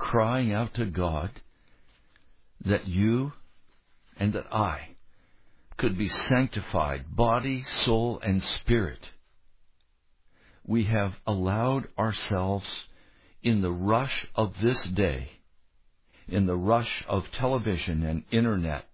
crying 0.00 0.52
out 0.52 0.74
to 0.74 0.86
God 0.86 1.30
that 2.64 2.88
you 2.88 3.32
and 4.16 4.32
that 4.32 4.52
I 4.52 4.88
could 5.76 5.96
be 5.96 6.08
sanctified, 6.08 7.14
body, 7.14 7.64
soul, 7.84 8.18
and 8.22 8.42
spirit. 8.42 9.10
We 10.66 10.84
have 10.84 11.14
allowed 11.26 11.88
ourselves 11.98 12.66
in 13.42 13.62
the 13.62 13.70
rush 13.70 14.26
of 14.34 14.54
this 14.60 14.82
day, 14.84 15.30
in 16.28 16.46
the 16.46 16.56
rush 16.56 17.04
of 17.08 17.30
television 17.32 18.02
and 18.02 18.24
internet, 18.30 18.86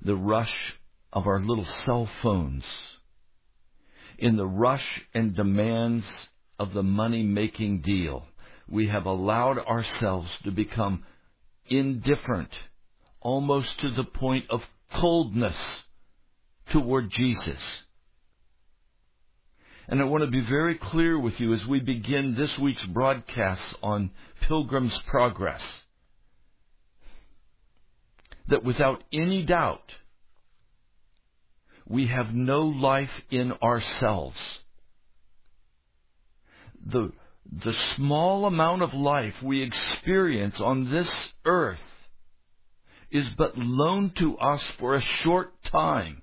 the 0.00 0.16
rush 0.16 0.76
of 1.12 1.26
our 1.26 1.40
little 1.40 1.66
cell 1.66 2.08
phones, 2.22 2.64
in 4.18 4.36
the 4.36 4.46
rush 4.46 5.04
and 5.14 5.34
demands 5.34 6.06
of 6.58 6.72
the 6.72 6.82
money 6.82 7.22
making 7.22 7.80
deal, 7.80 8.26
we 8.68 8.88
have 8.88 9.06
allowed 9.06 9.58
ourselves 9.58 10.30
to 10.44 10.50
become 10.50 11.04
indifferent, 11.66 12.50
almost 13.20 13.78
to 13.80 13.90
the 13.90 14.04
point 14.04 14.46
of 14.50 14.64
coldness 14.92 15.84
toward 16.70 17.10
Jesus. 17.10 17.82
And 19.88 20.00
I 20.00 20.04
want 20.04 20.24
to 20.24 20.30
be 20.30 20.40
very 20.40 20.76
clear 20.76 21.18
with 21.18 21.40
you 21.40 21.52
as 21.52 21.66
we 21.66 21.80
begin 21.80 22.34
this 22.34 22.58
week's 22.58 22.84
broadcast 22.84 23.74
on 23.82 24.10
Pilgrim's 24.42 24.98
Progress 25.06 25.62
that 28.48 28.64
without 28.64 29.02
any 29.12 29.42
doubt, 29.42 29.94
we 31.86 32.06
have 32.06 32.34
no 32.34 32.62
life 32.62 33.22
in 33.30 33.52
ourselves. 33.62 34.60
The, 36.84 37.12
the 37.50 37.74
small 37.96 38.46
amount 38.46 38.82
of 38.82 38.94
life 38.94 39.42
we 39.42 39.62
experience 39.62 40.60
on 40.60 40.90
this 40.90 41.28
earth 41.44 41.80
is 43.10 43.28
but 43.30 43.56
loaned 43.58 44.16
to 44.16 44.38
us 44.38 44.62
for 44.78 44.94
a 44.94 45.00
short 45.00 45.52
time. 45.64 46.22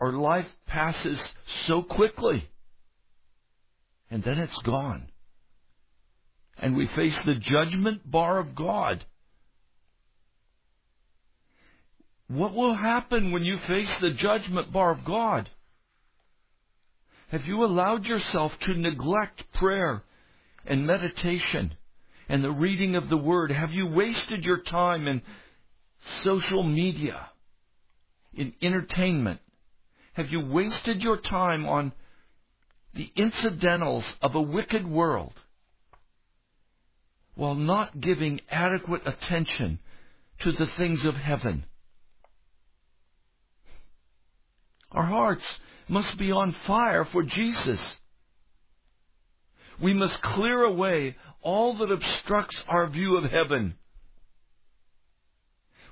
Our 0.00 0.12
life 0.12 0.48
passes 0.66 1.34
so 1.66 1.82
quickly, 1.82 2.48
and 4.10 4.22
then 4.22 4.38
it's 4.38 4.58
gone. 4.58 5.08
And 6.58 6.76
we 6.76 6.86
face 6.86 7.20
the 7.22 7.34
judgment 7.34 8.10
bar 8.10 8.38
of 8.38 8.54
God. 8.54 9.04
What 12.28 12.54
will 12.54 12.74
happen 12.74 13.30
when 13.30 13.44
you 13.44 13.58
face 13.58 13.94
the 13.98 14.10
judgment 14.10 14.72
bar 14.72 14.92
of 14.92 15.04
God? 15.04 15.50
Have 17.32 17.46
you 17.46 17.64
allowed 17.64 18.06
yourself 18.06 18.58
to 18.60 18.74
neglect 18.74 19.50
prayer 19.54 20.04
and 20.66 20.86
meditation 20.86 21.74
and 22.28 22.44
the 22.44 22.50
reading 22.50 22.94
of 22.94 23.08
the 23.08 23.16
Word? 23.16 23.50
Have 23.50 23.72
you 23.72 23.86
wasted 23.86 24.44
your 24.44 24.58
time 24.58 25.08
in 25.08 25.22
social 26.22 26.62
media, 26.62 27.30
in 28.34 28.52
entertainment? 28.60 29.40
Have 30.12 30.30
you 30.30 30.40
wasted 30.40 31.02
your 31.02 31.16
time 31.16 31.64
on 31.64 31.92
the 32.92 33.10
incidentals 33.16 34.04
of 34.20 34.34
a 34.34 34.42
wicked 34.42 34.86
world 34.86 35.32
while 37.34 37.54
not 37.54 37.98
giving 37.98 38.42
adequate 38.50 39.06
attention 39.06 39.78
to 40.40 40.52
the 40.52 40.66
things 40.76 41.06
of 41.06 41.16
heaven? 41.16 41.64
Our 44.90 45.06
hearts 45.06 45.60
must 45.88 46.16
be 46.18 46.32
on 46.32 46.54
fire 46.66 47.04
for 47.04 47.22
Jesus. 47.22 47.80
We 49.80 49.92
must 49.94 50.22
clear 50.22 50.62
away 50.62 51.16
all 51.40 51.76
that 51.78 51.90
obstructs 51.90 52.62
our 52.68 52.86
view 52.88 53.16
of 53.16 53.30
heaven. 53.30 53.74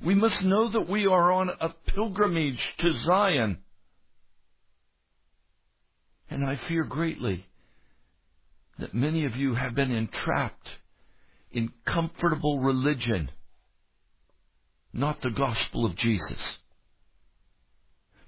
We 0.02 0.14
must 0.14 0.42
know 0.42 0.68
that 0.68 0.88
we 0.88 1.06
are 1.06 1.32
on 1.32 1.50
a 1.60 1.74
pilgrimage 1.86 2.74
to 2.78 2.92
Zion. 3.00 3.58
And 6.30 6.44
I 6.44 6.56
fear 6.56 6.84
greatly 6.84 7.46
that 8.78 8.94
many 8.94 9.24
of 9.24 9.36
you 9.36 9.54
have 9.54 9.74
been 9.74 9.92
entrapped 9.92 10.70
in 11.52 11.72
comfortable 11.84 12.60
religion, 12.60 13.30
not 14.92 15.20
the 15.20 15.30
gospel 15.30 15.84
of 15.84 15.96
Jesus. 15.96 16.58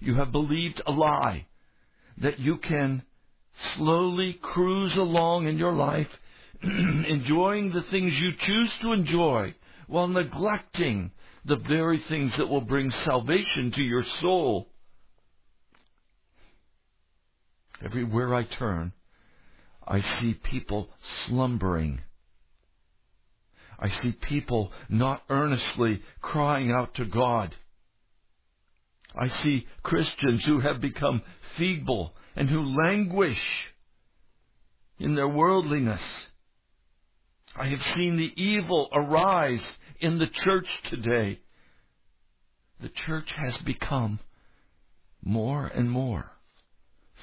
You 0.00 0.16
have 0.16 0.32
believed 0.32 0.82
a 0.84 0.90
lie 0.90 1.46
that 2.18 2.38
you 2.38 2.56
can 2.58 3.02
slowly 3.74 4.34
cruise 4.34 4.96
along 4.96 5.46
in 5.46 5.58
your 5.58 5.72
life, 5.72 6.08
enjoying 6.62 7.72
the 7.72 7.82
things 7.82 8.20
you 8.20 8.32
choose 8.36 8.70
to 8.80 8.92
enjoy 8.92 9.54
while 9.86 10.08
neglecting 10.08 11.10
the 11.44 11.56
very 11.56 11.98
things 11.98 12.36
that 12.36 12.48
will 12.48 12.60
bring 12.60 12.90
salvation 12.90 13.70
to 13.72 13.82
your 13.82 14.04
soul. 14.04 14.68
Everywhere 17.84 18.34
I 18.34 18.44
turn, 18.44 18.92
I 19.86 20.00
see 20.00 20.34
people 20.34 20.88
slumbering. 21.26 22.00
I 23.78 23.88
see 23.88 24.12
people 24.12 24.70
not 24.88 25.24
earnestly 25.28 26.02
crying 26.20 26.70
out 26.70 26.94
to 26.94 27.04
God. 27.04 27.56
I 29.14 29.28
see 29.28 29.66
Christians 29.82 30.44
who 30.44 30.60
have 30.60 30.80
become 30.80 31.22
feeble 31.56 32.14
and 32.34 32.48
who 32.48 32.62
languish 32.62 33.72
in 34.98 35.14
their 35.14 35.28
worldliness. 35.28 36.02
I 37.54 37.66
have 37.66 37.82
seen 37.82 38.16
the 38.16 38.32
evil 38.36 38.88
arise 38.92 39.78
in 40.00 40.18
the 40.18 40.26
church 40.26 40.68
today. 40.84 41.40
The 42.80 42.88
church 42.88 43.32
has 43.32 43.56
become 43.58 44.20
more 45.22 45.66
and 45.66 45.90
more 45.90 46.32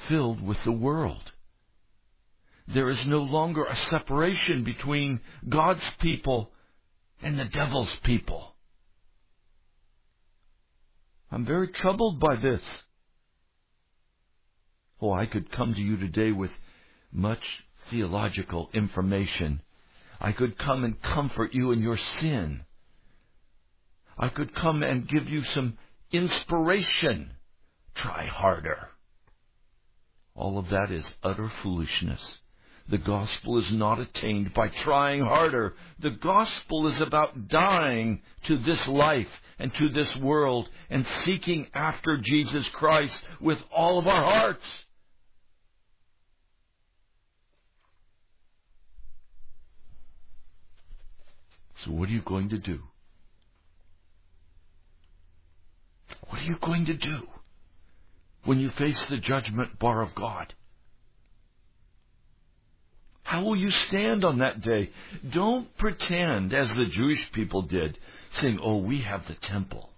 filled 0.07 0.41
with 0.41 0.63
the 0.63 0.71
world. 0.71 1.31
There 2.67 2.89
is 2.89 3.05
no 3.05 3.23
longer 3.23 3.65
a 3.65 3.75
separation 3.75 4.63
between 4.63 5.21
God's 5.47 5.83
people 5.99 6.51
and 7.21 7.37
the 7.37 7.45
devil's 7.45 7.93
people. 8.03 8.53
I'm 11.31 11.45
very 11.45 11.67
troubled 11.67 12.19
by 12.19 12.35
this. 12.35 12.61
Oh, 15.01 15.11
I 15.13 15.25
could 15.25 15.51
come 15.51 15.73
to 15.73 15.81
you 15.81 15.97
today 15.97 16.31
with 16.31 16.51
much 17.11 17.63
theological 17.89 18.69
information. 18.73 19.61
I 20.19 20.31
could 20.31 20.57
come 20.57 20.83
and 20.83 21.01
comfort 21.01 21.53
you 21.53 21.71
in 21.71 21.81
your 21.81 21.97
sin. 21.97 22.61
I 24.17 24.27
could 24.29 24.53
come 24.53 24.83
and 24.83 25.07
give 25.07 25.29
you 25.29 25.43
some 25.43 25.77
inspiration. 26.11 27.31
Try 27.95 28.25
harder. 28.25 28.89
All 30.35 30.57
of 30.57 30.69
that 30.69 30.91
is 30.91 31.09
utter 31.23 31.51
foolishness. 31.61 32.39
The 32.89 32.97
gospel 32.97 33.59
is 33.59 33.71
not 33.71 33.99
attained 33.99 34.51
by 34.55 34.69
trying 34.69 35.21
harder. 35.21 35.75
The 35.99 36.09
gospel 36.09 36.87
is 36.87 36.99
about 36.99 37.47
dying 37.47 38.23
to 38.45 38.57
this 38.57 38.87
life 38.87 39.29
and 39.59 39.71
to 39.75 39.89
this 39.89 40.15
world 40.17 40.67
and 40.89 41.05
seeking 41.23 41.67
after 41.75 42.17
Jesus 42.17 42.67
Christ 42.69 43.23
with 43.39 43.59
all 43.71 43.99
of 43.99 44.07
our 44.07 44.23
hearts. 44.23 44.65
So 51.85 51.91
what 51.91 52.09
are 52.09 52.13
you 52.13 52.21
going 52.21 52.49
to 52.49 52.57
do? 52.57 52.81
What 56.27 56.41
are 56.41 56.45
you 56.45 56.57
going 56.59 56.85
to 56.87 56.95
do 56.95 57.27
when 58.45 58.59
you 58.59 58.71
face 58.71 59.05
the 59.05 59.17
judgment 59.17 59.77
bar 59.77 60.01
of 60.01 60.15
God? 60.15 60.55
How 63.29 63.43
will 63.43 63.55
you 63.55 63.69
stand 63.69 64.25
on 64.25 64.39
that 64.39 64.59
day? 64.59 64.89
Don't 65.29 65.77
pretend, 65.77 66.51
as 66.51 66.73
the 66.73 66.87
Jewish 66.87 67.31
people 67.31 67.61
did, 67.61 67.99
saying, 68.33 68.57
Oh, 68.59 68.77
we 68.77 69.01
have 69.01 69.27
the 69.27 69.35
temple. 69.35 69.91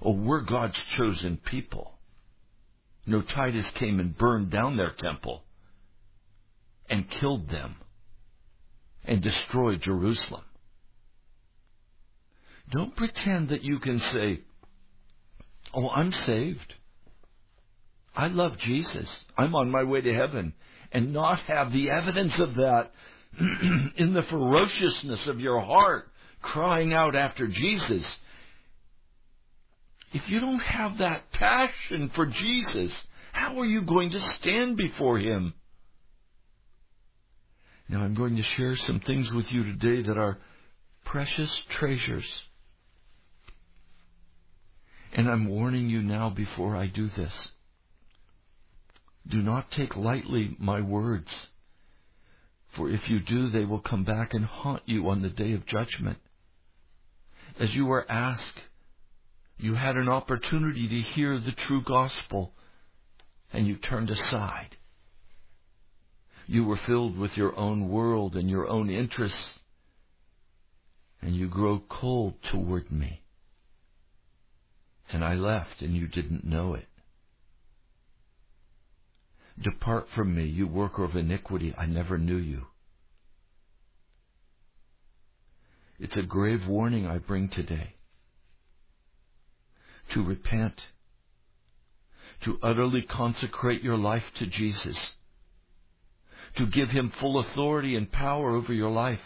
Oh, 0.00 0.12
we're 0.12 0.40
God's 0.40 0.82
chosen 0.96 1.36
people. 1.36 1.92
No, 3.04 3.20
Titus 3.20 3.70
came 3.72 4.00
and 4.00 4.16
burned 4.16 4.50
down 4.50 4.78
their 4.78 4.92
temple 4.92 5.42
and 6.88 7.10
killed 7.10 7.50
them 7.50 7.74
and 9.04 9.20
destroyed 9.20 9.82
Jerusalem. 9.82 10.44
Don't 12.70 12.96
pretend 12.96 13.50
that 13.50 13.64
you 13.64 13.78
can 13.78 13.98
say, 13.98 14.40
Oh, 15.74 15.90
I'm 15.90 16.10
saved. 16.10 16.72
I 18.16 18.28
love 18.28 18.56
Jesus. 18.56 19.26
I'm 19.36 19.54
on 19.54 19.70
my 19.70 19.82
way 19.82 20.00
to 20.00 20.14
heaven 20.14 20.54
and 20.92 21.12
not 21.12 21.40
have 21.40 21.72
the 21.72 21.90
evidence 21.90 22.38
of 22.38 22.54
that 22.54 22.92
in 23.96 24.12
the 24.14 24.22
ferociousness 24.22 25.26
of 25.26 25.40
your 25.40 25.60
heart 25.60 26.08
crying 26.42 26.92
out 26.92 27.14
after 27.14 27.46
Jesus, 27.46 28.04
if 30.12 30.28
you 30.28 30.40
don't 30.40 30.60
have 30.60 30.98
that 30.98 31.32
passion 31.32 32.10
for 32.10 32.26
Jesus, 32.26 32.92
how 33.32 33.58
are 33.60 33.64
you 33.64 33.82
going 33.82 34.10
to 34.10 34.20
stand 34.20 34.76
before 34.76 35.18
Him? 35.18 35.54
Now 37.88 38.02
I'm 38.02 38.14
going 38.14 38.36
to 38.36 38.42
share 38.42 38.76
some 38.76 39.00
things 39.00 39.32
with 39.32 39.50
you 39.52 39.64
today 39.64 40.02
that 40.02 40.18
are 40.18 40.38
precious 41.04 41.54
treasures. 41.68 42.26
And 45.14 45.28
I'm 45.28 45.48
warning 45.48 45.88
you 45.90 46.02
now 46.02 46.30
before 46.30 46.74
I 46.76 46.86
do 46.86 47.08
this. 47.08 47.52
Do 49.26 49.42
not 49.42 49.70
take 49.70 49.96
lightly 49.96 50.56
my 50.58 50.80
words, 50.80 51.48
for 52.70 52.88
if 52.90 53.08
you 53.08 53.20
do, 53.20 53.48
they 53.48 53.64
will 53.64 53.80
come 53.80 54.04
back 54.04 54.34
and 54.34 54.44
haunt 54.44 54.82
you 54.86 55.08
on 55.08 55.22
the 55.22 55.28
day 55.28 55.52
of 55.52 55.66
judgment. 55.66 56.18
As 57.58 57.74
you 57.74 57.86
were 57.86 58.10
asked, 58.10 58.60
you 59.58 59.74
had 59.74 59.96
an 59.96 60.08
opportunity 60.08 60.88
to 60.88 61.00
hear 61.00 61.38
the 61.38 61.52
true 61.52 61.82
gospel, 61.82 62.52
and 63.52 63.66
you 63.66 63.76
turned 63.76 64.10
aside. 64.10 64.76
You 66.46 66.64
were 66.64 66.78
filled 66.78 67.16
with 67.16 67.36
your 67.36 67.56
own 67.56 67.88
world 67.88 68.36
and 68.36 68.50
your 68.50 68.66
own 68.66 68.90
interests, 68.90 69.58
and 71.20 71.36
you 71.36 71.46
grow 71.48 71.78
cold 71.88 72.42
toward 72.42 72.90
me. 72.90 73.22
And 75.10 75.24
I 75.24 75.34
left, 75.34 75.82
and 75.82 75.94
you 75.94 76.08
didn't 76.08 76.44
know 76.44 76.74
it. 76.74 76.86
Depart 79.60 80.08
from 80.14 80.34
me, 80.34 80.44
you 80.44 80.66
worker 80.66 81.04
of 81.04 81.14
iniquity. 81.14 81.74
I 81.76 81.86
never 81.86 82.18
knew 82.18 82.36
you. 82.36 82.66
It's 85.98 86.16
a 86.16 86.22
grave 86.22 86.66
warning 86.66 87.06
I 87.06 87.18
bring 87.18 87.48
today. 87.48 87.94
To 90.10 90.22
repent. 90.22 90.88
To 92.40 92.58
utterly 92.62 93.02
consecrate 93.02 93.82
your 93.82 93.96
life 93.96 94.24
to 94.36 94.46
Jesus. 94.46 95.12
To 96.56 96.66
give 96.66 96.90
Him 96.90 97.12
full 97.20 97.38
authority 97.38 97.94
and 97.94 98.10
power 98.10 98.56
over 98.56 98.72
your 98.72 98.90
life. 98.90 99.20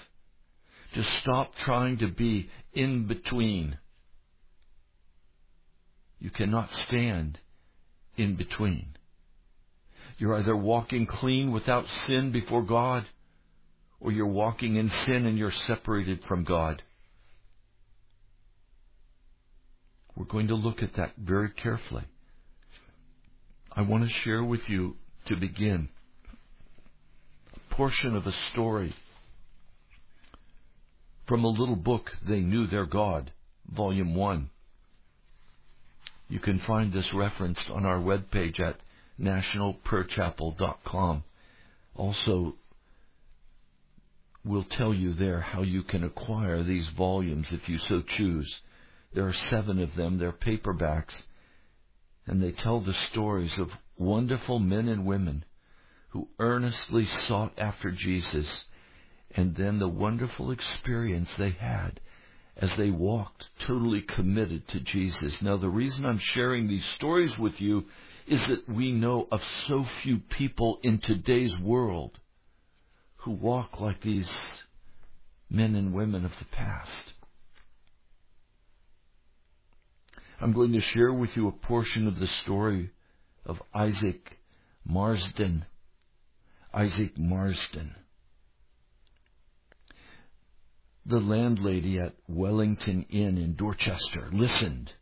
To 0.95 1.03
stop 1.03 1.55
trying 1.57 1.99
to 1.99 2.09
be 2.09 2.51
in 2.75 3.07
between. 3.07 3.79
You 6.19 6.31
cannot 6.31 6.73
stand 6.73 7.39
in 8.17 8.35
between. 8.35 8.96
You're 10.19 10.37
either 10.37 10.57
walking 10.57 11.07
clean 11.07 11.53
without 11.53 11.87
sin 12.07 12.33
before 12.33 12.63
God, 12.63 13.05
or 14.01 14.13
you're 14.13 14.27
walking 14.27 14.77
in 14.77 14.91
sin 14.91 15.27
and 15.27 15.39
you're 15.39 15.51
separated 15.51 16.25
from 16.25 16.45
God. 16.45 16.83
We're 20.17 20.25
going 20.25 20.49
to 20.49 20.55
look 20.55 20.83
at 20.83 20.95
that 20.95 21.13
very 21.19 21.51
carefully. 21.51 22.05
I 23.71 23.83
want 23.83 24.05
to 24.05 24.09
share 24.09 24.43
with 24.43 24.69
you, 24.71 24.97
to 25.27 25.37
begin, 25.37 25.89
a 27.55 27.75
portion 27.75 28.17
of 28.17 28.27
a 28.27 28.33
story 28.33 28.95
from 31.27 31.45
a 31.45 31.49
little 31.49 31.77
book, 31.77 32.13
They 32.27 32.41
Knew 32.41 32.67
Their 32.67 32.87
God, 32.87 33.33
Volume 33.71 34.15
1. 34.15 34.49
You 36.29 36.39
can 36.39 36.61
find 36.61 36.93
this 36.93 37.13
referenced 37.13 37.69
on 37.71 37.85
our 37.85 37.99
webpage 37.99 38.61
at 38.61 38.77
nationalprayerchapel.com. 39.21 41.25
Also, 41.95 42.57
we'll 44.45 44.65
tell 44.65 44.93
you 44.93 45.15
there 45.15 45.41
how 45.41 45.63
you 45.63 45.83
can 45.83 46.05
acquire 46.05 46.63
these 46.63 46.89
volumes 46.89 47.53
if 47.53 47.69
you 47.69 47.79
so 47.79 48.03
choose. 48.03 48.61
There 49.13 49.27
are 49.27 49.33
seven 49.33 49.81
of 49.81 49.97
them. 49.97 50.19
They're 50.19 50.33
paperbacks. 50.33 51.23
And 52.27 52.43
they 52.43 52.53
tell 52.53 52.81
the 52.81 52.95
stories 52.95 53.59
of 53.59 53.71
wonderful 53.97 54.59
men 54.59 54.89
and 54.89 55.07
women 55.07 55.45
who 56.11 56.29
earnestly 56.39 57.07
sought 57.07 57.53
after 57.59 57.91
Jesus 57.91 58.65
and 59.31 59.55
then 59.55 59.79
the 59.79 59.89
wonderful 59.89 60.51
experience 60.51 61.35
they 61.35 61.51
had 61.51 62.01
as 62.57 62.75
they 62.77 62.91
walked 62.91 63.49
totally 63.61 64.01
committed 64.01 64.67
to 64.69 64.81
Jesus. 64.81 65.43
Now 65.43 65.57
the 65.57 65.69
reason 65.69 66.07
I'm 66.07 66.19
sharing 66.19 66.69
these 66.69 66.87
stories 66.87 67.39
with 67.39 67.61
you 67.61 67.87
is 68.27 68.45
that 68.49 68.69
we 68.69 68.91
know 68.91 69.29
of 69.31 69.43
so 69.67 69.87
few 70.03 70.19
people 70.19 70.81
in 70.83 70.99
today's 70.99 71.57
world 71.59 72.19
who 73.19 73.31
walk 73.31 73.81
like 73.81 74.01
these 74.01 74.31
men 75.49 75.75
and 75.77 75.95
women 75.95 76.25
of 76.25 76.33
the 76.39 76.45
past. 76.47 77.13
I'm 80.41 80.53
going 80.53 80.73
to 80.73 80.81
share 80.81 81.13
with 81.13 81.37
you 81.37 81.49
a 81.49 81.53
portion 81.53 82.07
of 82.07 82.19
the 82.19 82.27
story 82.27 82.91
of 83.45 83.63
Isaac 83.73 84.39
Marsden. 84.85 85.65
Isaac 86.75 87.17
Marsden. 87.17 87.95
The 91.07 91.21
landlady 91.21 92.01
at 92.01 92.15
Wellington 92.29 93.07
Inn 93.09 93.39
in 93.39 93.55
Dorchester 93.55 94.29
listened 94.33 94.93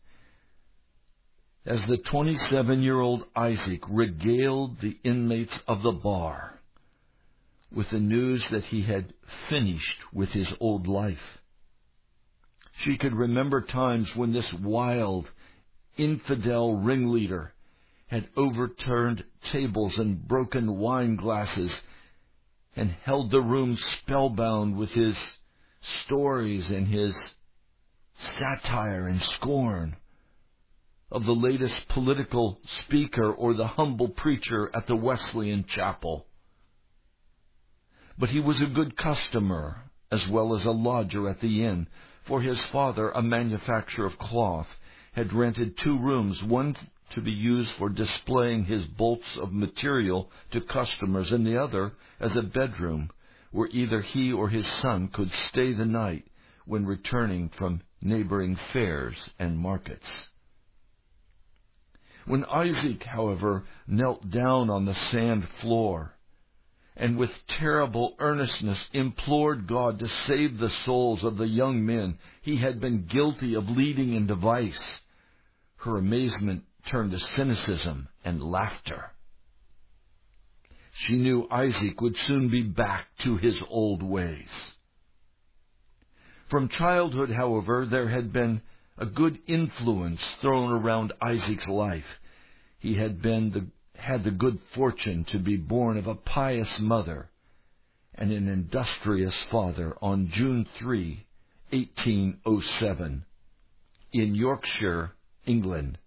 as 1.67 1.85
the 1.87 1.97
27 1.97 2.83
year 2.83 3.01
old 3.01 3.25
Isaac 3.35 3.83
regaled 3.89 4.81
the 4.81 4.99
inmates 5.03 5.59
of 5.67 5.83
the 5.83 5.93
bar 5.93 6.59
with 7.73 7.91
the 7.91 8.01
news 8.01 8.47
that 8.51 8.65
he 8.65 8.83
had 8.83 9.13
finished 9.49 10.01
with 10.13 10.31
his 10.31 10.53
old 10.61 10.87
life. 10.87 11.39
She 12.83 12.97
could 12.97 13.15
remember 13.15 13.63
times 13.63 14.15
when 14.15 14.33
this 14.33 14.53
wild, 14.53 15.31
infidel 15.97 16.77
ringleader 16.77 17.55
had 18.09 18.29
overturned 18.37 19.25
tables 19.45 19.99
and 19.99 20.27
broken 20.29 20.77
wine 20.77 21.17
glasses 21.17 21.83
and 22.77 22.91
held 23.03 23.31
the 23.31 23.41
room 23.41 23.77
spellbound 23.77 24.77
with 24.77 24.91
his 24.91 25.17
stories 25.81 26.71
and 26.71 26.87
his 26.89 27.17
satire 28.19 29.09
and 29.09 29.23
scorn 29.23 29.97
of 31.15 31.25
the 31.25 31.35
latest 31.35 31.87
political 31.87 32.59
speaker 32.67 33.33
or 33.33 33.55
the 33.55 33.69
humble 33.69 34.09
preacher 34.09 34.69
at 34.75 34.89
the 34.89 34.97
Wesleyan 34.97 35.65
chapel. 35.65 36.27
But 38.19 38.31
he 38.31 38.41
was 38.41 38.61
a 38.61 38.67
good 38.67 38.97
customer 38.97 39.85
as 40.11 40.27
well 40.27 40.55
as 40.55 40.65
a 40.65 40.73
lodger 40.73 41.29
at 41.29 41.41
the 41.41 41.65
inn, 41.65 41.87
for 42.25 42.43
his 42.43 42.61
father, 42.65 43.11
a 43.11 43.23
manufacturer 43.23 44.07
of 44.07 44.19
cloth, 44.19 44.77
had 45.13 45.33
rented 45.33 45.77
two 45.77 45.97
rooms, 45.97 46.43
one 46.43 46.77
to 47.11 47.21
be 47.21 47.31
used 47.31 47.71
for 47.73 47.89
displaying 47.89 48.65
his 48.65 48.85
bolts 48.85 49.37
of 49.37 49.53
material 49.53 50.33
to 50.51 50.61
customers 50.61 51.31
and 51.31 51.47
the 51.47 51.57
other 51.57 51.93
as 52.19 52.35
a 52.35 52.43
bedroom 52.43 53.09
where 53.53 53.69
either 53.71 54.01
he 54.01 54.33
or 54.33 54.49
his 54.49 54.67
son 54.67 55.07
could 55.07 55.33
stay 55.33 55.73
the 55.73 55.85
night 55.85 56.27
when 56.65 56.85
returning 56.85 57.49
from 57.51 57.81
neighboring 58.03 58.57
fairs 58.73 59.31
and 59.39 59.57
markets. 59.57 60.29
When 62.27 62.45
Isaac, 62.47 63.05
however, 63.05 63.65
knelt 63.87 64.31
down 64.31 64.71
on 64.71 64.85
the 64.85 64.95
sand 64.95 65.49
floor 65.61 66.15
and 66.97 67.17
with 67.17 67.47
terrible 67.47 68.15
earnestness 68.19 68.89
implored 68.93 69.67
God 69.67 69.99
to 69.99 70.09
save 70.09 70.59
the 70.59 70.71
souls 70.71 71.25
of 71.25 71.37
the 71.37 71.49
young 71.49 71.85
men 71.85 72.19
he 72.41 72.57
had 72.57 72.81
been 72.81 73.07
guilty 73.07 73.55
of 73.55 73.69
leading 73.69 74.15
into 74.15 74.35
vice, 74.37 75.01
her 75.79 75.97
amazement 75.97 76.65
turned 76.87 77.11
to 77.11 77.19
cynicism 77.19 78.09
and 78.25 78.43
laughter. 78.43 79.11
She 80.93 81.17
knew 81.17 81.49
Isaac 81.51 82.01
would 82.01 82.17
soon 82.17 82.49
be 82.49 82.63
back 82.63 83.09
to 83.19 83.37
his 83.37 83.61
old 83.69 84.03
ways. 84.03 84.75
From 86.49 86.69
childhood, 86.69 87.31
however, 87.31 87.85
there 87.85 88.09
had 88.09 88.33
been 88.33 88.63
a 88.97 89.07
good 89.07 89.39
influence 89.47 90.23
thrown 90.41 90.71
around 90.71 91.13
Isaac's 91.21 91.67
life. 91.67 92.21
He 92.79 92.95
had 92.95 93.21
been 93.21 93.51
the, 93.51 93.67
had 94.01 94.25
the 94.25 94.31
good 94.31 94.59
fortune 94.75 95.25
to 95.25 95.39
be 95.39 95.57
born 95.57 95.97
of 95.97 96.07
a 96.07 96.15
pious 96.15 96.79
mother 96.79 97.29
and 98.15 98.31
an 98.31 98.49
industrious 98.49 99.37
father 99.51 99.97
on 100.01 100.29
June 100.29 100.67
3, 100.77 101.27
1807, 101.71 103.25
in 104.13 104.35
Yorkshire, 104.35 105.13
England. 105.45 105.99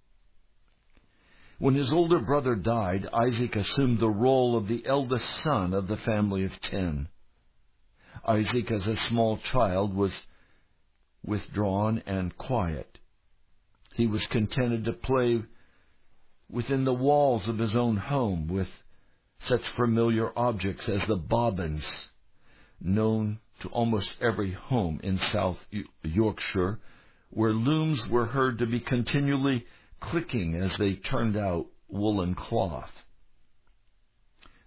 When 1.60 1.76
his 1.76 1.92
older 1.92 2.20
brother 2.20 2.56
died, 2.56 3.08
Isaac 3.12 3.56
assumed 3.56 4.00
the 4.00 4.10
role 4.10 4.56
of 4.56 4.68
the 4.68 4.86
eldest 4.86 5.28
son 5.42 5.74
of 5.74 5.88
the 5.88 5.98
family 5.98 6.46
of 6.46 6.62
ten. 6.62 7.10
Isaac, 8.26 8.72
as 8.72 8.88
a 8.88 8.96
small 8.96 9.38
child, 9.38 9.94
was 9.94 10.14
withdrawn 11.28 12.02
and 12.08 12.36
quiet. 12.38 12.98
He 13.94 14.08
was 14.08 14.26
contented 14.28 14.86
to 14.86 14.94
play 14.94 15.44
within 16.50 16.86
the 16.86 16.94
walls 16.94 17.48
of 17.48 17.60
his 17.60 17.76
own 17.76 17.98
home 17.98 18.48
with 18.48 18.70
such 19.44 19.68
familiar 19.70 20.32
objects 20.38 20.88
as 20.90 21.06
the 21.06 21.18
bobbins, 21.18 21.86
known 22.80 23.40
to 23.60 23.70
almost 23.70 24.16
every 24.22 24.52
home 24.52 25.00
in 25.04 25.20
South 25.20 25.60
Yorkshire, 26.04 26.80
where 27.30 27.54
looms 27.54 28.08
were 28.08 28.28
heard 28.28 28.60
to 28.60 28.66
be 28.66 28.80
continually 28.80 29.66
clicking 30.00 30.56
as 30.56 30.76
they 30.78 30.94
turned 30.94 31.36
out 31.36 31.68
woolen 31.90 32.36
cloth. 32.36 32.92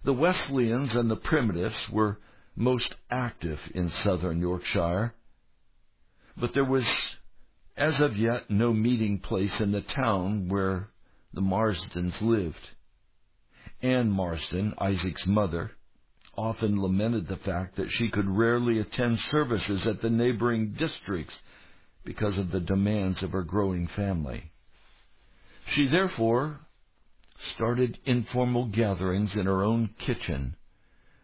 The 0.03 0.13
Wesleyans 0.13 0.95
and 0.95 1.09
the 1.09 1.15
Primitives 1.15 1.89
were 1.89 2.19
most 2.55 2.95
active 3.09 3.59
in 3.73 3.89
southern 3.89 4.39
Yorkshire. 4.41 5.13
But 6.41 6.55
there 6.55 6.65
was, 6.65 6.87
as 7.77 8.01
of 8.01 8.17
yet, 8.17 8.49
no 8.49 8.73
meeting 8.73 9.19
place 9.19 9.61
in 9.61 9.71
the 9.71 9.81
town 9.81 10.49
where 10.49 10.89
the 11.31 11.41
Marsdens 11.41 12.19
lived. 12.19 12.69
Anne 13.83 14.09
Marsden, 14.09 14.73
Isaac's 14.79 15.27
mother, 15.27 15.73
often 16.35 16.81
lamented 16.81 17.27
the 17.27 17.37
fact 17.37 17.75
that 17.75 17.91
she 17.91 18.09
could 18.09 18.27
rarely 18.27 18.79
attend 18.79 19.19
services 19.19 19.85
at 19.85 20.01
the 20.01 20.09
neighboring 20.09 20.71
districts 20.71 21.39
because 22.03 22.39
of 22.39 22.49
the 22.49 22.59
demands 22.59 23.21
of 23.21 23.33
her 23.33 23.43
growing 23.43 23.85
family. 23.85 24.51
She 25.67 25.85
therefore 25.85 26.61
started 27.53 27.99
informal 28.05 28.65
gatherings 28.65 29.35
in 29.35 29.45
her 29.45 29.61
own 29.61 29.91
kitchen, 29.99 30.55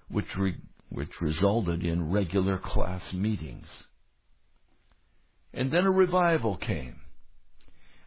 which, 0.10 0.38
re- 0.38 0.62
which 0.90 1.22
resulted 1.22 1.84
in 1.84 2.12
regular 2.12 2.60
class 2.60 3.14
meetings. 3.14 3.68
And 5.58 5.72
then 5.72 5.86
a 5.86 5.92
revival 5.92 6.56
came. 6.56 7.02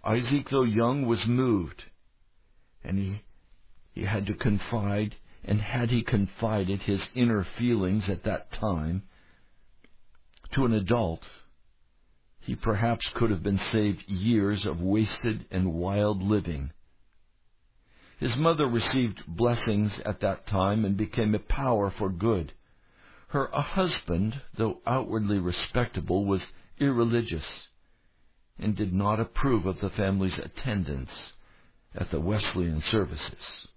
Isaac, 0.04 0.50
though 0.50 0.62
young, 0.62 1.04
was 1.04 1.26
moved, 1.26 1.85
and 2.85 2.97
he, 2.97 3.23
he 3.90 4.04
had 4.04 4.26
to 4.28 4.35
confide, 4.35 5.16
and 5.42 5.61
had 5.61 5.90
he 5.90 6.02
confided 6.02 6.83
his 6.83 7.09
inner 7.12 7.42
feelings 7.42 8.09
at 8.09 8.23
that 8.23 8.52
time 8.52 9.02
to 10.52 10.64
an 10.64 10.73
adult, 10.73 11.25
he 12.38 12.54
perhaps 12.54 13.09
could 13.14 13.30
have 13.30 13.42
been 13.42 13.59
saved 13.59 14.09
years 14.09 14.64
of 14.64 14.80
wasted 14.80 15.45
and 15.50 15.75
wild 15.75 16.23
living. 16.23 16.71
His 18.19 18.37
mother 18.37 18.69
received 18.69 19.26
blessings 19.26 19.99
at 20.07 20.21
that 20.21 20.47
time 20.47 20.85
and 20.85 20.97
became 20.97 21.35
a 21.35 21.40
power 21.40 21.90
for 21.90 22.11
good. 22.11 22.52
Her 23.30 23.49
husband, 23.49 24.40
though 24.54 24.80
outwardly 24.87 25.40
respectable, 25.40 26.25
was 26.25 26.47
irreligious 26.81 27.69
and 28.59 28.75
did 28.75 28.93
not 28.93 29.21
approve 29.21 29.67
of 29.67 29.81
the 29.81 29.91
family's 29.91 30.39
attendance 30.39 31.33
at 31.95 32.11
the 32.11 32.21
Wesleyan 32.21 32.83
services. 32.83 33.69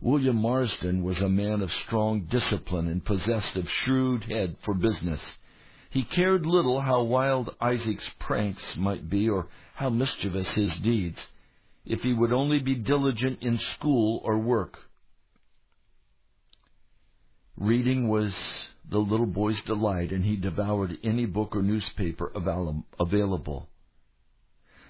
William 0.00 0.36
Marsden 0.36 1.02
was 1.02 1.20
a 1.20 1.28
man 1.28 1.60
of 1.60 1.72
strong 1.72 2.22
discipline 2.26 2.86
and 2.86 3.04
possessed 3.04 3.56
of 3.56 3.68
shrewd 3.68 4.24
head 4.24 4.56
for 4.60 4.74
business. 4.74 5.20
He 5.90 6.04
cared 6.04 6.46
little 6.46 6.80
how 6.80 7.02
wild 7.02 7.54
Isaac's 7.60 8.08
pranks 8.20 8.76
might 8.76 9.08
be 9.08 9.28
or 9.28 9.48
how 9.74 9.90
mischievous 9.90 10.48
his 10.50 10.74
deeds, 10.76 11.26
if 11.84 12.02
he 12.02 12.12
would 12.12 12.32
only 12.32 12.60
be 12.60 12.74
diligent 12.76 13.42
in 13.42 13.58
school 13.58 14.20
or 14.22 14.38
work. 14.38 14.78
Reading 17.56 18.08
was 18.08 18.34
the 18.88 18.98
little 18.98 19.26
boy's 19.26 19.60
delight, 19.62 20.12
and 20.12 20.24
he 20.24 20.36
devoured 20.36 20.98
any 21.02 21.26
book 21.26 21.54
or 21.54 21.62
newspaper 21.62 22.32
available. 22.98 23.68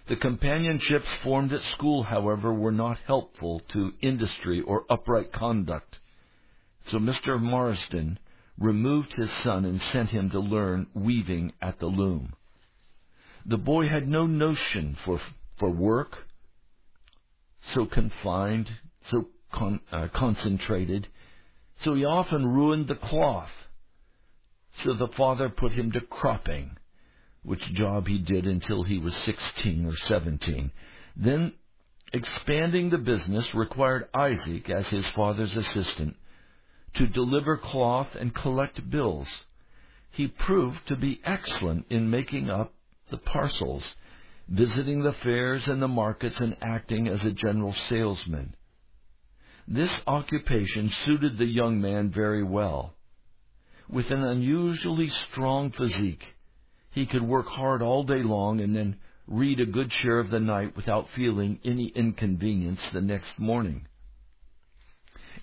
The 0.06 0.16
companionships 0.16 1.08
formed 1.22 1.52
at 1.52 1.62
school, 1.62 2.04
however, 2.04 2.52
were 2.52 2.72
not 2.72 2.98
helpful 3.06 3.60
to 3.68 3.92
industry 4.00 4.60
or 4.60 4.86
upright 4.88 5.32
conduct. 5.32 5.98
So 6.86 6.98
Mr. 6.98 7.40
Marsden 7.40 8.18
removed 8.56 9.12
his 9.12 9.30
son 9.30 9.64
and 9.64 9.82
sent 9.82 10.10
him 10.10 10.30
to 10.30 10.40
learn 10.40 10.86
weaving 10.94 11.52
at 11.60 11.78
the 11.78 11.86
loom. 11.86 12.34
The 13.44 13.58
boy 13.58 13.88
had 13.88 14.08
no 14.08 14.26
notion 14.26 14.96
for, 15.04 15.20
for 15.56 15.70
work, 15.70 16.26
so 17.60 17.86
confined, 17.86 18.70
so 19.02 19.28
con, 19.52 19.80
uh, 19.92 20.08
concentrated, 20.08 21.08
so 21.80 21.94
he 21.94 22.04
often 22.04 22.46
ruined 22.46 22.88
the 22.88 22.96
cloth. 22.96 23.67
So 24.84 24.92
the 24.92 25.08
father 25.08 25.48
put 25.48 25.72
him 25.72 25.92
to 25.92 26.00
cropping, 26.00 26.76
which 27.42 27.72
job 27.72 28.06
he 28.06 28.18
did 28.18 28.46
until 28.46 28.84
he 28.84 28.98
was 28.98 29.14
16 29.16 29.86
or 29.86 29.96
17. 29.96 30.70
Then 31.16 31.54
expanding 32.12 32.90
the 32.90 32.98
business 32.98 33.54
required 33.54 34.08
Isaac 34.14 34.70
as 34.70 34.88
his 34.88 35.06
father's 35.08 35.56
assistant 35.56 36.16
to 36.94 37.06
deliver 37.06 37.56
cloth 37.56 38.14
and 38.14 38.34
collect 38.34 38.88
bills. 38.88 39.44
He 40.10 40.26
proved 40.26 40.86
to 40.88 40.96
be 40.96 41.20
excellent 41.24 41.86
in 41.90 42.10
making 42.10 42.48
up 42.48 42.72
the 43.10 43.18
parcels, 43.18 43.96
visiting 44.48 45.02
the 45.02 45.12
fairs 45.12 45.68
and 45.68 45.82
the 45.82 45.88
markets 45.88 46.40
and 46.40 46.56
acting 46.62 47.08
as 47.08 47.24
a 47.24 47.32
general 47.32 47.72
salesman. 47.72 48.54
This 49.66 50.00
occupation 50.06 50.90
suited 50.90 51.36
the 51.36 51.46
young 51.46 51.80
man 51.80 52.10
very 52.10 52.42
well. 52.42 52.94
With 53.90 54.10
an 54.10 54.22
unusually 54.22 55.08
strong 55.08 55.70
physique, 55.70 56.36
he 56.90 57.06
could 57.06 57.22
work 57.22 57.46
hard 57.48 57.80
all 57.80 58.04
day 58.04 58.22
long 58.22 58.60
and 58.60 58.76
then 58.76 58.96
read 59.26 59.60
a 59.60 59.66
good 59.66 59.92
share 59.92 60.18
of 60.18 60.30
the 60.30 60.40
night 60.40 60.76
without 60.76 61.08
feeling 61.10 61.58
any 61.64 61.86
inconvenience 61.88 62.90
the 62.90 63.00
next 63.00 63.38
morning. 63.38 63.86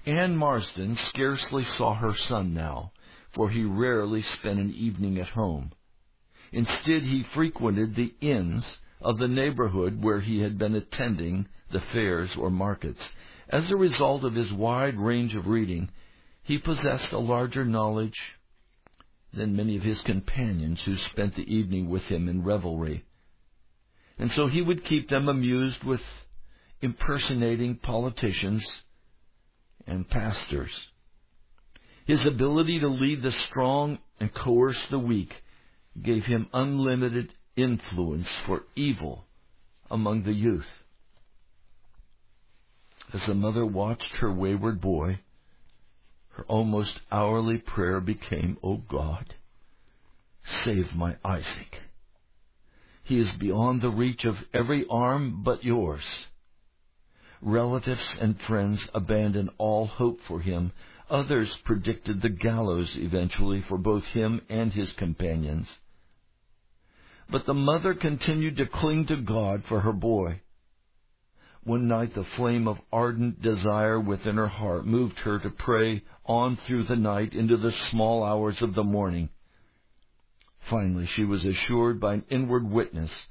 Anne 0.06 0.38
Marsden 0.38 0.96
scarcely 0.96 1.64
saw 1.64 1.96
her 1.96 2.14
son 2.14 2.54
now, 2.54 2.92
for 3.32 3.50
he 3.50 3.64
rarely 3.64 4.22
spent 4.22 4.60
an 4.60 4.72
evening 4.72 5.18
at 5.18 5.30
home. 5.30 5.72
Instead, 6.52 7.02
he 7.04 7.24
frequented 7.24 7.96
the 7.96 8.14
inns 8.22 8.80
of 9.02 9.18
the 9.18 9.28
neighborhood 9.28 10.04
where 10.04 10.20
he 10.20 10.42
had 10.42 10.60
been 10.60 10.76
attending 10.76 11.48
the 11.72 11.82
fairs 11.82 12.36
or 12.36 12.52
markets. 12.52 13.12
As 13.50 13.72
a 13.72 13.76
result 13.76 14.24
of 14.24 14.36
his 14.36 14.54
wide 14.54 15.00
range 15.00 15.34
of 15.34 15.48
reading, 15.48 15.90
he 16.46 16.60
possessed 16.60 17.12
a 17.12 17.18
larger 17.18 17.66
knowledge 17.66 18.38
than 19.34 19.56
many 19.56 19.76
of 19.76 19.84
his 19.84 20.00
companions 20.02 20.80
who 20.84 20.96
spent 20.96 21.36
the 21.36 21.54
evening 21.54 21.90
with 21.90 22.04
him 22.04 22.30
in 22.30 22.44
revelry. 22.44 23.04
And 24.20 24.32
so 24.32 24.46
he 24.46 24.62
would 24.62 24.86
keep 24.86 25.10
them 25.10 25.28
amused 25.28 25.84
with 25.84 26.02
impersonating 26.82 27.78
politicians 27.78 28.64
and 29.88 30.08
pastors. 30.08 30.72
His 32.06 32.24
ability 32.26 32.80
to 32.80 32.90
lead 32.90 33.24
the 33.24 33.32
strong 33.32 33.98
and 34.20 34.32
coerce 34.32 34.82
the 34.92 35.00
weak 35.00 35.44
gave 36.00 36.26
him 36.26 36.48
unlimited 36.54 37.34
influence 37.56 38.30
for 38.46 38.64
evil 38.76 39.26
among 39.90 40.24
the 40.24 40.34
youth. 40.34 40.70
As 43.14 43.26
the 43.26 43.34
mother 43.34 43.66
watched 43.66 44.18
her 44.18 44.32
wayward 44.32 44.80
boy, 44.80 45.20
her 46.36 46.44
almost 46.44 47.00
hourly 47.12 47.58
prayer 47.58 48.02
became, 48.02 48.58
O 48.62 48.72
oh 48.72 48.82
God, 48.90 49.36
save 50.44 50.94
my 50.94 51.16
Isaac. 51.24 51.82
He 53.04 53.20
is 53.20 53.32
beyond 53.34 53.82
the 53.82 53.90
reach 53.90 54.26
of 54.26 54.38
every 54.54 54.86
arm 54.90 55.44
but 55.44 55.64
yours. 55.64 56.28
Relatives 57.42 58.18
and 58.20 58.42
friends 58.42 58.88
abandoned 58.94 59.52
all 59.58 59.86
hope 59.86 60.20
for 60.22 60.40
him. 60.42 60.72
Others 61.10 61.56
predicted 61.64 62.22
the 62.22 62.30
gallows 62.30 62.98
eventually 62.98 63.62
for 63.62 63.78
both 63.78 64.06
him 64.08 64.42
and 64.50 64.74
his 64.74 64.92
companions. 64.94 65.78
But 67.30 67.46
the 67.46 67.54
mother 67.54 67.94
continued 67.94 68.58
to 68.58 68.66
cling 68.66 69.06
to 69.08 69.16
God 69.16 69.64
for 69.66 69.82
her 69.82 69.94
boy. 69.94 70.42
One 71.66 71.88
night 71.88 72.14
the 72.14 72.24
flame 72.24 72.68
of 72.68 72.80
ardent 72.94 73.42
desire 73.42 74.00
within 74.00 74.36
her 74.36 74.48
heart 74.48 74.86
moved 74.86 75.20
her 75.22 75.40
to 75.40 75.50
pray 75.50 76.04
on 76.24 76.58
through 76.58 76.84
the 76.84 76.96
night 76.96 77.34
into 77.34 77.58
the 77.58 77.72
small 77.72 78.24
hours 78.24 78.62
of 78.62 78.76
the 78.76 78.84
morning. 78.84 79.30
Finally, 80.60 81.08
she 81.08 81.24
was 81.24 81.44
assured 81.44 82.00
by 82.00 82.14
an 82.14 82.26
inward 82.30 82.70
witness 82.70 83.28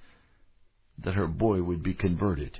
that 0.99 1.15
her 1.15 1.29
boy 1.29 1.63
would 1.63 1.85
be 1.85 1.95
converted. 1.95 2.59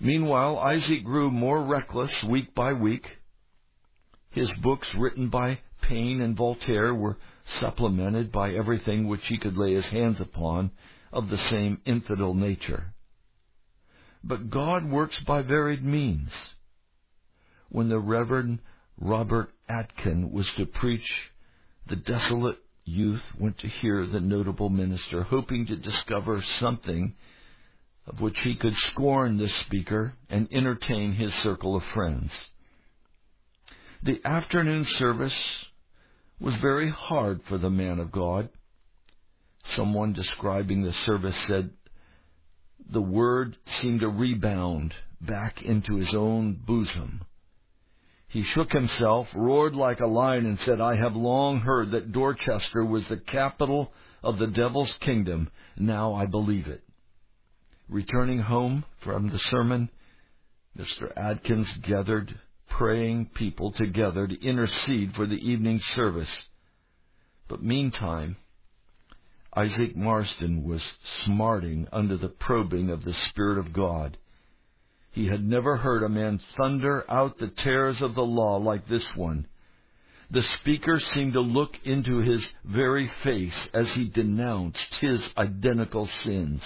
Meanwhile, 0.00 0.58
Isaac 0.58 1.04
grew 1.04 1.30
more 1.30 1.62
reckless 1.62 2.24
week 2.24 2.56
by 2.56 2.72
week. 2.72 3.20
His 4.30 4.52
books, 4.54 4.96
written 4.96 5.28
by 5.28 5.60
Paine 5.80 6.20
and 6.20 6.36
Voltaire, 6.36 6.92
were 6.92 7.18
supplemented 7.44 8.32
by 8.32 8.52
everything 8.52 9.06
which 9.06 9.28
he 9.28 9.38
could 9.38 9.56
lay 9.56 9.74
his 9.74 9.86
hands 9.86 10.20
upon 10.20 10.72
of 11.12 11.28
the 11.28 11.38
same 11.38 11.80
infidel 11.84 12.34
nature. 12.34 12.94
But 14.22 14.50
God 14.50 14.90
works 14.90 15.18
by 15.20 15.42
varied 15.42 15.84
means. 15.84 16.32
When 17.68 17.88
the 17.88 17.98
Reverend 17.98 18.60
Robert 18.98 19.52
Aitken 19.68 20.32
was 20.32 20.50
to 20.52 20.66
preach, 20.66 21.30
the 21.86 21.96
desolate 21.96 22.58
youth 22.84 23.22
went 23.38 23.58
to 23.58 23.68
hear 23.68 24.06
the 24.06 24.20
notable 24.20 24.70
minister, 24.70 25.22
hoping 25.22 25.66
to 25.66 25.76
discover 25.76 26.42
something 26.42 27.14
of 28.06 28.20
which 28.20 28.40
he 28.40 28.54
could 28.54 28.76
scorn 28.76 29.36
the 29.36 29.48
speaker 29.48 30.14
and 30.30 30.48
entertain 30.50 31.12
his 31.12 31.34
circle 31.34 31.76
of 31.76 31.84
friends. 31.84 32.32
The 34.02 34.20
afternoon 34.24 34.84
service 34.84 35.66
was 36.40 36.54
very 36.56 36.88
hard 36.88 37.42
for 37.44 37.58
the 37.58 37.70
man 37.70 37.98
of 37.98 38.12
God. 38.12 38.48
Someone 39.64 40.12
describing 40.12 40.82
the 40.82 40.92
service 40.92 41.36
said, 41.46 41.70
the 42.88 43.02
word 43.02 43.56
seemed 43.66 44.00
to 44.00 44.08
rebound 44.08 44.94
back 45.20 45.62
into 45.62 45.96
his 45.96 46.14
own 46.14 46.54
bosom. 46.54 47.22
He 48.28 48.42
shook 48.42 48.72
himself, 48.72 49.28
roared 49.34 49.74
like 49.74 50.00
a 50.00 50.06
lion, 50.06 50.46
and 50.46 50.60
said, 50.60 50.80
I 50.80 50.96
have 50.96 51.16
long 51.16 51.60
heard 51.60 51.92
that 51.92 52.12
Dorchester 52.12 52.84
was 52.84 53.06
the 53.08 53.16
capital 53.16 53.92
of 54.22 54.38
the 54.38 54.46
devil's 54.46 54.92
kingdom. 54.94 55.50
Now 55.76 56.14
I 56.14 56.26
believe 56.26 56.66
it. 56.66 56.82
Returning 57.88 58.40
home 58.40 58.84
from 58.98 59.30
the 59.30 59.38
sermon, 59.38 59.90
Mr. 60.76 61.10
Adkins 61.16 61.72
gathered 61.78 62.38
praying 62.68 63.26
people 63.34 63.72
together 63.72 64.26
to 64.26 64.44
intercede 64.46 65.14
for 65.14 65.26
the 65.26 65.50
evening 65.50 65.80
service. 65.80 66.48
But 67.48 67.62
meantime, 67.62 68.36
Isaac 69.58 69.96
Marsden 69.96 70.62
was 70.62 70.84
smarting 71.02 71.88
under 71.92 72.16
the 72.16 72.28
probing 72.28 72.90
of 72.90 73.02
the 73.02 73.12
Spirit 73.12 73.58
of 73.58 73.72
God. 73.72 74.16
He 75.10 75.26
had 75.26 75.44
never 75.44 75.78
heard 75.78 76.04
a 76.04 76.08
man 76.08 76.38
thunder 76.38 77.04
out 77.10 77.38
the 77.38 77.48
terrors 77.48 78.00
of 78.00 78.14
the 78.14 78.24
law 78.24 78.58
like 78.58 78.86
this 78.86 79.16
one. 79.16 79.48
The 80.30 80.44
speaker 80.44 81.00
seemed 81.00 81.32
to 81.32 81.40
look 81.40 81.76
into 81.84 82.18
his 82.18 82.48
very 82.64 83.08
face 83.08 83.68
as 83.74 83.92
he 83.94 84.08
denounced 84.08 84.94
his 84.94 85.28
identical 85.36 86.06
sins. 86.06 86.62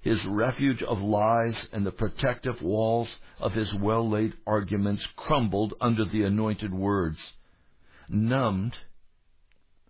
His 0.00 0.24
refuge 0.24 0.82
of 0.82 1.02
lies 1.02 1.68
and 1.70 1.84
the 1.84 1.92
protective 1.92 2.62
walls 2.62 3.14
of 3.38 3.52
his 3.52 3.74
well 3.74 4.08
laid 4.08 4.32
arguments 4.46 5.06
crumbled 5.16 5.74
under 5.82 6.06
the 6.06 6.22
anointed 6.22 6.72
words. 6.72 7.34
Numbed, 8.08 8.74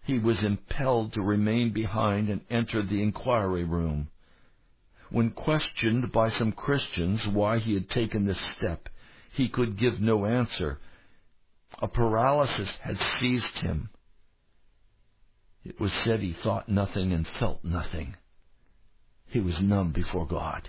he 0.04 0.18
was 0.18 0.42
impelled 0.42 1.14
to 1.14 1.23
remain 1.23 1.73
behind 1.73 2.28
and 2.28 2.42
enter 2.50 2.82
the 2.82 3.02
inquiry 3.02 3.64
room. 3.64 4.08
When 5.11 5.30
questioned 5.30 6.12
by 6.12 6.28
some 6.28 6.52
Christians 6.52 7.26
why 7.26 7.58
he 7.58 7.75
had 7.75 7.88
taken 7.88 8.26
this 8.26 8.40
step, 8.40 8.88
he 9.32 9.49
could 9.49 9.78
give 9.78 10.00
no 10.00 10.26
answer. 10.26 10.78
A 11.80 11.88
paralysis 11.88 12.70
had 12.82 13.00
seized 13.00 13.58
him. 13.61 13.88
It 15.64 15.80
was 15.80 15.92
said 15.92 16.20
he 16.20 16.34
thought 16.34 16.68
nothing 16.68 17.12
and 17.12 17.26
felt 17.26 17.64
nothing. 17.64 18.16
He 19.26 19.40
was 19.40 19.61
numb 19.61 19.92
before 19.92 20.26
God. 20.26 20.68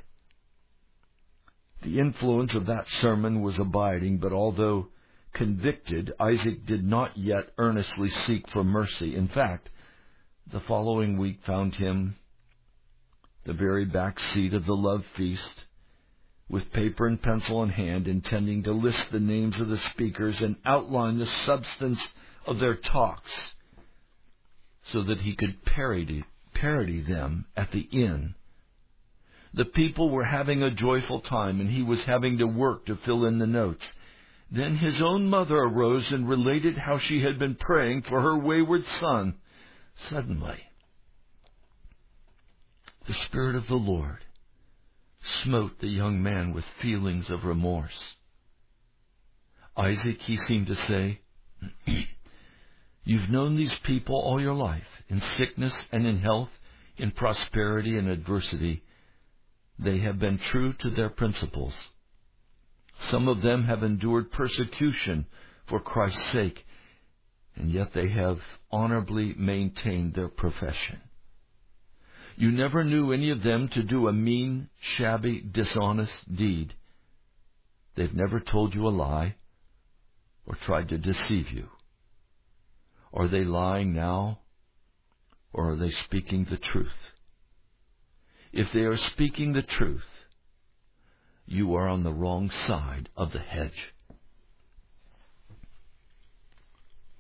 The 1.81 1.99
influence 1.99 2.53
of 2.53 2.67
that 2.67 2.87
sermon 2.87 3.41
was 3.41 3.59
abiding, 3.59 4.19
but 4.19 4.31
although 4.31 4.87
convicted, 5.35 6.13
Isaac 6.19 6.65
did 6.65 6.83
not 6.83 7.15
yet 7.17 7.51
earnestly 7.57 8.09
seek 8.09 8.49
for 8.49 8.63
mercy. 8.63 9.15
In 9.15 9.27
fact, 9.27 9.69
the 10.51 10.61
following 10.61 11.17
week 11.17 11.39
found 11.45 11.75
him 11.75 12.15
the 13.43 13.53
very 13.53 13.85
back 13.85 14.19
seat 14.19 14.53
of 14.53 14.65
the 14.65 14.75
love 14.75 15.05
feast, 15.15 15.65
with 16.49 16.71
paper 16.73 17.05
and 17.05 17.21
pencil 17.21 17.61
in 17.63 17.69
hand, 17.69 18.07
intending 18.07 18.63
to 18.63 18.71
list 18.71 19.11
the 19.11 19.19
names 19.19 19.59
of 19.59 19.67
the 19.67 19.77
speakers 19.77 20.41
and 20.41 20.55
outline 20.65 21.17
the 21.19 21.25
substance 21.25 22.01
of 22.45 22.59
their 22.59 22.75
talks, 22.75 23.55
so 24.83 25.03
that 25.03 25.21
he 25.21 25.35
could 25.35 25.63
parody, 25.65 26.23
parody 26.53 27.01
them 27.01 27.45
at 27.55 27.71
the 27.71 27.87
inn. 27.91 28.35
The 29.53 29.65
people 29.65 30.09
were 30.09 30.25
having 30.25 30.63
a 30.63 30.71
joyful 30.71 31.21
time, 31.21 31.59
and 31.59 31.69
he 31.69 31.81
was 31.81 32.03
having 32.03 32.39
to 32.39 32.47
work 32.47 32.85
to 32.85 32.95
fill 32.97 33.25
in 33.25 33.39
the 33.39 33.47
notes. 33.47 33.91
Then 34.51 34.77
his 34.77 35.01
own 35.01 35.29
mother 35.29 35.57
arose 35.57 36.11
and 36.11 36.29
related 36.29 36.77
how 36.77 36.97
she 36.97 37.21
had 37.21 37.39
been 37.39 37.55
praying 37.55 38.03
for 38.03 38.21
her 38.21 38.37
wayward 38.37 38.85
son. 38.85 39.35
Suddenly, 39.95 40.59
the 43.07 43.13
Spirit 43.13 43.55
of 43.55 43.67
the 43.67 43.75
Lord 43.75 44.19
smote 45.43 45.79
the 45.79 45.87
young 45.87 46.21
man 46.21 46.53
with 46.53 46.65
feelings 46.79 47.29
of 47.29 47.45
remorse. 47.45 48.15
Isaac, 49.75 50.21
he 50.21 50.37
seemed 50.37 50.67
to 50.67 50.75
say, 50.75 51.21
You've 53.03 53.29
known 53.29 53.55
these 53.55 53.75
people 53.79 54.15
all 54.15 54.41
your 54.41 54.55
life, 54.55 55.03
in 55.09 55.21
sickness 55.21 55.75
and 55.91 56.07
in 56.07 56.19
health, 56.19 56.49
in 56.97 57.11
prosperity 57.11 57.97
and 57.97 58.07
adversity. 58.07 58.83
They 59.77 59.99
have 59.99 60.17
been 60.19 60.37
true 60.37 60.73
to 60.73 60.89
their 60.89 61.09
principles. 61.09 61.73
Some 62.99 63.27
of 63.27 63.41
them 63.41 63.65
have 63.65 63.83
endured 63.83 64.31
persecution 64.31 65.27
for 65.65 65.79
Christ's 65.79 66.25
sake, 66.31 66.65
and 67.55 67.71
yet 67.71 67.93
they 67.93 68.09
have 68.09 68.41
honorably 68.71 69.33
maintained 69.33 70.13
their 70.13 70.27
profession. 70.27 71.01
You 72.37 72.51
never 72.51 72.83
knew 72.83 73.13
any 73.13 73.29
of 73.29 73.43
them 73.43 73.69
to 73.69 73.83
do 73.83 74.07
a 74.07 74.13
mean, 74.13 74.69
shabby, 74.79 75.39
dishonest 75.39 76.35
deed. 76.35 76.73
They've 77.95 78.13
never 78.13 78.39
told 78.39 78.75
you 78.75 78.87
a 78.87 78.89
lie 78.89 79.35
or 80.45 80.55
tried 80.55 80.89
to 80.89 80.97
deceive 80.97 81.51
you. 81.51 81.69
Are 83.13 83.27
they 83.27 83.45
lying 83.45 83.93
now 83.93 84.39
or 85.53 85.71
are 85.71 85.75
they 85.77 85.91
speaking 85.91 86.45
the 86.45 86.57
truth? 86.57 87.13
If 88.51 88.73
they 88.73 88.83
are 88.83 88.97
speaking 88.97 89.53
the 89.53 89.61
truth, 89.61 90.05
you 91.45 91.75
are 91.75 91.87
on 91.87 92.03
the 92.03 92.13
wrong 92.13 92.49
side 92.49 93.09
of 93.15 93.31
the 93.31 93.39
hedge. 93.39 93.93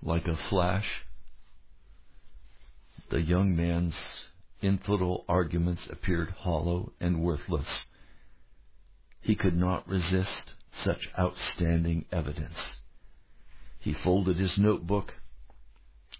Like 0.01 0.27
a 0.27 0.35
flash, 0.35 1.05
the 3.09 3.21
young 3.21 3.55
man's 3.55 3.95
infidel 4.61 5.25
arguments 5.27 5.87
appeared 5.89 6.31
hollow 6.31 6.91
and 6.99 7.21
worthless. 7.21 7.85
He 9.21 9.35
could 9.35 9.55
not 9.55 9.87
resist 9.87 10.53
such 10.71 11.09
outstanding 11.17 12.05
evidence. 12.11 12.77
He 13.79 13.93
folded 13.93 14.37
his 14.37 14.57
notebook 14.57 15.15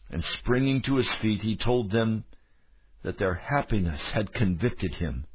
and 0.10 0.24
springing 0.24 0.82
to 0.84 0.98
his 0.98 1.12
feet, 1.16 1.42
he 1.42 1.56
told 1.56 1.92
them 1.92 2.24
that 3.04 3.18
their 3.18 3.36
happiness 3.36 4.12
had 4.12 4.34
convicted 4.34 4.96
him. 4.96 5.26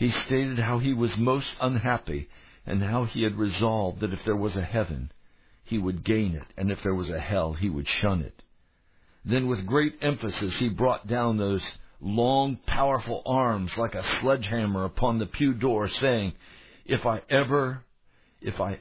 He 0.00 0.10
stated 0.12 0.58
how 0.58 0.78
he 0.78 0.94
was 0.94 1.18
most 1.18 1.54
unhappy 1.60 2.30
and 2.64 2.82
how 2.82 3.04
he 3.04 3.22
had 3.22 3.36
resolved 3.36 4.00
that 4.00 4.14
if 4.14 4.24
there 4.24 4.34
was 4.34 4.56
a 4.56 4.62
heaven, 4.62 5.12
he 5.62 5.76
would 5.76 6.04
gain 6.04 6.34
it, 6.34 6.46
and 6.56 6.72
if 6.72 6.82
there 6.82 6.94
was 6.94 7.10
a 7.10 7.20
hell, 7.20 7.52
he 7.52 7.68
would 7.68 7.86
shun 7.86 8.22
it. 8.22 8.42
Then 9.26 9.46
with 9.46 9.66
great 9.66 9.98
emphasis, 10.00 10.58
he 10.58 10.70
brought 10.70 11.06
down 11.06 11.36
those 11.36 11.62
long, 12.00 12.56
powerful 12.64 13.20
arms 13.26 13.76
like 13.76 13.94
a 13.94 14.02
sledgehammer 14.02 14.86
upon 14.86 15.18
the 15.18 15.26
pew 15.26 15.52
door, 15.52 15.86
saying, 15.86 16.32
If 16.86 17.04
I 17.04 17.20
ever, 17.28 17.84
if 18.40 18.58
I 18.58 18.78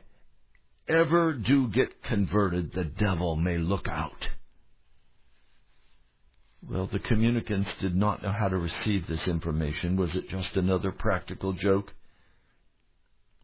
ever 0.88 1.34
do 1.34 1.68
get 1.68 2.02
converted, 2.02 2.72
the 2.72 2.86
devil 2.86 3.36
may 3.36 3.58
look 3.58 3.90
out. 3.90 4.30
Well, 6.68 6.88
the 6.88 7.00
communicants 7.00 7.74
did 7.76 7.96
not 7.96 8.22
know 8.22 8.32
how 8.32 8.50
to 8.50 8.58
receive 8.58 9.08
this 9.08 9.28
information. 9.28 9.96
Was 9.96 10.16
it 10.16 10.30
just 10.30 10.56
another 10.58 10.92
practical 10.92 11.54
joke? 11.54 11.94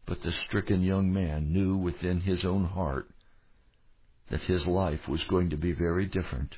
But 0.04 0.22
the 0.22 0.32
stricken 0.32 0.82
young 0.82 1.12
man 1.12 1.52
knew 1.52 1.76
within 1.76 2.20
his 2.20 2.44
own 2.44 2.64
heart 2.64 3.08
that 4.30 4.42
his 4.42 4.66
life 4.66 5.08
was 5.08 5.24
going 5.24 5.50
to 5.50 5.56
be 5.56 5.72
very 5.72 6.06
different. 6.06 6.56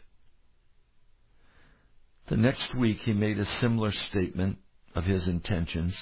The 2.26 2.36
next 2.36 2.74
week 2.74 3.00
he 3.00 3.12
made 3.12 3.38
a 3.38 3.46
similar 3.46 3.92
statement 3.92 4.58
of 4.94 5.04
his 5.04 5.28
intentions. 5.28 5.96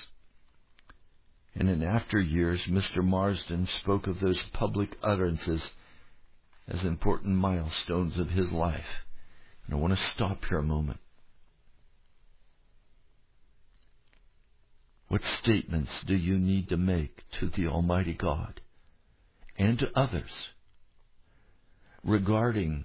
And 1.54 1.68
in 1.68 1.82
after 1.82 2.20
years, 2.20 2.64
Mr. 2.64 3.04
Marsden 3.04 3.66
spoke 3.66 4.06
of 4.06 4.20
those 4.20 4.42
public 4.52 4.96
utterances 5.02 5.70
as 6.66 6.84
important 6.84 7.36
milestones 7.36 8.18
of 8.18 8.30
his 8.30 8.50
life. 8.52 9.05
And 9.66 9.74
I 9.74 9.78
want 9.78 9.96
to 9.96 10.04
stop 10.12 10.44
here 10.44 10.58
a 10.58 10.62
moment. 10.62 11.00
What 15.08 15.24
statements 15.24 16.02
do 16.04 16.16
you 16.16 16.38
need 16.38 16.68
to 16.70 16.76
make 16.76 17.24
to 17.38 17.48
the 17.48 17.68
Almighty 17.68 18.12
God 18.12 18.60
and 19.56 19.78
to 19.78 19.90
others 19.96 20.50
regarding 22.02 22.84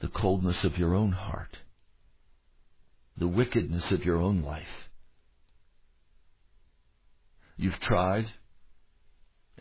the 0.00 0.08
coldness 0.08 0.64
of 0.64 0.78
your 0.78 0.94
own 0.94 1.12
heart, 1.12 1.58
the 3.16 3.28
wickedness 3.28 3.90
of 3.92 4.04
your 4.04 4.16
own 4.16 4.42
life. 4.42 4.88
You've 7.56 7.78
tried 7.80 8.30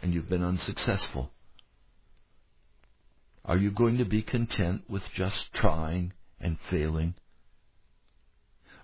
and 0.02 0.14
you've 0.14 0.30
been 0.30 0.44
unsuccessful. 0.44 1.32
Are 3.50 3.58
you 3.58 3.72
going 3.72 3.98
to 3.98 4.06
be 4.06 4.22
content 4.22 4.84
with 4.88 5.02
just 5.16 5.52
trying 5.54 6.14
and 6.40 6.60
failing? 6.70 7.16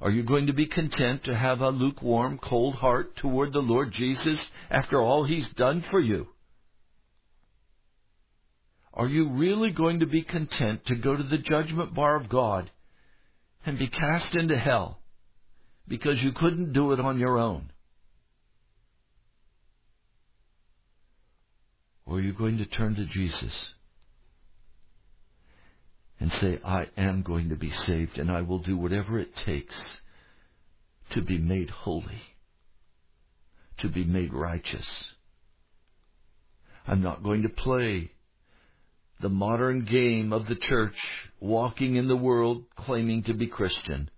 Are 0.02 0.10
you 0.10 0.24
going 0.24 0.48
to 0.48 0.54
be 0.54 0.66
content 0.66 1.26
to 1.26 1.38
have 1.38 1.62
a 1.62 1.70
lukewarm, 1.70 2.40
cold 2.40 2.74
heart 2.74 3.16
toward 3.16 3.54
the 3.54 3.60
Lord 3.60 3.92
Jesus 3.92 4.44
after 4.72 5.00
all 5.00 5.24
He's 5.24 5.48
done 5.50 5.86
for 5.92 6.00
you? 6.00 6.30
Are 8.92 9.08
you 9.08 9.30
really 9.30 9.70
going 9.70 10.00
to 10.00 10.08
be 10.08 10.24
content 10.24 10.84
to 10.88 10.96
go 10.96 11.16
to 11.16 11.24
the 11.24 11.38
judgment 11.38 11.94
bar 11.94 12.16
of 12.16 12.28
God 12.28 12.72
and 13.68 13.78
be 13.78 13.88
cast 13.88 14.36
into 14.36 14.58
hell 14.58 14.98
because 15.88 16.24
you 16.24 16.32
couldn't 16.32 16.74
do 16.74 16.92
it 16.92 17.00
on 17.00 17.20
your 17.20 17.38
own? 17.38 17.72
Or 22.08 22.18
are 22.18 22.22
you 22.22 22.34
going 22.34 22.58
to 22.58 22.66
turn 22.66 22.96
to 22.96 23.06
Jesus 23.06 23.75
and 26.20 26.32
say, 26.34 26.60
I 26.64 26.88
am 26.98 27.22
going 27.22 27.50
to 27.50 27.56
be 27.56 27.72
saved 27.72 28.18
and 28.18 28.32
I 28.32 28.42
will 28.42 28.60
do 28.60 28.78
whatever 28.78 29.20
it 29.20 29.36
takes 29.36 30.02
to 31.12 31.22
be 31.22 31.38
made 31.38 31.70
holy, 31.70 32.22
to 33.80 33.90
be 33.90 34.04
made 34.04 34.34
righteous. 34.34 35.12
I'm 36.88 37.02
not 37.02 37.24
going 37.24 37.44
to 37.44 37.50
play 37.50 38.12
the 39.20 39.30
modern 39.30 39.86
game 39.86 40.34
of 40.34 40.48
the 40.48 40.56
church, 40.56 40.96
walking 41.40 41.96
in 41.96 42.08
the 42.08 42.16
world 42.16 42.64
claiming 42.76 43.24
to 43.24 43.34
be 43.34 43.48
Christian. 43.48 44.10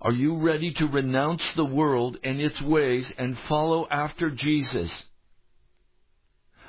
Are 0.00 0.12
you 0.12 0.36
ready 0.38 0.72
to 0.74 0.86
renounce 0.86 1.42
the 1.56 1.64
world 1.64 2.16
and 2.24 2.40
its 2.40 2.60
ways 2.62 3.10
and 3.18 3.38
follow 3.48 3.86
after 3.90 4.30
Jesus? 4.30 5.04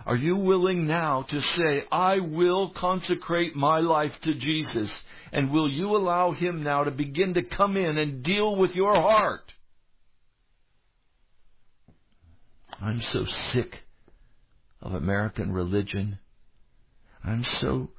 Are 0.05 0.15
you 0.15 0.35
willing 0.35 0.87
now 0.87 1.23
to 1.23 1.41
say, 1.41 1.85
I 1.91 2.19
will 2.19 2.69
consecrate 2.69 3.55
my 3.55 3.79
life 3.79 4.13
to 4.23 4.33
Jesus? 4.33 4.91
And 5.31 5.51
will 5.51 5.69
you 5.69 5.95
allow 5.95 6.31
Him 6.31 6.63
now 6.63 6.83
to 6.83 6.91
begin 6.91 7.35
to 7.35 7.43
come 7.43 7.77
in 7.77 7.97
and 7.97 8.23
deal 8.23 8.55
with 8.55 8.75
your 8.75 8.95
heart? 8.95 9.53
I'm 12.81 13.01
so 13.01 13.25
sick 13.25 13.83
of 14.81 14.93
American 14.93 15.51
religion. 15.51 16.17
I'm 17.23 17.43
so 17.43 17.89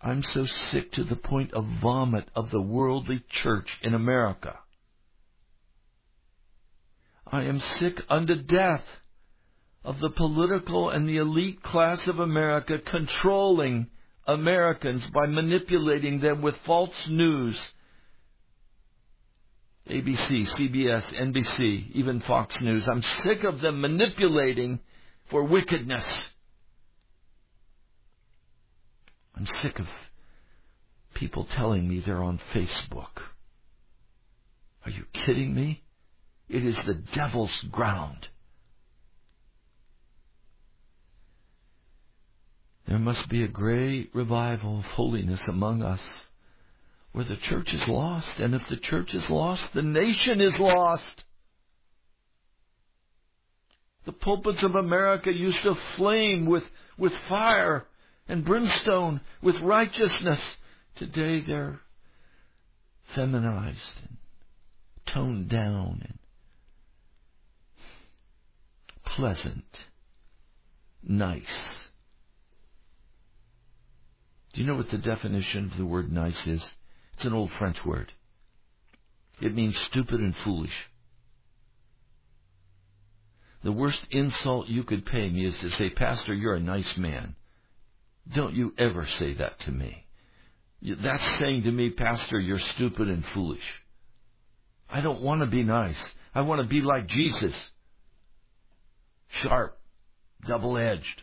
I'm 0.00 0.22
so 0.22 0.46
sick 0.46 0.92
to 0.92 1.04
the 1.04 1.16
point 1.16 1.52
of 1.52 1.66
vomit 1.82 2.28
of 2.34 2.50
the 2.50 2.62
worldly 2.62 3.22
church 3.28 3.78
in 3.82 3.94
America. 3.94 4.58
I 7.26 7.42
am 7.42 7.60
sick 7.60 8.00
unto 8.08 8.36
death 8.36 8.84
of 9.84 10.00
the 10.00 10.10
political 10.10 10.90
and 10.90 11.08
the 11.08 11.16
elite 11.16 11.62
class 11.62 12.06
of 12.06 12.18
America 12.18 12.78
controlling 12.78 13.88
Americans 14.26 15.06
by 15.08 15.26
manipulating 15.26 16.20
them 16.20 16.42
with 16.42 16.56
false 16.58 17.08
news. 17.08 17.56
ABC, 19.88 20.46
CBS, 20.50 21.02
NBC, 21.14 21.92
even 21.92 22.20
Fox 22.20 22.60
News. 22.60 22.86
I'm 22.86 23.00
sick 23.00 23.44
of 23.44 23.60
them 23.60 23.80
manipulating 23.80 24.80
for 25.30 25.44
wickedness. 25.44 26.04
I'm 29.34 29.46
sick 29.46 29.78
of 29.78 29.86
people 31.14 31.44
telling 31.44 31.88
me 31.88 32.00
they're 32.00 32.22
on 32.22 32.40
Facebook. 32.52 33.22
Are 34.84 34.90
you 34.90 35.04
kidding 35.12 35.54
me? 35.54 35.82
It 36.48 36.64
is 36.64 36.78
the 36.82 36.94
devil's 36.94 37.60
ground. 37.62 38.28
There 42.88 42.98
must 42.98 43.28
be 43.28 43.42
a 43.42 43.48
great 43.48 44.08
revival 44.14 44.78
of 44.78 44.86
holiness 44.86 45.46
among 45.46 45.82
us 45.82 46.02
where 47.12 47.26
the 47.26 47.36
church 47.36 47.74
is 47.74 47.86
lost. 47.86 48.40
And 48.40 48.54
if 48.54 48.66
the 48.68 48.78
church 48.78 49.12
is 49.12 49.28
lost, 49.28 49.74
the 49.74 49.82
nation 49.82 50.40
is 50.40 50.58
lost. 50.58 51.24
The 54.06 54.12
pulpits 54.12 54.62
of 54.62 54.74
America 54.74 55.30
used 55.30 55.60
to 55.64 55.74
flame 55.96 56.46
with, 56.46 56.64
with 56.96 57.12
fire 57.28 57.84
and 58.26 58.42
brimstone 58.42 59.20
with 59.42 59.60
righteousness. 59.60 60.40
Today 60.96 61.42
they're 61.42 61.80
feminized 63.14 64.00
and 64.08 64.16
toned 65.04 65.50
down 65.50 66.00
and 66.08 66.18
pleasant, 69.04 69.84
nice. 71.02 71.87
Do 74.58 74.64
you 74.64 74.70
know 74.70 74.76
what 74.76 74.90
the 74.90 74.98
definition 74.98 75.66
of 75.66 75.78
the 75.78 75.86
word 75.86 76.10
nice 76.10 76.44
is? 76.48 76.74
It's 77.12 77.24
an 77.24 77.32
old 77.32 77.52
French 77.52 77.86
word. 77.86 78.12
It 79.40 79.54
means 79.54 79.78
stupid 79.78 80.18
and 80.18 80.34
foolish. 80.38 80.90
The 83.62 83.70
worst 83.70 84.04
insult 84.10 84.66
you 84.66 84.82
could 84.82 85.06
pay 85.06 85.30
me 85.30 85.44
is 85.44 85.56
to 85.60 85.70
say, 85.70 85.90
Pastor, 85.90 86.34
you're 86.34 86.56
a 86.56 86.60
nice 86.60 86.96
man. 86.96 87.36
Don't 88.34 88.52
you 88.52 88.74
ever 88.76 89.06
say 89.06 89.32
that 89.34 89.60
to 89.60 89.70
me. 89.70 90.06
That's 90.82 91.38
saying 91.38 91.62
to 91.62 91.70
me, 91.70 91.90
Pastor, 91.90 92.40
you're 92.40 92.58
stupid 92.58 93.08
and 93.08 93.24
foolish. 93.26 93.84
I 94.90 95.02
don't 95.02 95.22
want 95.22 95.42
to 95.42 95.46
be 95.46 95.62
nice. 95.62 96.04
I 96.34 96.40
want 96.40 96.62
to 96.62 96.66
be 96.66 96.80
like 96.80 97.06
Jesus. 97.06 97.54
Sharp, 99.28 99.78
double 100.48 100.76
edged. 100.76 101.22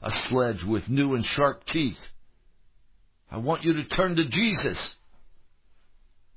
A 0.00 0.10
sledge 0.10 0.62
with 0.64 0.88
new 0.88 1.14
and 1.14 1.26
sharp 1.26 1.64
teeth. 1.66 1.98
I 3.30 3.38
want 3.38 3.64
you 3.64 3.74
to 3.74 3.84
turn 3.84 4.16
to 4.16 4.24
Jesus. 4.24 4.96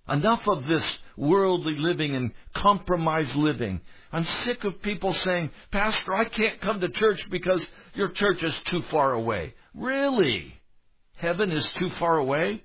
Enough 0.09 0.47
of 0.47 0.65
this 0.65 0.85
worldly 1.15 1.75
living 1.75 2.15
and 2.15 2.31
compromise 2.53 3.33
living. 3.35 3.81
I'm 4.11 4.25
sick 4.25 4.63
of 4.63 4.81
people 4.81 5.13
saying, 5.13 5.51
Pastor, 5.71 6.13
I 6.13 6.25
can't 6.25 6.59
come 6.59 6.81
to 6.81 6.89
church 6.89 7.29
because 7.29 7.65
your 7.93 8.09
church 8.09 8.43
is 8.43 8.59
too 8.63 8.81
far 8.83 9.13
away. 9.13 9.53
Really? 9.73 10.55
Heaven 11.15 11.51
is 11.51 11.71
too 11.73 11.89
far 11.91 12.17
away? 12.17 12.63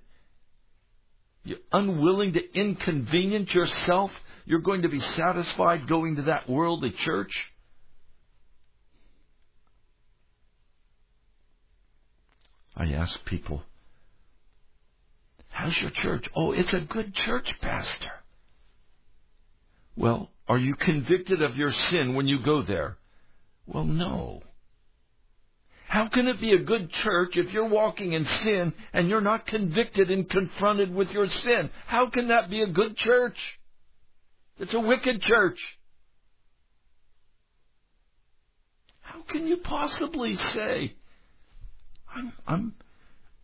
You're 1.44 1.58
unwilling 1.72 2.32
to 2.32 2.58
inconvenience 2.58 3.54
yourself? 3.54 4.10
You're 4.46 4.60
going 4.60 4.82
to 4.82 4.88
be 4.88 5.00
satisfied 5.00 5.86
going 5.86 6.16
to 6.16 6.22
that 6.22 6.48
worldly 6.48 6.90
church? 6.90 7.52
I 12.76 12.92
ask 12.92 13.24
people, 13.24 13.62
How's 15.48 15.80
your 15.80 15.90
church? 15.90 16.28
Oh, 16.36 16.52
it's 16.52 16.74
a 16.74 16.80
good 16.80 17.14
church, 17.14 17.58
Pastor. 17.62 18.12
Well, 19.96 20.30
are 20.46 20.58
you 20.58 20.74
convicted 20.74 21.40
of 21.40 21.56
your 21.56 21.72
sin 21.72 22.14
when 22.14 22.28
you 22.28 22.38
go 22.40 22.60
there? 22.60 22.98
Well, 23.66 23.84
no. 23.84 24.42
How 25.88 26.08
can 26.08 26.28
it 26.28 26.40
be 26.40 26.52
a 26.52 26.58
good 26.58 26.92
church 26.92 27.38
if 27.38 27.54
you're 27.54 27.68
walking 27.68 28.12
in 28.12 28.26
sin 28.26 28.74
and 28.92 29.08
you're 29.08 29.22
not 29.22 29.46
convicted 29.46 30.10
and 30.10 30.28
confronted 30.28 30.94
with 30.94 31.10
your 31.10 31.30
sin? 31.30 31.70
How 31.86 32.10
can 32.10 32.28
that 32.28 32.50
be 32.50 32.60
a 32.60 32.66
good 32.66 32.96
church? 32.96 33.58
It's 34.58 34.74
a 34.74 34.80
wicked 34.80 35.22
church. 35.22 35.78
How 39.00 39.22
can 39.22 39.46
you 39.46 39.56
possibly 39.58 40.36
say, 40.36 40.94
I'm, 42.16 42.32
I'm, 42.46 42.74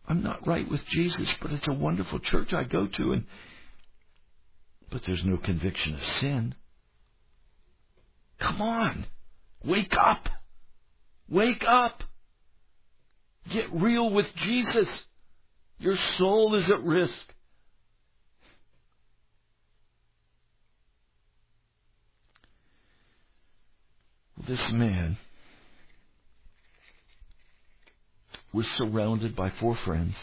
I'm 0.07 0.23
not 0.23 0.47
right 0.47 0.69
with 0.69 0.83
Jesus, 0.87 1.31
but 1.41 1.51
it's 1.51 1.67
a 1.67 1.73
wonderful 1.73 2.19
church 2.19 2.53
I 2.53 2.63
go 2.63 2.87
to 2.87 3.13
and, 3.13 3.25
but 4.89 5.03
there's 5.05 5.23
no 5.23 5.37
conviction 5.37 5.95
of 5.95 6.03
sin. 6.03 6.55
Come 8.39 8.61
on. 8.61 9.05
Wake 9.63 9.95
up. 9.95 10.27
Wake 11.29 11.63
up. 11.67 12.03
Get 13.49 13.71
real 13.73 14.09
with 14.09 14.33
Jesus. 14.35 15.03
Your 15.79 15.95
soul 15.95 16.55
is 16.55 16.69
at 16.69 16.83
risk. 16.83 17.33
This 24.45 24.71
man 24.71 25.17
was 28.53 28.67
surrounded 28.67 29.35
by 29.35 29.49
four 29.49 29.75
friends. 29.75 30.15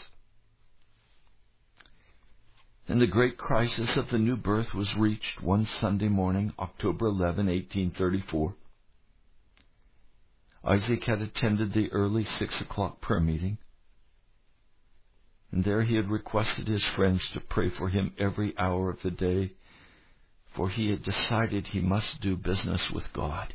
And 2.87 2.99
the 2.99 3.07
great 3.07 3.37
crisis 3.37 3.95
of 3.95 4.09
the 4.09 4.17
new 4.17 4.37
birth 4.37 4.73
was 4.73 4.97
reached 4.97 5.41
one 5.41 5.65
Sunday 5.65 6.07
morning, 6.07 6.53
October 6.57 7.07
11, 7.07 7.45
1834. 7.45 8.55
Isaac 10.63 11.03
had 11.05 11.21
attended 11.21 11.73
the 11.73 11.91
early 11.91 12.25
six 12.25 12.59
o'clock 12.61 13.01
prayer 13.01 13.19
meeting. 13.19 13.57
And 15.51 15.63
there 15.63 15.81
he 15.81 15.95
had 15.95 16.09
requested 16.09 16.67
his 16.67 16.83
friends 16.83 17.27
to 17.29 17.41
pray 17.41 17.69
for 17.69 17.89
him 17.89 18.13
every 18.17 18.57
hour 18.57 18.89
of 18.89 19.01
the 19.01 19.11
day, 19.11 19.53
for 20.53 20.69
he 20.69 20.89
had 20.89 21.03
decided 21.03 21.67
he 21.67 21.81
must 21.81 22.21
do 22.21 22.37
business 22.37 22.89
with 22.89 23.11
God. 23.11 23.53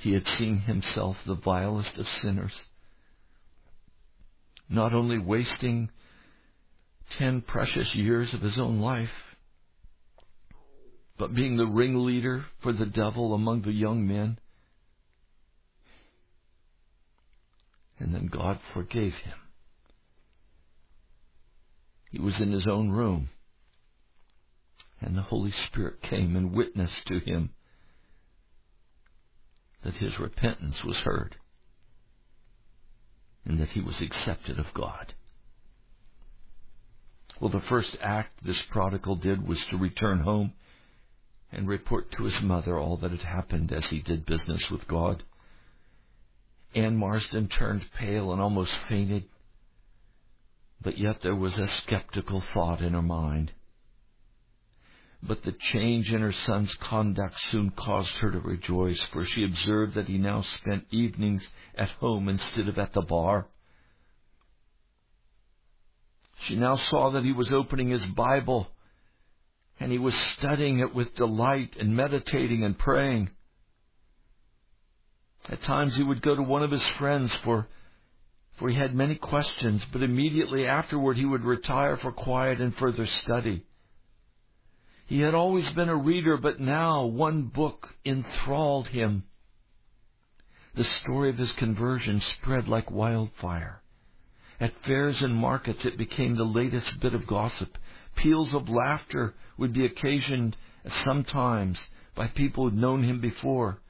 He 0.00 0.14
had 0.14 0.26
seen 0.26 0.60
himself 0.60 1.18
the 1.26 1.34
vilest 1.34 1.98
of 1.98 2.08
sinners, 2.08 2.68
not 4.66 4.94
only 4.94 5.18
wasting 5.18 5.90
ten 7.10 7.42
precious 7.42 7.94
years 7.94 8.32
of 8.32 8.40
his 8.40 8.58
own 8.58 8.80
life, 8.80 9.36
but 11.18 11.34
being 11.34 11.58
the 11.58 11.66
ringleader 11.66 12.46
for 12.60 12.72
the 12.72 12.86
devil 12.86 13.34
among 13.34 13.60
the 13.60 13.74
young 13.74 14.08
men. 14.08 14.38
And 17.98 18.14
then 18.14 18.28
God 18.28 18.58
forgave 18.72 19.16
him. 19.16 19.38
He 22.10 22.18
was 22.18 22.40
in 22.40 22.52
his 22.52 22.66
own 22.66 22.88
room, 22.88 23.28
and 24.98 25.14
the 25.14 25.20
Holy 25.20 25.50
Spirit 25.50 26.00
came 26.00 26.36
and 26.36 26.52
witnessed 26.52 27.06
to 27.08 27.18
him 27.18 27.50
that 29.82 29.94
his 29.94 30.18
repentance 30.18 30.84
was 30.84 30.98
heard 30.98 31.36
and 33.44 33.58
that 33.58 33.70
he 33.70 33.80
was 33.80 34.00
accepted 34.00 34.58
of 34.58 34.72
God. 34.74 35.14
Well, 37.40 37.50
the 37.50 37.60
first 37.60 37.96
act 38.02 38.44
this 38.44 38.60
prodigal 38.62 39.16
did 39.16 39.46
was 39.46 39.64
to 39.66 39.78
return 39.78 40.20
home 40.20 40.52
and 41.50 41.66
report 41.66 42.12
to 42.12 42.24
his 42.24 42.40
mother 42.42 42.78
all 42.78 42.98
that 42.98 43.10
had 43.10 43.22
happened 43.22 43.72
as 43.72 43.86
he 43.86 44.00
did 44.00 44.26
business 44.26 44.70
with 44.70 44.86
God. 44.86 45.24
Anne 46.74 46.96
Marsden 46.96 47.48
turned 47.48 47.90
pale 47.92 48.32
and 48.32 48.40
almost 48.40 48.72
fainted, 48.88 49.24
but 50.80 50.98
yet 50.98 51.22
there 51.22 51.34
was 51.34 51.58
a 51.58 51.66
skeptical 51.66 52.40
thought 52.40 52.80
in 52.80 52.92
her 52.92 53.02
mind. 53.02 53.52
But 55.22 55.42
the 55.42 55.52
change 55.52 56.12
in 56.12 56.22
her 56.22 56.32
son's 56.32 56.72
conduct 56.74 57.38
soon 57.40 57.70
caused 57.70 58.16
her 58.18 58.30
to 58.30 58.40
rejoice, 58.40 59.02
for 59.06 59.24
she 59.24 59.44
observed 59.44 59.94
that 59.94 60.08
he 60.08 60.18
now 60.18 60.40
spent 60.40 60.86
evenings 60.90 61.48
at 61.74 61.90
home 61.90 62.28
instead 62.28 62.68
of 62.68 62.78
at 62.78 62.94
the 62.94 63.02
bar. 63.02 63.46
She 66.38 66.56
now 66.56 66.76
saw 66.76 67.10
that 67.10 67.24
he 67.24 67.32
was 67.32 67.52
opening 67.52 67.90
his 67.90 68.04
Bible 68.06 68.70
and 69.78 69.92
he 69.92 69.98
was 69.98 70.14
studying 70.14 70.78
it 70.78 70.94
with 70.94 71.14
delight 71.14 71.76
and 71.78 71.96
meditating 71.96 72.64
and 72.64 72.78
praying. 72.78 73.30
At 75.48 75.62
times 75.62 75.96
he 75.96 76.02
would 76.02 76.22
go 76.22 76.34
to 76.34 76.42
one 76.42 76.62
of 76.62 76.70
his 76.70 76.86
friends 76.86 77.34
for, 77.36 77.66
for 78.56 78.68
he 78.68 78.74
had 78.74 78.94
many 78.94 79.16
questions, 79.16 79.84
but 79.92 80.02
immediately 80.02 80.66
afterward 80.66 81.16
he 81.16 81.24
would 81.24 81.44
retire 81.44 81.96
for 81.96 82.12
quiet 82.12 82.60
and 82.60 82.76
further 82.76 83.06
study. 83.06 83.64
He 85.10 85.22
had 85.22 85.34
always 85.34 85.68
been 85.70 85.88
a 85.88 85.96
reader, 85.96 86.36
but 86.36 86.60
now 86.60 87.04
one 87.04 87.42
book 87.42 87.96
enthralled 88.06 88.86
him. 88.86 89.24
The 90.74 90.84
story 90.84 91.30
of 91.30 91.36
his 91.36 91.50
conversion 91.50 92.20
spread 92.20 92.68
like 92.68 92.92
wildfire. 92.92 93.82
At 94.60 94.84
fairs 94.84 95.20
and 95.20 95.34
markets 95.34 95.84
it 95.84 95.98
became 95.98 96.36
the 96.36 96.44
latest 96.44 97.00
bit 97.00 97.12
of 97.12 97.26
gossip. 97.26 97.76
Peals 98.14 98.54
of 98.54 98.68
laughter 98.68 99.34
would 99.58 99.72
be 99.72 99.84
occasioned 99.84 100.56
sometimes 100.88 101.88
by 102.14 102.28
people 102.28 102.70
who'd 102.70 102.78
known 102.78 103.02
him 103.02 103.20
before, 103.20 103.80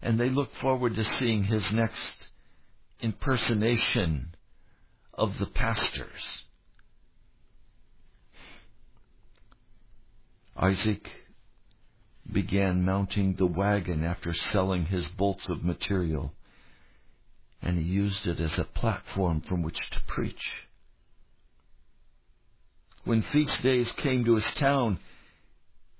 and 0.00 0.16
they 0.16 0.30
looked 0.30 0.54
forward 0.58 0.94
to 0.94 1.02
seeing 1.02 1.42
his 1.42 1.72
next 1.72 2.28
impersonation 3.00 4.36
of 5.12 5.38
the 5.38 5.46
pastors. 5.46 6.44
Isaac 10.58 11.08
began 12.30 12.84
mounting 12.84 13.34
the 13.34 13.46
wagon 13.46 14.04
after 14.04 14.32
selling 14.32 14.86
his 14.86 15.06
bolts 15.08 15.48
of 15.48 15.62
material, 15.62 16.34
and 17.62 17.78
he 17.78 17.84
used 17.84 18.26
it 18.26 18.40
as 18.40 18.58
a 18.58 18.64
platform 18.64 19.40
from 19.40 19.62
which 19.62 19.78
to 19.90 20.00
preach. 20.04 20.66
When 23.04 23.22
feast 23.22 23.62
days 23.62 23.90
came 23.92 24.24
to 24.24 24.34
his 24.34 24.54
town, 24.54 24.98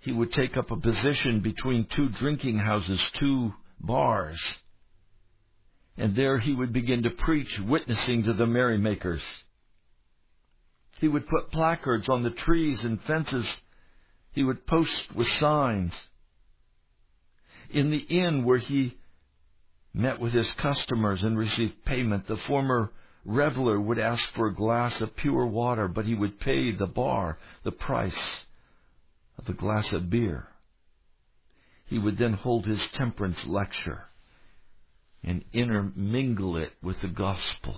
he 0.01 0.13
would 0.13 0.33
take 0.33 0.57
up 0.57 0.71
a 0.71 0.77
position 0.77 1.41
between 1.41 1.87
two 1.87 2.09
drinking 2.09 2.59
houses, 2.59 3.01
two 3.15 3.55
bars, 3.81 4.41
and 5.97 6.17
there 6.17 6.39
he 6.39 6.53
would 6.53 6.73
begin 6.73 7.05
to 7.05 7.11
preach, 7.11 7.61
witnessing 7.61 8.25
to 8.25 8.33
the 8.33 8.47
merrymakers. 8.47 9.23
He 11.01 11.09
would 11.09 11.29
put 11.29 11.53
placards 11.53 12.09
on 12.09 12.25
the 12.25 12.31
trees 12.31 12.85
and 12.85 13.01
fences 13.03 13.47
he 14.39 14.45
would 14.45 14.69
post 14.69 15.17
with 15.17 15.27
signs. 15.27 15.93
In 17.71 17.91
the 17.91 17.97
inn 17.99 18.45
where 18.45 18.59
he 18.59 18.97
met 19.93 20.21
with 20.21 20.33
his 20.33 20.49
customers 20.53 21.25
and 21.25 21.37
received 21.37 21.85
payment, 21.85 22.29
the 22.29 22.37
former 22.37 22.93
reveler 23.25 23.81
would 23.81 23.99
ask 23.99 24.25
for 24.35 24.47
a 24.47 24.55
glass 24.55 25.01
of 25.01 25.17
pure 25.17 25.45
water, 25.45 25.89
but 25.89 26.05
he 26.05 26.15
would 26.15 26.39
pay 26.39 26.71
the 26.71 26.87
bar 26.87 27.37
the 27.65 27.73
price 27.73 28.47
of 29.39 29.49
a 29.49 29.55
glass 29.55 29.93
of 29.93 30.09
beer. 30.09 30.47
He 31.87 31.99
would 31.99 32.17
then 32.17 32.35
hold 32.35 32.65
his 32.65 32.87
temperance 32.93 33.45
lecture 33.45 34.05
and 35.25 35.45
intermingle 35.53 36.57
it 36.57 36.75
with 36.81 37.01
the 37.01 37.09
gospel. 37.09 37.77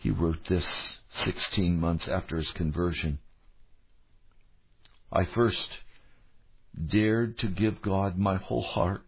He 0.00 0.08
wrote 0.08 0.46
this 0.46 0.66
16 1.10 1.78
months 1.78 2.08
after 2.08 2.38
his 2.38 2.50
conversion. 2.52 3.18
I 5.12 5.24
first 5.26 5.68
dared 6.74 7.36
to 7.40 7.48
give 7.48 7.82
God 7.82 8.16
my 8.16 8.36
whole 8.36 8.62
heart 8.62 9.02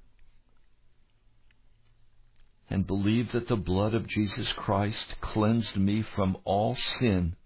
and 2.69 2.87
believe 2.87 3.33
that 3.33 3.49
the 3.49 3.57
blood 3.57 3.95
of 3.95 4.07
Jesus 4.07 4.53
Christ 4.53 5.15
cleansed 5.23 5.79
me 5.79 6.03
from 6.03 6.37
all 6.45 6.77
sin. 6.77 7.37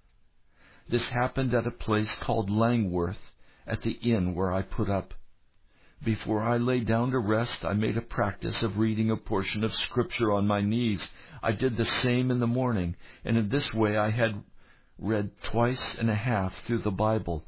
This 0.88 1.08
happened 1.10 1.54
at 1.54 1.68
a 1.68 1.70
place 1.70 2.12
called 2.16 2.50
Langworth 2.50 3.30
at 3.64 3.82
the 3.82 3.92
inn 3.92 4.34
where 4.34 4.52
I 4.52 4.62
put 4.62 4.90
up. 4.90 5.14
Before 6.04 6.42
I 6.42 6.58
lay 6.58 6.80
down 6.80 7.10
to 7.12 7.18
rest, 7.18 7.64
I 7.64 7.72
made 7.72 7.96
a 7.96 8.02
practice 8.02 8.62
of 8.62 8.78
reading 8.78 9.10
a 9.10 9.16
portion 9.16 9.64
of 9.64 9.74
Scripture 9.74 10.32
on 10.32 10.46
my 10.46 10.60
knees. 10.60 11.08
I 11.42 11.52
did 11.52 11.76
the 11.76 11.84
same 11.84 12.30
in 12.30 12.38
the 12.38 12.46
morning, 12.46 12.96
and 13.24 13.36
in 13.36 13.48
this 13.48 13.72
way 13.72 13.96
I 13.96 14.10
had 14.10 14.42
read 14.98 15.30
twice 15.42 15.94
and 15.94 16.10
a 16.10 16.14
half 16.14 16.54
through 16.64 16.82
the 16.82 16.90
Bible. 16.90 17.44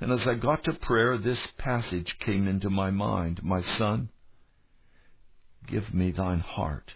And 0.00 0.12
as 0.12 0.26
I 0.26 0.34
got 0.34 0.64
to 0.64 0.72
prayer, 0.72 1.18
this 1.18 1.44
passage 1.58 2.18
came 2.18 2.46
into 2.46 2.70
my 2.70 2.90
mind 2.90 3.42
My 3.42 3.62
son, 3.62 4.10
give 5.66 5.94
me 5.94 6.10
thine 6.10 6.40
heart. 6.40 6.94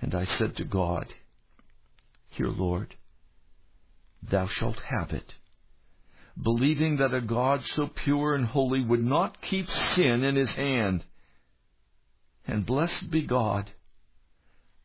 And 0.00 0.14
I 0.14 0.24
said 0.24 0.56
to 0.56 0.64
God, 0.64 1.14
Here, 2.28 2.48
Lord, 2.48 2.96
thou 4.22 4.46
shalt 4.46 4.80
have 4.80 5.12
it 5.12 5.34
believing 6.40 6.96
that 6.98 7.14
a 7.14 7.20
God 7.20 7.64
so 7.66 7.88
pure 7.88 8.34
and 8.34 8.46
holy 8.46 8.84
would 8.84 9.04
not 9.04 9.42
keep 9.42 9.68
sin 9.70 10.22
in 10.22 10.36
his 10.36 10.50
hand. 10.52 11.04
And 12.46 12.64
blessed 12.64 13.10
be 13.10 13.22
God, 13.22 13.70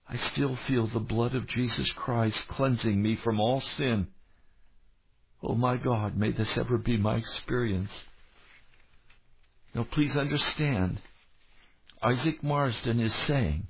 I 0.10 0.18
still 0.18 0.56
feel 0.68 0.88
the 0.88 1.00
blood 1.00 1.36
of 1.36 1.48
Jesus 1.48 1.92
Christ 1.92 2.48
cleansing 2.48 3.02
me 3.02 3.16
from 3.16 3.40
all 3.40 3.62
sin. 3.62 4.08
Oh 5.42 5.56
my 5.56 5.78
God, 5.78 6.18
may 6.18 6.32
this 6.32 6.58
ever 6.58 6.78
be 6.78 6.98
my 6.98 7.16
experience. 7.16 8.04
Now 9.74 9.86
please 9.90 10.16
understand, 10.16 11.02
Isaac 12.02 12.44
Marsden 12.44 13.00
is 13.00 13.14
saying 13.14 13.68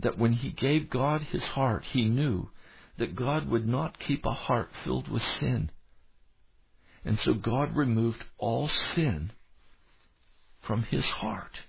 that 0.00 0.18
when 0.18 0.32
he 0.32 0.50
gave 0.50 0.90
God 0.90 1.22
his 1.22 1.44
heart, 1.44 1.84
he 1.92 2.04
knew 2.04 2.50
that 2.98 3.16
God 3.16 3.48
would 3.50 3.66
not 3.66 3.98
keep 3.98 4.24
a 4.24 4.32
heart 4.32 4.70
filled 4.84 5.08
with 5.08 5.22
sin. 5.22 5.70
And 7.06 7.20
so 7.20 7.34
God 7.34 7.76
removed 7.76 8.24
all 8.36 8.66
sin 8.66 9.30
from 10.62 10.82
his 10.82 11.06
heart. 11.06 11.60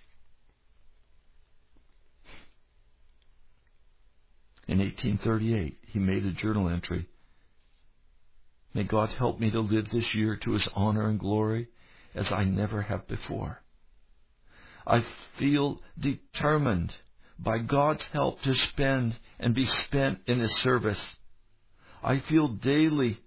In 4.67 4.80
1838, 4.80 5.78
he 5.89 6.00
made 6.00 6.26
a 6.26 6.32
journal 6.32 6.67
entry. 6.67 7.08
May 8.73 8.84
God 8.84 9.10
help 9.10 9.39
me 9.39 9.52
to 9.52 9.60
live 9.60 9.91
this 9.91 10.15
year 10.15 10.38
to 10.38 10.54
his 10.54 10.67
honor 10.73 11.08
and 11.08 11.19
glory 11.19 11.67
as 12.15 12.32
I 12.32 12.43
never 12.43 12.82
have 12.82 13.08
before. 13.08 13.62
I 14.88 15.06
feel 15.38 15.80
determined 16.00 16.95
by 17.38 17.60
God's 17.60 18.04
help 18.06 18.41
to 18.41 18.56
spend 18.56 19.15
and 19.39 19.54
be 19.54 19.67
spent 19.67 20.19
in 20.26 20.39
his 20.39 20.56
service. 20.58 21.02
I 22.02 22.21
feel 22.21 22.47
daily 22.47 23.19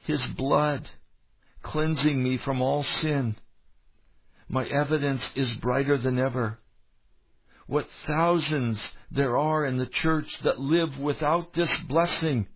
his 0.00 0.24
blood 0.26 0.90
cleansing 1.64 2.22
me 2.22 2.36
from 2.38 2.62
all 2.62 2.84
sin. 2.84 3.34
My 4.48 4.64
evidence 4.66 5.28
is 5.34 5.56
brighter 5.56 5.98
than 5.98 6.18
ever. 6.18 6.58
What 7.66 7.88
thousands 8.06 8.80
there 9.10 9.36
are 9.36 9.64
in 9.64 9.78
the 9.78 9.86
church 9.86 10.38
that 10.42 10.60
live 10.60 10.98
without 10.98 11.54
this 11.54 11.74
blessing. 11.88 12.46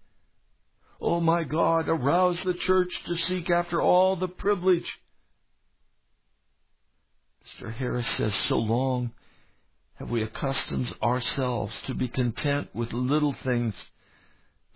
Oh 1.01 1.21
my 1.21 1.45
God, 1.45 1.89
arouse 1.89 2.39
the 2.45 2.55
church 2.55 2.93
to 3.07 3.17
seek 3.17 3.51
after 3.51 3.81
all 3.81 4.17
the 4.17 4.29
privilege. 4.29 5.01
Mr. 7.47 7.73
Harris 7.73 8.07
says, 8.17 8.35
so 8.35 8.59
long 8.59 9.13
have 9.95 10.11
we 10.11 10.23
accustomed 10.23 10.95
ourselves 11.03 11.75
to 11.87 11.95
be 11.95 12.09
content 12.09 12.69
with 12.75 12.93
little 12.93 13.33
things 13.33 13.75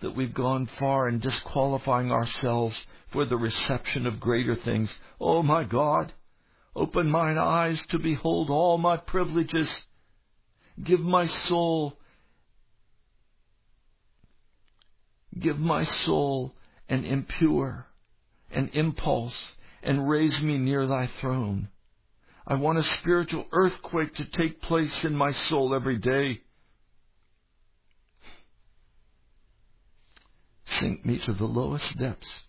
that 0.03 0.15
we've 0.15 0.35
gone 0.35 0.69
far 0.79 1.09
in 1.09 1.19
disqualifying 1.19 2.13
ourselves 2.13 2.77
for 3.11 3.25
the 3.25 3.37
reception 3.37 4.07
of 4.07 4.21
greater 4.21 4.55
things. 4.55 4.95
Oh 5.21 5.43
my 5.43 5.65
God, 5.65 6.13
open 6.77 7.09
mine 7.09 7.39
eyes 7.39 7.85
to 7.87 7.99
behold 7.99 8.51
all 8.51 8.79
my 8.79 8.97
privileges. 8.97 9.69
Give 10.83 11.01
my 11.01 11.27
soul, 11.27 11.99
give 15.39 15.59
my 15.59 15.85
soul 15.85 16.55
and 16.89 17.05
impure 17.05 17.87
and 18.51 18.71
impulse 18.75 19.55
and 19.83 20.09
raise 20.09 20.41
me 20.43 20.59
near 20.59 20.87
thy 20.87 21.07
throne. 21.07 21.69
I 22.47 22.55
want 22.55 22.79
a 22.79 22.83
spiritual 22.83 23.47
earthquake 23.53 24.15
to 24.17 24.25
take 24.25 24.63
place 24.63 25.05
in 25.05 25.15
my 25.15 25.33
soul 25.33 25.75
every 25.75 25.99
day. 25.99 26.41
Sink 30.65 31.05
me 31.05 31.19
to 31.19 31.33
the 31.33 31.47
lowest 31.47 31.97
depths 31.99 32.43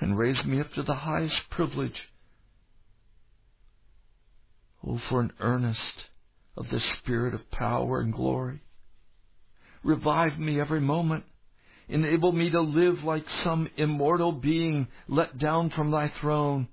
and 0.00 0.16
raise 0.16 0.44
me 0.44 0.60
up 0.60 0.72
to 0.72 0.82
the 0.82 0.94
highest 0.94 1.50
privilege. 1.50 2.08
Oh, 4.86 4.98
for 5.08 5.20
an 5.20 5.32
earnest 5.40 6.06
of 6.56 6.70
the 6.70 6.80
spirit 6.80 7.34
of 7.34 7.50
power 7.50 8.00
and 8.00 8.12
glory. 8.12 8.60
Revive 9.82 10.38
me 10.38 10.60
every 10.60 10.80
moment. 10.80 11.24
Enable 11.88 12.32
me 12.32 12.50
to 12.50 12.60
live 12.60 13.04
like 13.04 13.28
some 13.28 13.68
immortal 13.76 14.32
being 14.32 14.88
let 15.08 15.38
down 15.38 15.70
from 15.70 15.90
thy 15.90 16.08
throne. 16.08 16.68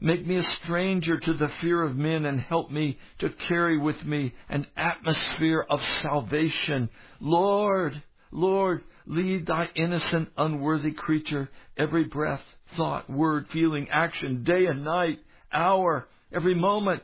Make 0.00 0.26
me 0.26 0.36
a 0.36 0.42
stranger 0.42 1.18
to 1.18 1.32
the 1.32 1.50
fear 1.60 1.82
of 1.82 1.96
men 1.96 2.24
and 2.24 2.40
help 2.40 2.70
me 2.70 2.98
to 3.18 3.30
carry 3.30 3.78
with 3.78 4.04
me 4.04 4.34
an 4.48 4.66
atmosphere 4.76 5.64
of 5.68 5.84
salvation. 6.00 6.88
Lord, 7.20 8.02
Lord, 8.32 8.82
lead 9.06 9.46
thy 9.46 9.68
innocent, 9.74 10.30
unworthy 10.36 10.92
creature 10.92 11.50
every 11.76 12.04
breath, 12.04 12.42
thought, 12.76 13.08
word, 13.08 13.46
feeling, 13.48 13.88
action, 13.90 14.42
day 14.42 14.66
and 14.66 14.84
night, 14.84 15.20
hour, 15.52 16.08
every 16.32 16.54
moment. 16.54 17.02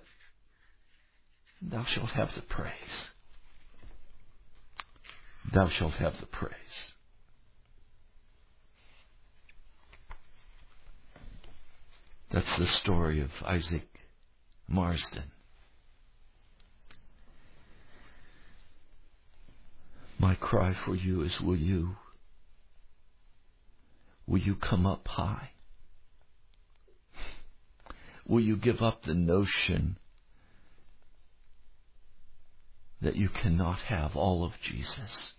Thou 1.61 1.85
shalt 1.85 2.11
have 2.11 2.35
the 2.35 2.43
praise. 2.43 3.11
Thou 5.53 5.69
shalt 5.69 5.95
have 5.95 6.19
the 6.19 6.27
praise. 6.27 6.55
That's 12.31 12.57
the 12.57 12.67
story 12.67 13.21
of 13.21 13.31
Isaac 13.45 13.88
Marsden. 14.69 15.25
My 20.19 20.35
cry 20.35 20.75
for 20.75 20.97
you 20.97 21.23
is 21.23 21.41
will 21.41 21.57
you 21.57 21.97
will 24.27 24.41
you 24.41 24.57
come 24.57 24.85
up 24.85 25.07
high? 25.07 25.51
Will 28.27 28.41
you 28.41 28.57
give 28.57 28.83
up 28.83 29.05
the 29.05 29.15
notion 29.15 29.97
that 33.01 33.17
you 33.17 33.29
cannot 33.29 33.79
have 33.79 34.17
all 34.17 34.45
of 34.45 34.53
Jesus? 34.61 35.35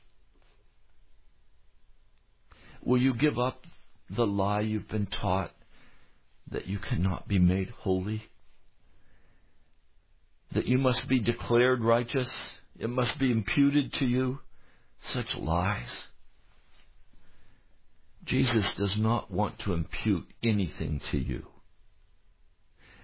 Will 2.81 2.97
you 2.99 3.13
give 3.13 3.37
up 3.37 3.65
the 4.09 4.25
lie 4.25 4.61
you've 4.61 4.87
been 4.87 5.05
taught 5.05 5.51
that 6.49 6.67
you 6.67 6.79
cannot 6.79 7.27
be 7.27 7.37
made 7.37 7.69
holy? 7.69 8.23
That 10.53 10.65
you 10.65 10.77
must 10.77 11.07
be 11.07 11.19
declared 11.19 11.83
righteous? 11.83 12.31
It 12.79 12.89
must 12.89 13.19
be 13.19 13.31
imputed 13.31 13.93
to 13.93 14.05
you? 14.05 14.39
Such 15.01 15.35
lies. 15.35 16.07
Jesus 18.25 18.71
does 18.73 18.97
not 18.97 19.31
want 19.31 19.59
to 19.59 19.73
impute 19.73 20.27
anything 20.43 20.99
to 21.11 21.17
you. 21.17 21.47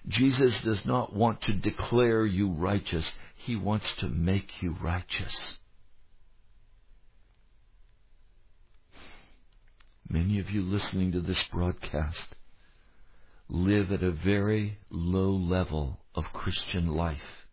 Jesus 0.08 0.60
does 0.62 0.86
not 0.86 1.16
want 1.16 1.42
to 1.44 1.54
declare 1.54 2.26
you 2.26 2.50
righteous. 2.52 3.12
He 3.36 3.56
wants 3.56 3.92
to 3.98 4.08
make 4.08 4.62
you 4.62 4.76
righteous. 4.82 5.58
Many 10.08 10.40
of 10.40 10.52
you 10.52 10.62
listening 10.62 11.12
to 11.14 11.22
this 11.22 11.44
broadcast 11.46 12.36
live 13.50 13.92
at 13.92 14.04
a 14.04 14.12
very 14.12 14.78
low 14.92 15.32
level 15.32 16.00
of 16.14 16.32
Christian 16.34 16.88
life. 16.88 17.45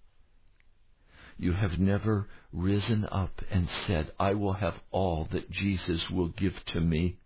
You 1.38 1.52
have 1.52 1.78
never 1.78 2.28
risen 2.52 3.06
up 3.10 3.42
and 3.50 3.68
said, 3.86 4.12
I 4.18 4.34
will 4.34 4.54
have 4.54 4.78
all 4.90 5.26
that 5.32 5.50
Jesus 5.50 6.10
will 6.10 6.28
give 6.28 6.64
to 6.66 6.80
me. 6.80 7.18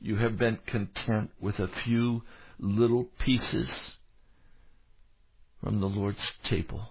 You 0.00 0.16
have 0.16 0.36
been 0.36 0.58
content 0.66 1.30
with 1.40 1.58
a 1.58 1.68
few 1.68 2.22
little 2.58 3.04
pieces 3.18 3.96
from 5.62 5.80
the 5.80 5.88
Lord's 5.88 6.32
table. 6.44 6.88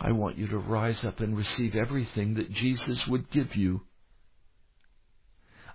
I 0.00 0.12
want 0.12 0.38
you 0.38 0.46
to 0.48 0.58
rise 0.58 1.04
up 1.04 1.20
and 1.20 1.36
receive 1.36 1.74
everything 1.74 2.34
that 2.34 2.50
Jesus 2.50 3.06
would 3.06 3.30
give 3.30 3.54
you. 3.54 3.82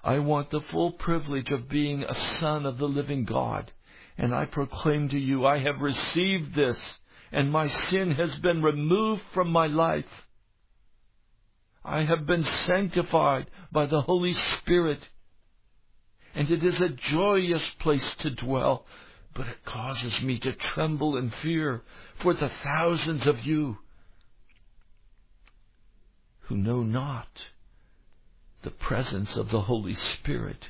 I 0.04 0.20
want 0.20 0.50
the 0.50 0.62
full 0.62 0.92
privilege 0.92 1.52
of 1.52 1.70
being 1.70 2.04
a 2.04 2.16
son 2.16 2.66
of 2.66 2.78
the 2.78 2.88
living 2.88 3.26
God. 3.26 3.72
And 4.18 4.36
I 4.36 4.46
proclaim 4.46 5.10
to 5.10 5.20
you, 5.20 5.46
I 5.46 5.60
have 5.60 5.82
received 5.82 6.54
this, 6.54 7.00
and 7.32 7.52
my 7.52 7.68
sin 7.68 8.12
has 8.12 8.36
been 8.36 8.62
removed 8.62 9.22
from 9.34 9.52
my 9.52 9.68
life. 9.68 10.28
I 11.84 12.04
have 12.04 12.26
been 12.26 12.44
sanctified 12.44 13.48
by 13.72 13.86
the 13.86 14.02
Holy 14.02 14.34
Spirit. 14.34 15.10
And 16.36 16.50
it 16.52 16.64
is 16.64 16.80
a 16.80 16.90
joyous 16.90 17.68
place 17.80 18.16
to 18.18 18.30
dwell, 18.30 18.86
but 19.34 19.48
it 19.48 19.66
causes 19.66 20.22
me 20.22 20.38
to 20.40 20.54
tremble 20.54 21.18
in 21.18 21.32
fear 21.32 21.84
for 22.20 22.34
the 22.34 22.52
thousands 22.64 23.26
of 23.26 23.46
you 23.46 23.78
who 26.42 26.58
know 26.58 26.82
not 26.82 27.28
the 28.64 28.72
presence 28.72 29.36
of 29.36 29.50
the 29.50 29.62
Holy 29.62 29.96
Spirit. 29.96 30.70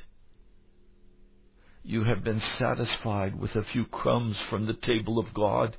You 1.82 2.04
have 2.04 2.22
been 2.22 2.40
satisfied 2.40 3.38
with 3.38 3.56
a 3.56 3.64
few 3.64 3.84
crumbs 3.86 4.38
from 4.38 4.66
the 4.66 4.74
table 4.74 5.18
of 5.18 5.32
God, 5.34 5.76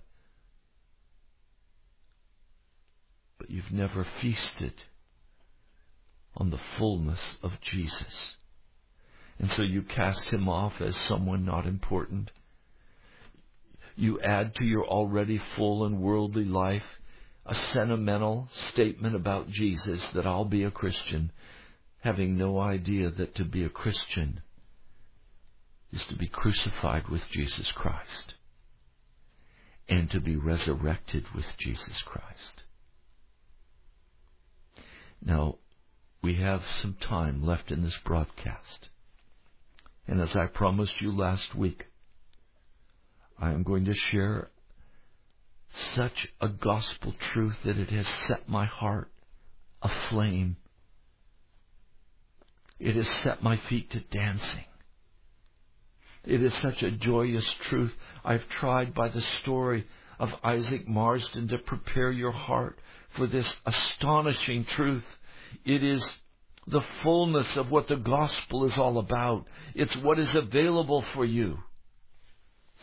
but 3.41 3.49
you've 3.49 3.71
never 3.71 4.05
feasted 4.21 4.73
on 6.37 6.51
the 6.51 6.59
fullness 6.77 7.37
of 7.41 7.59
Jesus. 7.59 8.37
And 9.39 9.51
so 9.51 9.63
you 9.63 9.81
cast 9.81 10.29
him 10.29 10.47
off 10.47 10.79
as 10.79 10.95
someone 10.95 11.43
not 11.43 11.65
important. 11.65 12.29
You 13.95 14.21
add 14.21 14.53
to 14.57 14.63
your 14.63 14.85
already 14.85 15.41
full 15.55 15.85
and 15.85 15.99
worldly 15.99 16.45
life 16.45 16.85
a 17.43 17.55
sentimental 17.55 18.47
statement 18.69 19.15
about 19.15 19.49
Jesus 19.49 20.07
that 20.09 20.27
I'll 20.27 20.45
be 20.45 20.63
a 20.63 20.69
Christian, 20.69 21.31
having 22.01 22.37
no 22.37 22.59
idea 22.59 23.09
that 23.09 23.33
to 23.35 23.43
be 23.43 23.63
a 23.63 23.69
Christian 23.69 24.41
is 25.91 26.05
to 26.05 26.15
be 26.15 26.27
crucified 26.27 27.07
with 27.09 27.27
Jesus 27.31 27.71
Christ 27.71 28.35
and 29.89 30.11
to 30.11 30.19
be 30.19 30.35
resurrected 30.35 31.25
with 31.33 31.47
Jesus 31.57 32.03
Christ. 32.03 32.65
Now, 35.23 35.57
we 36.21 36.35
have 36.35 36.63
some 36.81 36.95
time 36.99 37.45
left 37.45 37.71
in 37.71 37.83
this 37.83 37.97
broadcast. 38.03 38.89
And 40.07 40.19
as 40.19 40.35
I 40.35 40.47
promised 40.47 41.01
you 41.01 41.15
last 41.15 41.55
week, 41.55 41.87
I 43.39 43.51
am 43.51 43.63
going 43.63 43.85
to 43.85 43.93
share 43.93 44.49
such 45.73 46.27
a 46.41 46.49
gospel 46.49 47.13
truth 47.19 47.57
that 47.63 47.77
it 47.77 47.89
has 47.89 48.07
set 48.07 48.49
my 48.49 48.65
heart 48.65 49.11
aflame. 49.81 50.57
It 52.79 52.95
has 52.95 53.07
set 53.07 53.41
my 53.41 53.57
feet 53.57 53.91
to 53.91 53.99
dancing. 53.99 54.65
It 56.25 56.43
is 56.43 56.53
such 56.55 56.83
a 56.83 56.91
joyous 56.91 57.51
truth. 57.61 57.95
I've 58.23 58.47
tried 58.49 58.93
by 58.93 59.09
the 59.09 59.21
story 59.21 59.87
of 60.19 60.33
Isaac 60.43 60.87
Marsden 60.87 61.47
to 61.47 61.57
prepare 61.57 62.11
your 62.11 62.31
heart 62.31 62.77
for 63.09 63.25
this 63.27 63.51
astonishing 63.65 64.65
truth. 64.65 65.05
It 65.65 65.83
is 65.83 66.03
the 66.67 66.81
fullness 67.03 67.57
of 67.57 67.71
what 67.71 67.87
the 67.87 67.95
gospel 67.95 68.65
is 68.65 68.77
all 68.77 68.97
about. 68.97 69.47
It's 69.73 69.95
what 69.97 70.19
is 70.19 70.33
available 70.35 71.03
for 71.13 71.25
you. 71.25 71.59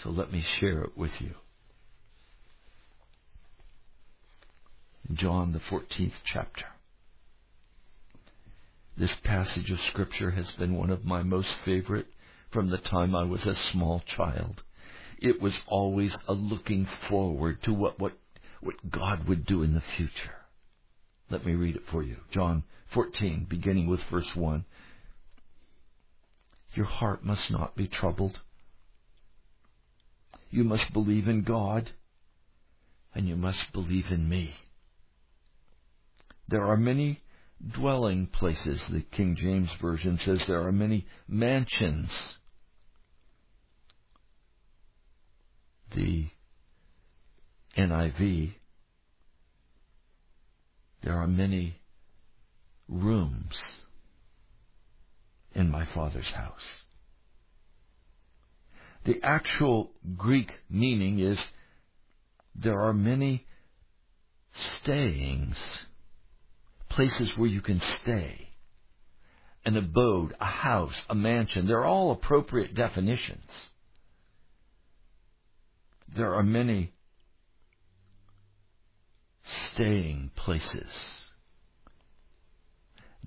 So 0.03 0.11
let 0.11 0.33
me 0.33 0.41
share 0.41 0.83
it 0.83 0.97
with 0.97 1.21
you. 1.21 1.35
John, 5.13 5.53
the 5.53 5.61
14th 5.61 6.13
chapter. 6.25 6.67
This 8.97 9.15
passage 9.23 9.71
of 9.71 9.81
Scripture 9.83 10.33
has 10.33 10.51
been 10.53 10.75
one 10.75 10.91
of 10.91 11.05
my 11.05 11.23
most 11.23 11.49
favorite 11.65 12.09
from 12.51 12.69
the 12.69 12.79
time 12.79 13.15
I 13.15 13.25
was 13.25 13.47
a 13.47 13.55
small 13.55 14.01
child. 14.01 14.63
It 15.19 15.41
was 15.41 15.55
always 15.67 16.17
a 16.27 16.33
looking 16.33 16.87
forward 17.09 17.63
to 17.63 17.73
what, 17.73 17.99
what, 17.99 18.13
what 18.61 18.91
God 18.91 19.27
would 19.27 19.47
do 19.47 19.63
in 19.63 19.75
the 19.75 19.83
future. 19.97 20.38
Let 21.31 21.45
me 21.45 21.55
read 21.55 21.77
it 21.77 21.87
for 21.87 22.03
you. 22.03 22.17
John 22.31 22.65
14, 22.91 23.47
beginning 23.49 23.87
with 23.87 24.03
verse 24.05 24.35
1. 24.35 24.65
Your 26.75 26.87
heart 26.87 27.25
must 27.25 27.51
not 27.51 27.77
be 27.77 27.87
troubled. 27.87 28.41
You 30.51 30.65
must 30.65 30.93
believe 30.93 31.29
in 31.29 31.43
God, 31.43 31.91
and 33.15 33.29
you 33.29 33.37
must 33.37 33.73
believe 33.73 34.11
in 34.11 34.29
me. 34.29 34.55
There 36.49 36.65
are 36.65 36.77
many 36.77 37.21
dwelling 37.67 38.27
places. 38.27 38.87
The 38.87 39.03
King 39.03 39.37
James 39.37 39.71
Version 39.81 40.19
says 40.19 40.45
there 40.47 40.63
are 40.63 40.73
many 40.73 41.07
mansions. 41.27 42.11
The 45.91 46.29
NIV, 47.77 48.55
there 51.03 51.15
are 51.15 51.27
many 51.27 51.81
rooms 52.89 53.83
in 55.55 55.71
my 55.71 55.85
Father's 55.85 56.31
house. 56.31 56.83
The 59.05 59.23
actual 59.23 59.93
Greek 60.17 60.61
meaning 60.69 61.19
is 61.19 61.39
there 62.55 62.81
are 62.81 62.93
many 62.93 63.47
stayings, 64.53 65.57
places 66.89 67.37
where 67.37 67.49
you 67.49 67.61
can 67.61 67.81
stay. 67.81 68.49
An 69.65 69.77
abode, 69.77 70.35
a 70.41 70.47
house, 70.47 71.05
a 71.09 71.15
mansion, 71.15 71.67
they're 71.67 71.85
all 71.85 72.11
appropriate 72.11 72.75
definitions. 72.75 73.51
There 76.15 76.35
are 76.35 76.43
many 76.43 76.93
staying 79.73 80.31
places, 80.37 81.31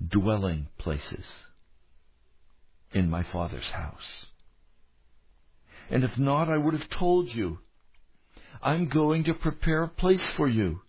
dwelling 0.08 0.68
places 0.78 1.26
in 2.92 3.08
my 3.10 3.22
Father's 3.22 3.70
house. 3.70 4.26
And 5.90 6.04
if 6.04 6.18
not, 6.18 6.48
I 6.48 6.56
would 6.56 6.74
have 6.74 6.88
told 6.88 7.28
you. 7.28 7.58
I'm 8.62 8.88
going 8.88 9.24
to 9.24 9.34
prepare 9.34 9.82
a 9.82 9.88
place 9.88 10.24
for 10.36 10.48
you. 10.48 10.82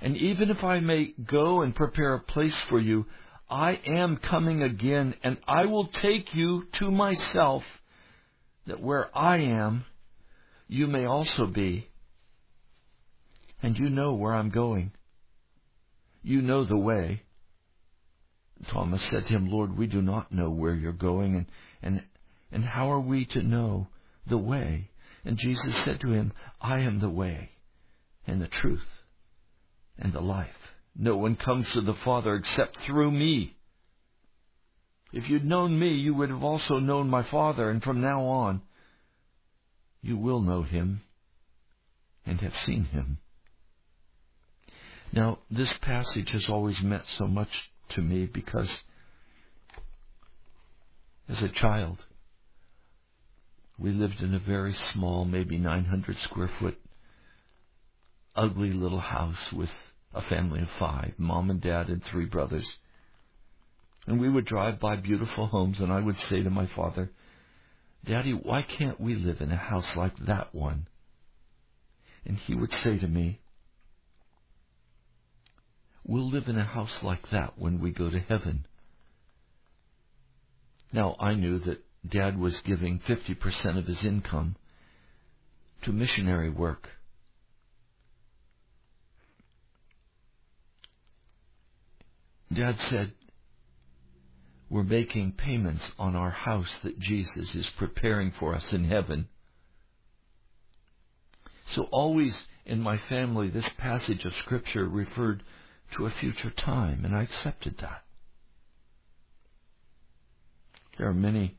And 0.00 0.16
even 0.16 0.50
if 0.50 0.64
I 0.64 0.80
may 0.80 1.12
go 1.24 1.60
and 1.60 1.74
prepare 1.74 2.14
a 2.14 2.20
place 2.20 2.56
for 2.68 2.80
you, 2.80 3.06
I 3.50 3.72
am 3.84 4.16
coming 4.16 4.62
again 4.62 5.14
and 5.22 5.36
I 5.46 5.66
will 5.66 5.88
take 5.88 6.34
you 6.34 6.64
to 6.74 6.90
myself 6.90 7.64
that 8.66 8.80
where 8.80 9.16
I 9.16 9.38
am, 9.38 9.84
you 10.68 10.86
may 10.86 11.04
also 11.04 11.46
be. 11.46 11.89
And 13.62 13.78
you 13.78 13.90
know 13.90 14.14
where 14.14 14.34
I'm 14.34 14.50
going. 14.50 14.92
You 16.22 16.42
know 16.42 16.64
the 16.64 16.76
way. 16.76 17.22
Thomas 18.66 19.02
said 19.04 19.26
to 19.26 19.34
him, 19.34 19.50
Lord, 19.50 19.76
we 19.76 19.86
do 19.86 20.02
not 20.02 20.32
know 20.32 20.50
where 20.50 20.74
you're 20.74 20.92
going 20.92 21.34
and, 21.34 21.46
and, 21.82 22.02
and 22.52 22.64
how 22.64 22.90
are 22.90 23.00
we 23.00 23.24
to 23.26 23.42
know 23.42 23.88
the 24.26 24.38
way? 24.38 24.90
And 25.24 25.38
Jesus 25.38 25.74
said 25.76 26.00
to 26.00 26.12
him, 26.12 26.32
I 26.60 26.80
am 26.80 27.00
the 27.00 27.10
way 27.10 27.50
and 28.26 28.40
the 28.40 28.48
truth 28.48 28.86
and 29.98 30.12
the 30.12 30.20
life. 30.20 30.48
No 30.96 31.16
one 31.16 31.36
comes 31.36 31.70
to 31.72 31.80
the 31.80 31.94
Father 31.94 32.34
except 32.34 32.78
through 32.80 33.10
me. 33.10 33.56
If 35.12 35.28
you'd 35.28 35.44
known 35.44 35.78
me, 35.78 35.94
you 35.94 36.14
would 36.14 36.30
have 36.30 36.42
also 36.42 36.78
known 36.78 37.08
my 37.08 37.22
Father, 37.24 37.68
and 37.68 37.82
from 37.82 38.00
now 38.00 38.24
on, 38.26 38.62
you 40.02 40.16
will 40.16 40.40
know 40.40 40.62
him 40.62 41.02
and 42.24 42.40
have 42.40 42.56
seen 42.58 42.84
him. 42.84 43.18
Now, 45.12 45.38
this 45.50 45.72
passage 45.80 46.30
has 46.30 46.48
always 46.48 46.80
meant 46.80 47.06
so 47.06 47.26
much 47.26 47.70
to 47.90 48.00
me 48.00 48.26
because 48.26 48.82
as 51.28 51.42
a 51.42 51.48
child, 51.48 52.04
we 53.78 53.90
lived 53.90 54.22
in 54.22 54.34
a 54.34 54.38
very 54.38 54.74
small, 54.74 55.24
maybe 55.24 55.58
900 55.58 56.18
square 56.18 56.50
foot, 56.58 56.78
ugly 58.36 58.72
little 58.72 59.00
house 59.00 59.52
with 59.52 59.70
a 60.14 60.22
family 60.22 60.60
of 60.60 60.70
five, 60.78 61.14
mom 61.18 61.50
and 61.50 61.60
dad 61.60 61.88
and 61.88 62.04
three 62.04 62.26
brothers. 62.26 62.66
And 64.06 64.20
we 64.20 64.28
would 64.28 64.44
drive 64.44 64.78
by 64.78 64.96
beautiful 64.96 65.46
homes 65.46 65.80
and 65.80 65.92
I 65.92 66.00
would 66.00 66.18
say 66.20 66.42
to 66.42 66.50
my 66.50 66.66
father, 66.66 67.10
Daddy, 68.04 68.32
why 68.32 68.62
can't 68.62 69.00
we 69.00 69.14
live 69.14 69.40
in 69.40 69.50
a 69.50 69.56
house 69.56 69.96
like 69.96 70.16
that 70.26 70.54
one? 70.54 70.88
And 72.24 72.38
he 72.38 72.54
would 72.54 72.72
say 72.72 72.98
to 72.98 73.08
me, 73.08 73.39
We'll 76.04 76.28
live 76.30 76.48
in 76.48 76.58
a 76.58 76.64
house 76.64 77.02
like 77.02 77.30
that 77.30 77.58
when 77.58 77.80
we 77.80 77.90
go 77.90 78.10
to 78.10 78.18
heaven. 78.18 78.66
Now, 80.92 81.16
I 81.20 81.34
knew 81.34 81.58
that 81.60 81.84
Dad 82.08 82.38
was 82.38 82.58
giving 82.60 82.98
50% 83.00 83.78
of 83.78 83.86
his 83.86 84.04
income 84.04 84.56
to 85.82 85.92
missionary 85.92 86.50
work. 86.50 86.88
Dad 92.52 92.80
said, 92.80 93.12
We're 94.68 94.82
making 94.82 95.32
payments 95.32 95.88
on 95.98 96.16
our 96.16 96.30
house 96.30 96.78
that 96.82 96.98
Jesus 96.98 97.54
is 97.54 97.70
preparing 97.70 98.32
for 98.32 98.54
us 98.54 98.72
in 98.72 98.84
heaven. 98.84 99.28
So, 101.68 101.84
always 101.92 102.46
in 102.66 102.80
my 102.80 102.96
family, 102.96 103.48
this 103.48 103.68
passage 103.78 104.24
of 104.24 104.34
Scripture 104.36 104.88
referred 104.88 105.44
to 105.92 106.06
a 106.06 106.10
future 106.10 106.50
time, 106.50 107.04
and 107.04 107.14
I 107.14 107.22
accepted 107.22 107.78
that. 107.78 108.04
There 110.98 111.08
are 111.08 111.14
many 111.14 111.56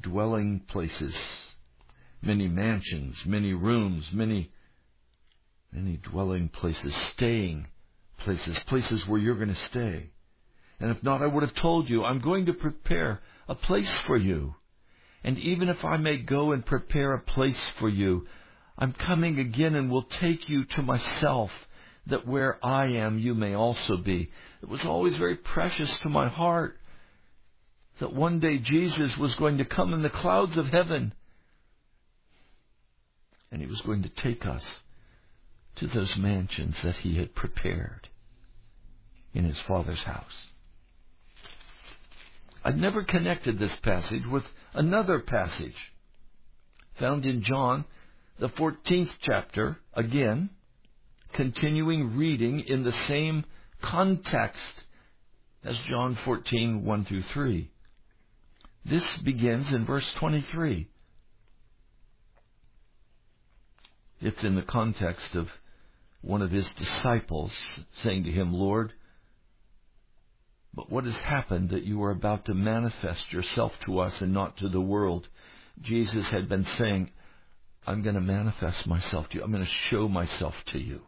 dwelling 0.00 0.60
places, 0.60 1.14
many 2.22 2.48
mansions, 2.48 3.16
many 3.26 3.52
rooms, 3.52 4.06
many, 4.12 4.50
many 5.72 5.96
dwelling 5.96 6.48
places, 6.48 6.94
staying 6.94 7.68
places, 8.18 8.58
places 8.66 9.06
where 9.06 9.20
you're 9.20 9.36
going 9.36 9.48
to 9.48 9.54
stay. 9.54 10.10
And 10.80 10.90
if 10.90 11.02
not, 11.02 11.22
I 11.22 11.26
would 11.26 11.42
have 11.42 11.54
told 11.54 11.88
you, 11.88 12.04
I'm 12.04 12.20
going 12.20 12.46
to 12.46 12.52
prepare 12.52 13.20
a 13.48 13.54
place 13.54 13.92
for 14.06 14.16
you. 14.16 14.54
And 15.22 15.38
even 15.38 15.68
if 15.68 15.84
I 15.84 15.96
may 15.96 16.18
go 16.18 16.52
and 16.52 16.64
prepare 16.64 17.14
a 17.14 17.20
place 17.20 17.62
for 17.78 17.88
you, 17.88 18.26
I'm 18.76 18.92
coming 18.92 19.38
again 19.38 19.74
and 19.74 19.90
will 19.90 20.02
take 20.02 20.48
you 20.48 20.64
to 20.64 20.82
myself, 20.82 21.50
that 22.06 22.26
where 22.26 22.58
I 22.64 22.86
am, 22.86 23.18
you 23.18 23.34
may 23.34 23.54
also 23.54 23.96
be. 23.96 24.30
It 24.62 24.68
was 24.68 24.84
always 24.84 25.16
very 25.16 25.36
precious 25.36 25.98
to 26.00 26.08
my 26.08 26.28
heart 26.28 26.78
that 27.98 28.12
one 28.12 28.40
day 28.40 28.58
Jesus 28.58 29.16
was 29.16 29.34
going 29.36 29.58
to 29.58 29.64
come 29.64 29.94
in 29.94 30.02
the 30.02 30.10
clouds 30.10 30.56
of 30.56 30.68
heaven 30.68 31.14
and 33.50 33.62
he 33.62 33.68
was 33.68 33.80
going 33.82 34.02
to 34.02 34.08
take 34.08 34.44
us 34.44 34.82
to 35.76 35.86
those 35.86 36.16
mansions 36.16 36.80
that 36.82 36.96
he 36.96 37.16
had 37.16 37.34
prepared 37.34 38.08
in 39.32 39.44
his 39.44 39.60
Father's 39.60 40.02
house. 40.02 40.48
I'd 42.64 42.80
never 42.80 43.04
connected 43.04 43.58
this 43.58 43.76
passage 43.76 44.26
with 44.26 44.44
another 44.72 45.20
passage 45.20 45.92
found 46.96 47.24
in 47.26 47.42
John, 47.42 47.84
the 48.38 48.48
14th 48.48 49.10
chapter, 49.20 49.78
again, 49.94 50.50
continuing 51.34 52.16
reading 52.16 52.60
in 52.60 52.84
the 52.84 52.92
same 52.92 53.44
context 53.82 54.84
as 55.64 55.76
John 55.78 56.16
14, 56.24 56.84
1 56.84 57.04
through 57.04 57.22
3. 57.22 57.70
This 58.84 59.16
begins 59.18 59.72
in 59.72 59.84
verse 59.84 60.10
23. 60.14 60.88
It's 64.20 64.44
in 64.44 64.54
the 64.54 64.62
context 64.62 65.34
of 65.34 65.50
one 66.20 66.40
of 66.40 66.50
his 66.50 66.68
disciples 66.70 67.52
saying 67.96 68.24
to 68.24 68.30
him, 68.30 68.52
Lord, 68.52 68.92
but 70.72 70.90
what 70.90 71.04
has 71.04 71.16
happened 71.16 71.70
that 71.70 71.84
you 71.84 72.02
are 72.04 72.10
about 72.10 72.44
to 72.46 72.54
manifest 72.54 73.32
yourself 73.32 73.72
to 73.80 73.98
us 73.98 74.20
and 74.20 74.32
not 74.32 74.56
to 74.58 74.68
the 74.68 74.80
world? 74.80 75.28
Jesus 75.80 76.28
had 76.28 76.48
been 76.48 76.64
saying, 76.64 77.10
I'm 77.86 78.02
going 78.02 78.14
to 78.14 78.20
manifest 78.20 78.86
myself 78.86 79.28
to 79.30 79.38
you. 79.38 79.44
I'm 79.44 79.52
going 79.52 79.64
to 79.64 79.70
show 79.70 80.08
myself 80.08 80.54
to 80.66 80.78
you. 80.78 81.02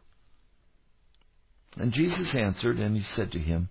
And 1.79 1.93
Jesus 1.93 2.35
answered 2.35 2.79
and 2.79 2.97
he 2.97 3.03
said 3.03 3.33
to 3.33 3.39
him, 3.39 3.69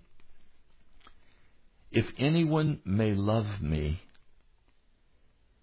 if 1.90 2.06
anyone 2.18 2.80
may 2.84 3.14
love 3.14 3.60
me, 3.60 4.00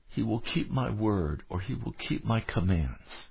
he 0.09 0.23
will 0.23 0.39
keep 0.39 0.69
my 0.69 0.89
word 0.89 1.43
or 1.49 1.59
he 1.59 1.73
will 1.73 1.93
keep 1.93 2.25
my 2.25 2.39
commands. 2.39 3.29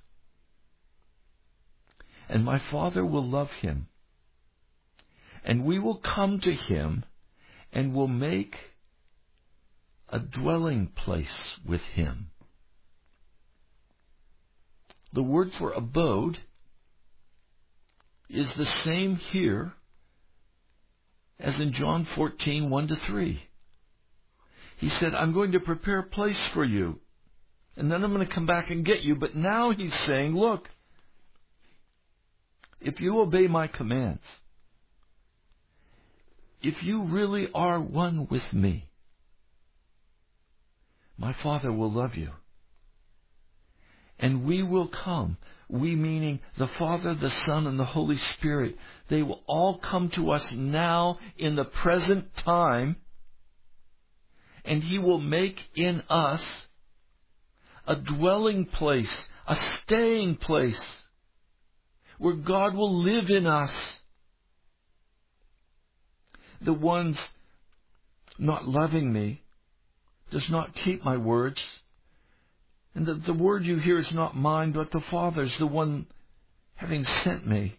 And 2.29 2.45
my 2.45 2.59
Father 2.59 3.05
will 3.05 3.29
love 3.29 3.51
him. 3.51 3.89
And 5.45 5.65
we 5.65 5.79
will 5.79 5.97
come 5.97 6.41
to 6.41 6.53
him 6.53 7.05
and 7.73 7.95
will 7.95 8.09
make 8.09 8.57
a 10.09 10.19
dwelling 10.19 10.87
place 10.87 11.53
with 11.67 11.83
him. 11.83 12.31
The 15.13 15.23
word 15.23 15.53
for 15.59 15.73
abode 15.73 16.39
is 18.33 18.53
the 18.55 18.67
same 18.67 19.17
here 19.17 19.75
as 21.39 21.59
in 21.59 21.73
John 21.73 22.07
14, 22.15 22.71
1 22.71 22.89
to 22.89 22.97
3. 22.97 23.43
He 24.79 24.89
said, 24.89 25.15
I'm 25.15 25.33
going 25.33 25.53
to 25.53 25.61
prepare 25.61 25.99
a 25.99 26.05
place 26.05 26.39
for 26.49 26.65
you. 26.65 27.01
And 27.77 27.91
then 27.91 28.05
I'm 28.05 28.13
going 28.13 28.27
to 28.27 28.33
come 28.33 28.47
back 28.47 28.71
and 28.71 28.85
get 28.85 29.03
you. 29.03 29.17
But 29.17 29.37
now 29.37 29.71
he's 29.71 29.95
saying, 30.07 30.35
look, 30.35 30.69
if 32.81 33.01
you 33.01 33.21
obey 33.21 33.47
my 33.47 33.67
commands, 33.67 34.23
if 36.63 36.83
you 36.83 37.03
really 37.03 37.49
are 37.55 37.81
one 37.81 38.27
with 38.31 38.53
me, 38.53 38.89
my 41.17 41.33
Father 41.33 41.73
will 41.73 41.93
love 41.93 42.17
you. 42.17 42.31
And 44.23 44.45
we 44.45 44.63
will 44.63 44.87
come. 44.87 45.37
We 45.69 45.97
meaning 45.97 46.39
the 46.57 46.69
Father, 46.69 47.15
the 47.15 47.31
Son, 47.31 47.67
and 47.67 47.79
the 47.79 47.85
Holy 47.85 48.19
Spirit. 48.19 48.79
They 49.09 49.23
will 49.23 49.43
all 49.47 49.79
come 49.79 50.11
to 50.11 50.31
us 50.31 50.53
now 50.53 51.19
in 51.37 51.57
the 51.57 51.65
present 51.65 52.35
time. 52.37 52.97
And 54.65 54.85
He 54.85 54.99
will 54.99 55.19
make 55.19 55.61
in 55.75 56.03
us 56.09 56.43
a 57.85 57.97
dwelling 57.97 58.67
place, 58.67 59.29
a 59.49 59.57
staying 59.57 60.37
place, 60.37 60.81
where 62.19 62.35
God 62.35 62.75
will 62.77 63.03
live 63.03 63.29
in 63.29 63.47
us. 63.47 63.73
The 66.61 66.73
ones 66.73 67.19
not 68.39 68.69
loving 68.69 69.13
me 69.13 69.43
does 70.31 70.49
not 70.49 70.77
keep 70.77 71.05
my 71.05 71.17
words. 71.17 71.61
And 72.95 73.07
that 73.07 73.25
the 73.25 73.33
word 73.33 73.65
you 73.65 73.77
hear 73.77 73.99
is 73.99 74.13
not 74.13 74.37
mine, 74.37 74.73
but 74.73 74.91
the 74.91 75.01
Father's, 75.01 75.57
the 75.59 75.67
one 75.67 76.07
having 76.75 77.05
sent 77.05 77.47
me. 77.47 77.79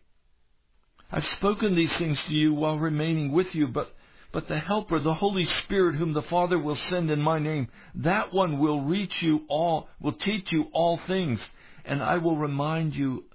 I've 1.12 1.28
spoken 1.28 1.76
these 1.76 1.96
things 1.98 2.22
to 2.24 2.34
you 2.34 2.54
while 2.54 2.80
remaining 2.80 3.32
with 3.32 3.54
you, 3.54 3.68
but, 3.68 3.96
but 4.32 4.48
the 4.48 4.58
Helper, 4.58 5.00
the 5.00 5.14
Holy 5.14 5.46
Spirit, 5.46 5.96
whom 5.96 6.14
the 6.14 6.24
Father 6.24 6.58
will 6.58 6.76
send 6.76 7.12
in 7.12 7.22
my 7.22 7.38
name, 7.38 7.68
that 7.96 8.34
one 8.34 8.58
will 8.58 8.82
reach 8.82 9.22
you 9.22 9.46
all, 9.48 9.88
will 10.00 10.14
teach 10.14 10.52
you 10.52 10.70
all 10.74 10.98
things, 10.98 11.48
and 11.86 12.02
I 12.02 12.18
will 12.18 12.38
remind 12.38 12.96
you 12.96 13.26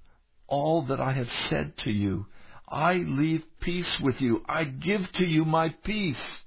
all 0.48 0.82
that 0.86 1.00
I 1.00 1.12
have 1.12 1.30
said 1.48 1.76
to 1.78 1.92
you. 1.92 2.26
I 2.68 2.94
leave 2.94 3.44
peace 3.60 4.00
with 4.00 4.20
you. 4.20 4.42
I 4.48 4.64
give 4.64 5.10
to 5.12 5.26
you 5.26 5.44
my 5.44 5.68
peace. 5.84 6.40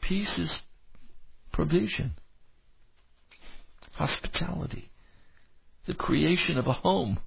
Peace 0.00 0.38
is 0.38 0.62
provision, 1.52 2.14
hospitality, 3.98 4.90
the 5.86 5.94
creation 5.94 6.56
of 6.56 6.68
a 6.68 6.72
home. 6.72 7.18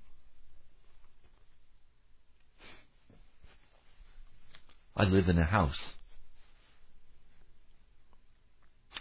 I 4.95 5.03
live 5.03 5.27
in 5.27 5.37
a 5.37 5.43
house. 5.43 5.95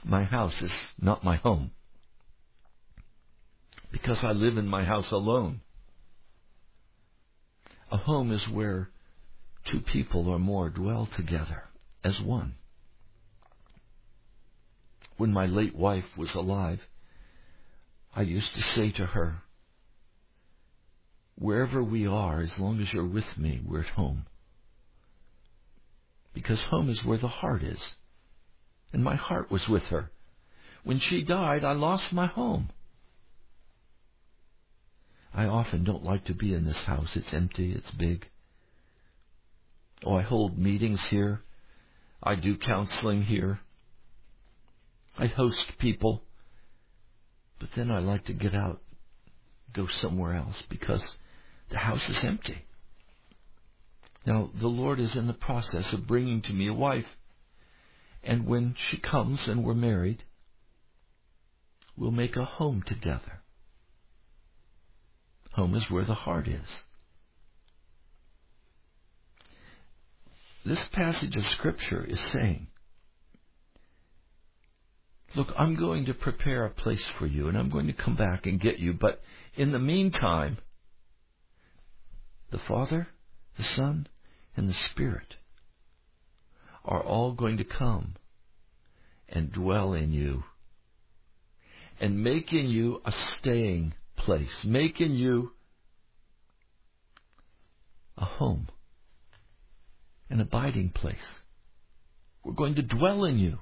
My 0.04 0.24
house 0.24 0.60
is 0.62 0.72
not 1.00 1.22
my 1.22 1.36
home 1.36 1.70
because 3.92 4.24
I 4.24 4.32
live 4.32 4.56
in 4.56 4.66
my 4.66 4.84
house 4.84 5.10
alone. 5.12 5.60
A 7.92 7.98
home 7.98 8.32
is 8.32 8.48
where 8.48 8.90
two 9.64 9.80
people 9.80 10.28
or 10.28 10.38
more 10.38 10.70
dwell 10.70 11.06
together 11.06 11.64
as 12.02 12.20
one 12.20 12.54
when 15.20 15.32
my 15.34 15.44
late 15.44 15.76
wife 15.76 16.16
was 16.16 16.34
alive, 16.34 16.80
I 18.14 18.22
used 18.22 18.54
to 18.54 18.62
say 18.62 18.90
to 18.92 19.06
her, 19.06 19.42
wherever 21.36 21.82
we 21.82 22.06
are, 22.06 22.40
as 22.40 22.58
long 22.58 22.80
as 22.80 22.92
you're 22.92 23.06
with 23.06 23.38
me, 23.38 23.61
we're 23.64 23.80
at 23.80 23.88
home. 23.90 24.26
Because 26.34 26.62
home 26.64 26.88
is 26.88 27.04
where 27.04 27.18
the 27.18 27.28
heart 27.28 27.62
is. 27.62 27.96
And 28.92 29.02
my 29.02 29.16
heart 29.16 29.50
was 29.50 29.68
with 29.68 29.84
her. 29.84 30.11
When 30.82 30.98
she 30.98 31.22
died, 31.22 31.64
I 31.64 31.72
lost 31.72 32.12
my 32.12 32.26
home. 32.26 32.70
I 35.32 35.46
often 35.46 35.84
don't 35.84 36.04
like 36.04 36.24
to 36.24 36.34
be 36.34 36.52
in 36.52 36.64
this 36.64 36.82
house. 36.82 37.16
It's 37.16 37.32
empty, 37.32 37.72
it's 37.72 37.90
big. 37.92 38.28
Oh, 40.04 40.16
I 40.16 40.22
hold 40.22 40.58
meetings 40.58 41.04
here. 41.04 41.42
I 42.22 42.34
do 42.34 42.56
counseling 42.56 43.22
here. 43.22 43.61
I 45.16 45.26
host 45.26 45.78
people, 45.78 46.22
but 47.61 47.68
then 47.76 47.90
I 47.90 48.00
like 48.00 48.24
to 48.24 48.32
get 48.32 48.54
out, 48.54 48.80
go 49.72 49.86
somewhere 49.86 50.34
else 50.34 50.61
because 50.68 51.16
the 51.68 51.78
house 51.78 52.08
is 52.08 52.24
empty. 52.24 52.64
Now, 54.26 54.50
the 54.58 54.66
Lord 54.68 54.98
is 54.98 55.14
in 55.14 55.26
the 55.26 55.34
process 55.34 55.92
of 55.92 56.06
bringing 56.06 56.40
to 56.42 56.52
me 56.52 56.68
a 56.68 56.74
wife. 56.74 57.16
And 58.24 58.46
when 58.46 58.74
she 58.76 58.96
comes 58.96 59.46
and 59.46 59.62
we're 59.62 59.74
married, 59.74 60.24
we'll 61.96 62.11
make 62.11 62.36
a 62.36 62.44
home 62.44 62.82
together. 62.82 63.40
Home 65.52 65.74
is 65.74 65.90
where 65.90 66.04
the 66.04 66.14
heart 66.14 66.48
is. 66.48 66.84
This 70.64 70.84
passage 70.88 71.36
of 71.36 71.46
Scripture 71.46 72.04
is 72.04 72.20
saying 72.20 72.68
Look, 75.35 75.53
I'm 75.57 75.76
going 75.76 76.07
to 76.07 76.14
prepare 76.14 76.64
a 76.64 76.70
place 76.70 77.07
for 77.18 77.26
you 77.26 77.49
and 77.49 77.57
I'm 77.57 77.70
going 77.70 77.87
to 77.87 77.93
come 77.93 78.16
back 78.16 78.47
and 78.47 78.61
get 78.61 78.78
you. 78.78 78.93
But 78.93 79.20
in 79.55 79.70
the 79.70 79.78
meantime, 79.78 80.59
the 82.51 82.59
Father, 82.59 83.09
the 83.57 83.62
Son, 83.62 84.09
and 84.57 84.68
the 84.68 84.74
Spirit 84.74 85.37
are 86.85 87.03
all 87.03 87.33
going 87.33 87.59
to 87.59 87.64
come 87.64 88.16
and 89.28 89.53
dwell 89.53 89.93
in 89.93 90.12
you 90.12 90.43
and 92.01 92.24
make 92.24 92.53
in 92.53 92.68
you 92.68 93.01
a 93.05 93.12
staying 93.12 93.95
place, 94.16 94.64
make 94.64 95.01
in 95.01 95.14
you 95.14 95.53
a 98.16 98.24
home, 98.24 98.68
an 100.28 100.41
abiding 100.41 100.91
place. 100.91 101.16
We're 102.45 102.55
going 102.55 102.74
to 102.76 102.83
dwell 102.83 103.24
in 103.24 103.39
you. 103.39 103.59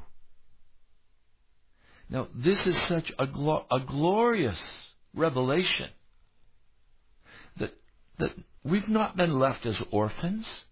Now, 2.10 2.28
this 2.34 2.66
is 2.66 2.76
such 2.82 3.12
a, 3.18 3.26
glo- 3.26 3.66
a 3.70 3.80
glorious 3.80 4.60
revelation 5.14 5.90
that, 7.58 7.74
that 8.18 8.32
we've 8.64 8.88
not 8.88 9.16
been 9.16 9.38
left 9.38 9.66
as 9.66 9.82
orphans. 9.90 10.64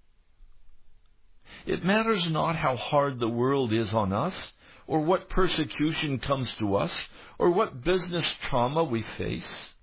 It 1.67 1.85
matters 1.85 2.29
not 2.31 2.57
how 2.57 2.77
hard 2.77 3.19
the 3.19 3.29
world 3.29 3.73
is 3.73 3.93
on 3.93 4.13
us, 4.13 4.53
or 4.87 5.01
what 5.01 5.29
persecution 5.29 6.19
comes 6.19 6.53
to 6.55 6.77
us, 6.77 6.93
or 7.39 7.51
what 7.51 7.83
business 7.85 8.35
trauma 8.43 8.85
we 8.85 9.03
face. 9.03 9.75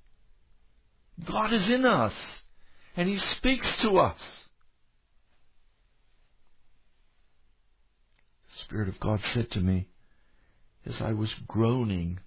God 1.23 1.53
is 1.53 1.69
in 1.69 1.85
us, 1.85 2.15
and 2.95 3.07
He 3.07 3.17
speaks 3.17 3.69
to 3.77 3.97
us. 3.97 4.17
The 8.53 8.59
Spirit 8.61 8.89
of 8.89 8.99
God 8.99 9.19
said 9.33 9.51
to 9.51 9.59
me, 9.59 9.87
as 10.86 11.01
I 11.01 11.13
was 11.13 11.34
groaning 11.47 12.19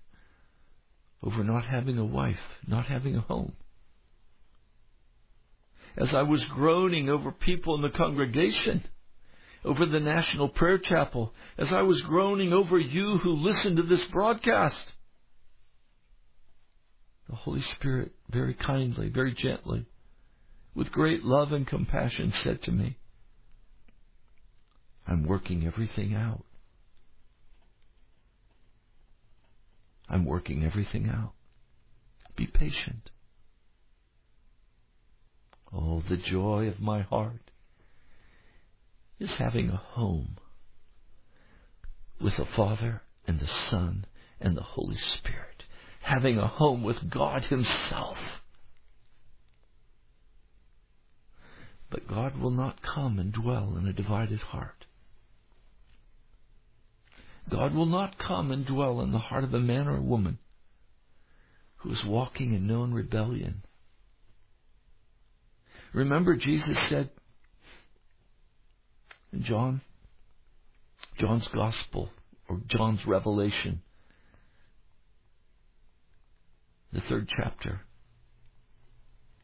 over 1.23 1.43
not 1.43 1.65
having 1.65 1.99
a 1.99 2.05
wife, 2.05 2.41
not 2.67 2.87
having 2.87 3.17
a 3.17 3.21
home. 3.21 3.53
As 5.97 6.15
I 6.15 6.23
was 6.23 6.45
groaning 6.45 7.09
over 7.09 7.33
people 7.33 7.75
in 7.75 7.83
the 7.83 7.91
congregation, 7.91 8.85
over 9.65 9.87
the 9.87 10.01
National 10.01 10.49
Prayer 10.49 10.79
Chapel, 10.79 11.35
as 11.59 11.73
I 11.73 11.83
was 11.83 12.01
groaning 12.03 12.53
over 12.53 12.79
you 12.79 13.19
who 13.19 13.33
listen 13.33 13.77
to 13.77 13.83
this 13.83 14.05
broadcast. 14.07 14.93
The 17.29 17.35
Holy 17.35 17.63
Spirit 17.63 18.13
very 18.31 18.55
kindly, 18.55 19.09
very 19.09 19.33
gently, 19.33 19.87
with 20.75 20.93
great 20.93 21.25
love 21.25 21.53
and 21.53 21.67
compassion 21.67 22.33
said 22.33 22.63
to 22.63 22.73
me, 22.73 22.97
I'm 25.07 25.25
working 25.25 25.67
everything 25.67 26.15
out. 26.15 26.45
I'm 30.09 30.25
working 30.25 30.65
everything 30.65 31.09
out. 31.09 31.33
Be 32.37 32.47
patient. 32.47 33.11
Oh, 35.73 36.03
the 36.09 36.17
joy 36.17 36.69
of 36.69 36.81
my 36.81 37.03
heart 37.03 37.51
is 39.19 39.37
having 39.37 39.71
a 39.71 39.77
home 39.77 40.37
with 42.21 42.37
the 42.37 42.45
Father 42.45 43.03
and 43.27 43.41
the 43.41 43.47
Son 43.47 44.07
and 44.41 44.57
the 44.57 44.63
Holy 44.63 44.97
Spirit. 44.97 45.65
Having 46.03 46.39
a 46.39 46.47
home 46.47 46.83
with 46.83 47.11
God 47.11 47.47
Himself. 47.47 48.19
But 51.91 52.07
God 52.07 52.37
will 52.39 52.51
not 52.51 52.83
come 52.83 53.19
and 53.19 53.33
dwell 53.33 53.77
in 53.77 53.87
a 53.87 53.93
divided 53.93 54.41
heart. 54.41 54.86
God 57.49 57.75
will 57.75 57.87
not 57.87 58.19
come 58.19 58.51
and 58.51 58.67
dwell 58.67 59.01
in 59.01 59.13
the 59.13 59.19
heart 59.19 59.45
of 59.45 59.55
a 59.55 59.61
man 59.61 59.87
or 59.87 59.97
a 59.97 60.03
woman 60.03 60.39
who 61.77 61.93
is 61.93 62.05
walking 62.05 62.55
in 62.55 62.67
known 62.67 62.93
rebellion. 62.93 63.63
Remember, 65.93 66.35
Jesus 66.35 66.79
said 66.89 67.11
in 69.33 69.43
John, 69.43 69.81
John's 71.19 71.49
Gospel, 71.49 72.11
or 72.49 72.61
John's 72.67 73.07
Revelation, 73.07 73.83
the 76.93 77.01
third 77.03 77.29
chapter, 77.29 77.81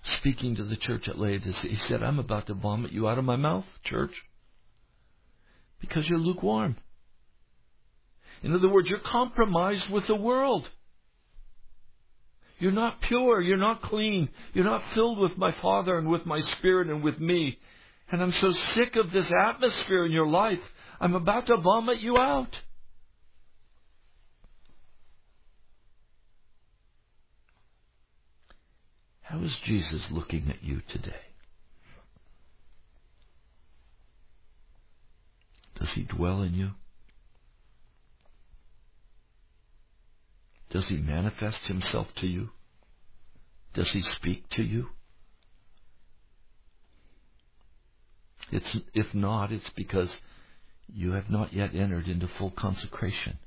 speaking 0.02 0.56
to 0.56 0.64
the 0.64 0.76
church 0.76 1.08
at 1.08 1.18
Laodicea, 1.18 1.70
he 1.70 1.76
said, 1.76 2.02
I'm 2.02 2.18
about 2.18 2.46
to 2.48 2.54
vomit 2.54 2.92
you 2.92 3.08
out 3.08 3.18
of 3.18 3.24
my 3.24 3.36
mouth, 3.36 3.66
church 3.84 4.12
Because 5.80 6.08
you're 6.08 6.18
lukewarm. 6.18 6.76
In 8.42 8.54
other 8.54 8.68
words, 8.68 8.90
you're 8.90 8.98
compromised 8.98 9.88
with 9.90 10.06
the 10.06 10.16
world. 10.16 10.68
You're 12.58 12.72
not 12.72 13.00
pure. 13.00 13.40
You're 13.40 13.56
not 13.56 13.82
clean. 13.82 14.28
You're 14.52 14.64
not 14.64 14.82
filled 14.94 15.18
with 15.18 15.36
my 15.36 15.52
Father 15.52 15.96
and 15.96 16.08
with 16.08 16.26
my 16.26 16.40
Spirit 16.40 16.88
and 16.88 17.02
with 17.02 17.18
me. 17.18 17.58
And 18.10 18.22
I'm 18.22 18.32
so 18.32 18.52
sick 18.52 18.96
of 18.96 19.10
this 19.10 19.32
atmosphere 19.32 20.04
in 20.04 20.12
your 20.12 20.26
life. 20.26 20.60
I'm 21.00 21.14
about 21.14 21.46
to 21.46 21.56
vomit 21.56 22.00
you 22.00 22.18
out. 22.18 22.60
How 29.22 29.40
is 29.40 29.56
Jesus 29.64 30.10
looking 30.10 30.50
at 30.50 30.62
you 30.62 30.82
today? 30.88 31.14
Does 35.80 35.90
he 35.92 36.02
dwell 36.02 36.42
in 36.42 36.54
you? 36.54 36.72
Does 40.72 40.88
he 40.88 40.96
manifest 40.96 41.66
himself 41.66 42.14
to 42.16 42.26
you? 42.26 42.48
Does 43.74 43.92
he 43.92 44.00
speak 44.00 44.48
to 44.50 44.62
you? 44.62 44.88
It's, 48.50 48.78
if 48.94 49.14
not, 49.14 49.52
it's 49.52 49.68
because 49.70 50.18
you 50.90 51.12
have 51.12 51.28
not 51.28 51.52
yet 51.52 51.74
entered 51.74 52.08
into 52.08 52.26
full 52.26 52.50
consecration. 52.50 53.38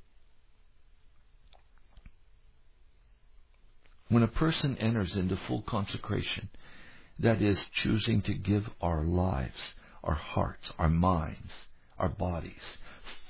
When 4.09 4.21
a 4.21 4.27
person 4.27 4.77
enters 4.77 5.15
into 5.15 5.35
full 5.35 5.63
consecration, 5.63 6.49
that 7.17 7.41
is, 7.41 7.59
choosing 7.73 8.21
to 8.23 8.35
give 8.35 8.69
our 8.81 9.03
lives, 9.03 9.73
our 10.03 10.13
hearts, 10.13 10.71
our 10.77 10.89
minds, 10.89 11.51
our 11.97 12.09
bodies, 12.09 12.77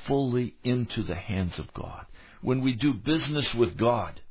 fully 0.05 0.55
into 0.65 1.01
the 1.01 1.15
hands 1.15 1.59
of 1.59 1.73
God, 1.73 2.05
when 2.41 2.61
we 2.61 2.73
do 2.73 2.93
business 2.93 3.53
with 3.53 3.77
God, 3.77 4.21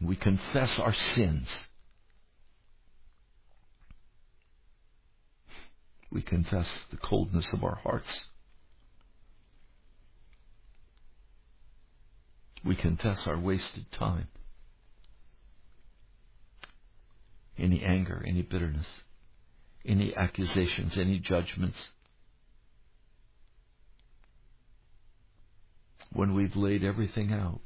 we 0.00 0.16
confess 0.16 0.78
our 0.78 0.94
sins. 0.94 1.48
We 6.10 6.22
confess 6.22 6.66
the 6.90 6.96
coldness 6.96 7.52
of 7.52 7.62
our 7.62 7.76
hearts. 7.76 8.26
We 12.64 12.74
confess 12.74 13.26
our 13.26 13.38
wasted 13.38 13.90
time. 13.92 14.28
Any 17.58 17.82
anger, 17.82 18.24
any 18.26 18.42
bitterness, 18.42 18.86
any 19.84 20.16
accusations, 20.16 20.98
any 20.98 21.18
judgments. 21.18 21.90
When 26.12 26.34
we've 26.34 26.56
laid 26.56 26.84
everything 26.84 27.32
out. 27.32 27.60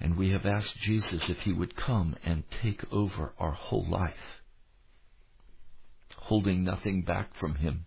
And 0.00 0.16
we 0.16 0.30
have 0.30 0.46
asked 0.46 0.78
Jesus 0.78 1.28
if 1.28 1.40
he 1.40 1.52
would 1.52 1.76
come 1.76 2.16
and 2.24 2.44
take 2.62 2.82
over 2.90 3.32
our 3.38 3.52
whole 3.52 3.86
life, 3.86 4.42
holding 6.16 6.64
nothing 6.64 7.02
back 7.02 7.36
from 7.36 7.56
him. 7.56 7.84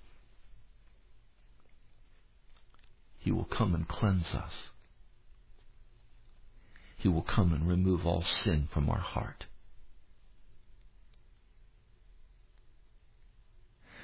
He 3.18 3.32
will 3.32 3.46
come 3.46 3.74
and 3.74 3.88
cleanse 3.88 4.36
us. 4.36 4.54
He 6.98 7.08
will 7.08 7.22
come 7.22 7.52
and 7.54 7.68
remove 7.68 8.06
all 8.06 8.24
sin 8.24 8.68
from 8.72 8.90
our 8.90 9.00
heart. 9.00 9.46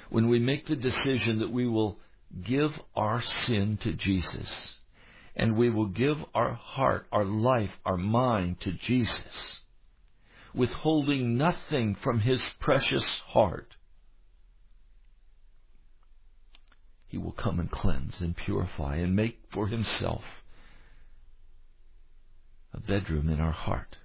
When 0.09 0.27
we 0.27 0.39
make 0.39 0.65
the 0.65 0.75
decision 0.75 1.39
that 1.39 1.51
we 1.51 1.67
will 1.67 1.99
give 2.43 2.80
our 2.95 3.21
sin 3.21 3.77
to 3.77 3.93
Jesus. 3.93 4.75
And 5.36 5.55
we 5.55 5.69
will 5.69 5.88
give 5.88 6.17
our 6.34 6.53
heart, 6.53 7.07
our 7.11 7.25
life, 7.25 7.71
our 7.86 7.97
mind 7.97 8.59
to 8.61 8.71
Jesus, 8.73 9.61
withholding 10.53 11.38
nothing 11.38 11.95
from 11.95 12.19
His 12.19 12.41
precious 12.59 13.05
heart. 13.27 13.75
He 17.07 17.17
will 17.17 17.32
come 17.32 17.59
and 17.59 17.71
cleanse 17.71 18.19
and 18.21 18.36
purify 18.36 18.97
and 18.97 19.15
make 19.15 19.39
for 19.49 19.67
Himself 19.67 20.23
a 22.73 22.80
bedroom 22.80 23.30
in 23.30 23.39
our 23.39 23.51
heart. 23.51 23.97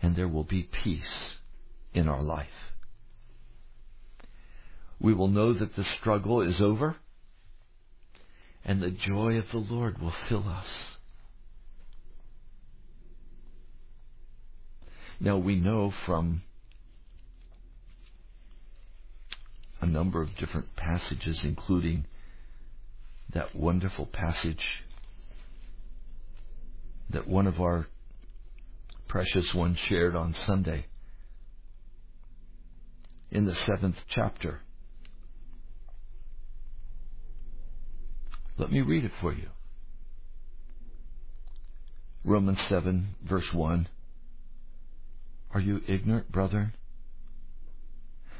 And 0.00 0.16
there 0.16 0.28
will 0.28 0.44
be 0.44 0.62
peace 0.62 1.36
in 1.92 2.08
our 2.08 2.22
life 2.22 2.67
we 5.00 5.14
will 5.14 5.28
know 5.28 5.52
that 5.52 5.76
the 5.76 5.84
struggle 5.84 6.40
is 6.40 6.60
over 6.60 6.96
and 8.64 8.82
the 8.82 8.90
joy 8.90 9.38
of 9.38 9.50
the 9.50 9.58
Lord 9.58 10.00
will 10.00 10.14
fill 10.28 10.48
us. 10.48 10.96
Now 15.20 15.36
we 15.36 15.56
know 15.56 15.92
from 16.04 16.42
a 19.80 19.86
number 19.86 20.22
of 20.22 20.34
different 20.36 20.74
passages, 20.76 21.44
including 21.44 22.06
that 23.32 23.54
wonderful 23.54 24.06
passage 24.06 24.84
that 27.10 27.26
one 27.26 27.46
of 27.46 27.60
our 27.60 27.86
precious 29.06 29.54
ones 29.54 29.78
shared 29.78 30.14
on 30.14 30.34
Sunday 30.34 30.86
in 33.30 33.44
the 33.44 33.54
seventh 33.54 34.02
chapter 34.08 34.60
Let 38.58 38.72
me 38.72 38.80
read 38.80 39.04
it 39.04 39.12
for 39.20 39.32
you. 39.32 39.48
Romans 42.24 42.60
7, 42.62 43.14
verse 43.22 43.54
1. 43.54 43.88
Are 45.54 45.60
you 45.60 45.80
ignorant, 45.86 46.32
brethren? 46.32 46.74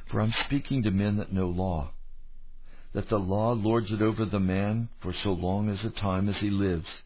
For 0.06 0.20
I'm 0.20 0.32
speaking 0.32 0.82
to 0.82 0.90
men 0.90 1.18
that 1.18 1.32
know 1.32 1.48
law, 1.48 1.92
that 2.92 3.08
the 3.08 3.18
law 3.18 3.52
lords 3.52 3.92
it 3.92 4.02
over 4.02 4.24
the 4.24 4.40
man 4.40 4.88
for 4.98 5.12
so 5.12 5.32
long 5.32 5.68
as 5.68 5.84
a 5.84 5.90
time 5.90 6.28
as 6.28 6.38
he 6.38 6.50
lives. 6.50 7.04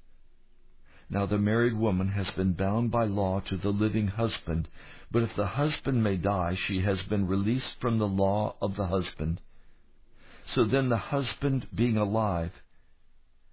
Now 1.11 1.27
the 1.27 1.39
married 1.39 1.77
woman 1.77 2.09
has 2.09 2.31
been 2.31 2.55
bound 2.55 2.91
by 2.91 3.05
law 3.05 3.41
to 3.41 3.59
the 3.59 3.71
living 3.73 4.09
husband, 4.09 4.69
but 5.11 5.23
if 5.23 5.37
the 5.37 5.49
husband 5.49 6.03
may 6.03 6.17
die, 6.17 6.55
she 6.55 6.81
has 6.81 7.03
been 7.03 7.27
released 7.27 7.79
from 7.79 7.99
the 7.99 8.09
law 8.09 8.57
of 8.63 8.77
the 8.77 8.87
husband. 8.87 9.41
So 10.47 10.65
then 10.65 10.89
the 10.89 10.97
husband, 10.97 11.69
being 11.75 11.99
alive, 11.99 12.62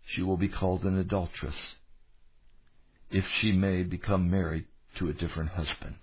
she 0.10 0.24
will 0.24 0.38
be 0.38 0.48
called 0.48 0.84
an 0.86 0.98
adulteress 0.98 1.76
if 3.12 3.28
she 3.28 3.52
may 3.52 3.84
become 3.84 4.30
married 4.30 4.66
to 4.96 5.08
a 5.08 5.14
different 5.14 5.52
husband. 5.52 5.96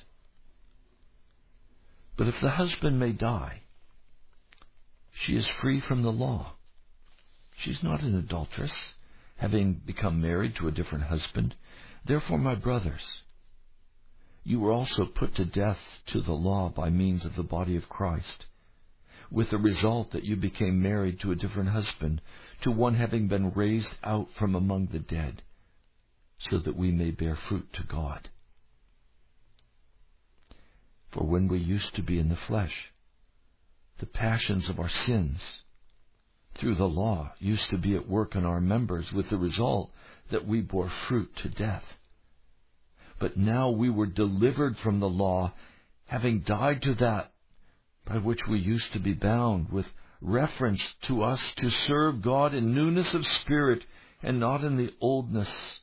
But 2.16 2.28
if 2.28 2.40
the 2.40 2.50
husband 2.50 3.00
may 3.00 3.12
die, 3.12 3.62
she 5.12 5.36
is 5.36 5.46
free 5.46 5.80
from 5.80 6.02
the 6.02 6.12
law. 6.12 6.52
She's 7.56 7.82
not 7.82 8.02
an 8.02 8.16
adulteress, 8.16 8.94
having 9.36 9.74
become 9.74 10.20
married 10.20 10.54
to 10.56 10.68
a 10.68 10.72
different 10.72 11.04
husband. 11.04 11.56
Therefore, 12.04 12.38
my 12.38 12.54
brothers, 12.54 13.22
you 14.44 14.60
were 14.60 14.72
also 14.72 15.04
put 15.04 15.34
to 15.34 15.44
death 15.44 15.80
to 16.06 16.20
the 16.20 16.32
law 16.32 16.68
by 16.68 16.90
means 16.90 17.24
of 17.24 17.34
the 17.34 17.42
body 17.42 17.76
of 17.76 17.88
Christ 17.88 18.46
with 19.30 19.50
the 19.50 19.58
result 19.58 20.12
that 20.12 20.24
you 20.24 20.36
became 20.36 20.80
married 20.80 21.18
to 21.20 21.32
a 21.32 21.36
different 21.36 21.70
husband, 21.70 22.20
to 22.62 22.70
one 22.70 22.94
having 22.94 23.28
been 23.28 23.52
raised 23.52 23.94
out 24.02 24.28
from 24.38 24.54
among 24.54 24.86
the 24.86 24.98
dead, 24.98 25.42
so 26.38 26.58
that 26.58 26.76
we 26.76 26.90
may 26.90 27.10
bear 27.10 27.36
fruit 27.36 27.72
to 27.72 27.82
God. 27.84 28.28
For 31.12 31.24
when 31.24 31.48
we 31.48 31.58
used 31.58 31.94
to 31.94 32.02
be 32.02 32.18
in 32.18 32.28
the 32.28 32.36
flesh, 32.36 32.92
the 33.98 34.06
passions 34.06 34.68
of 34.68 34.78
our 34.78 34.88
sins 34.88 35.62
through 36.56 36.74
the 36.74 36.88
law 36.88 37.32
used 37.38 37.70
to 37.70 37.78
be 37.78 37.94
at 37.94 38.08
work 38.08 38.34
in 38.34 38.44
our 38.44 38.60
members 38.60 39.12
with 39.12 39.30
the 39.30 39.38
result 39.38 39.90
that 40.30 40.46
we 40.46 40.60
bore 40.60 40.90
fruit 40.90 41.34
to 41.36 41.48
death. 41.48 41.84
But 43.18 43.36
now 43.36 43.70
we 43.70 43.88
were 43.88 44.06
delivered 44.06 44.76
from 44.78 45.00
the 45.00 45.08
law, 45.08 45.52
having 46.06 46.40
died 46.40 46.82
to 46.82 46.94
that 46.96 47.32
by 48.04 48.18
which 48.18 48.40
we 48.48 48.58
used 48.58 48.92
to 48.92 48.98
be 48.98 49.14
bound 49.14 49.70
with 49.70 49.86
reference 50.20 50.82
to 51.02 51.22
us 51.22 51.40
to 51.56 51.70
serve 51.70 52.22
God 52.22 52.54
in 52.54 52.74
newness 52.74 53.14
of 53.14 53.26
spirit 53.26 53.84
and 54.22 54.40
not 54.40 54.64
in 54.64 54.76
the 54.76 54.92
oldness 55.00 55.80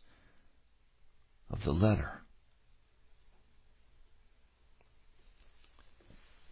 of 1.49 1.63
the 1.63 1.73
letter. 1.73 2.21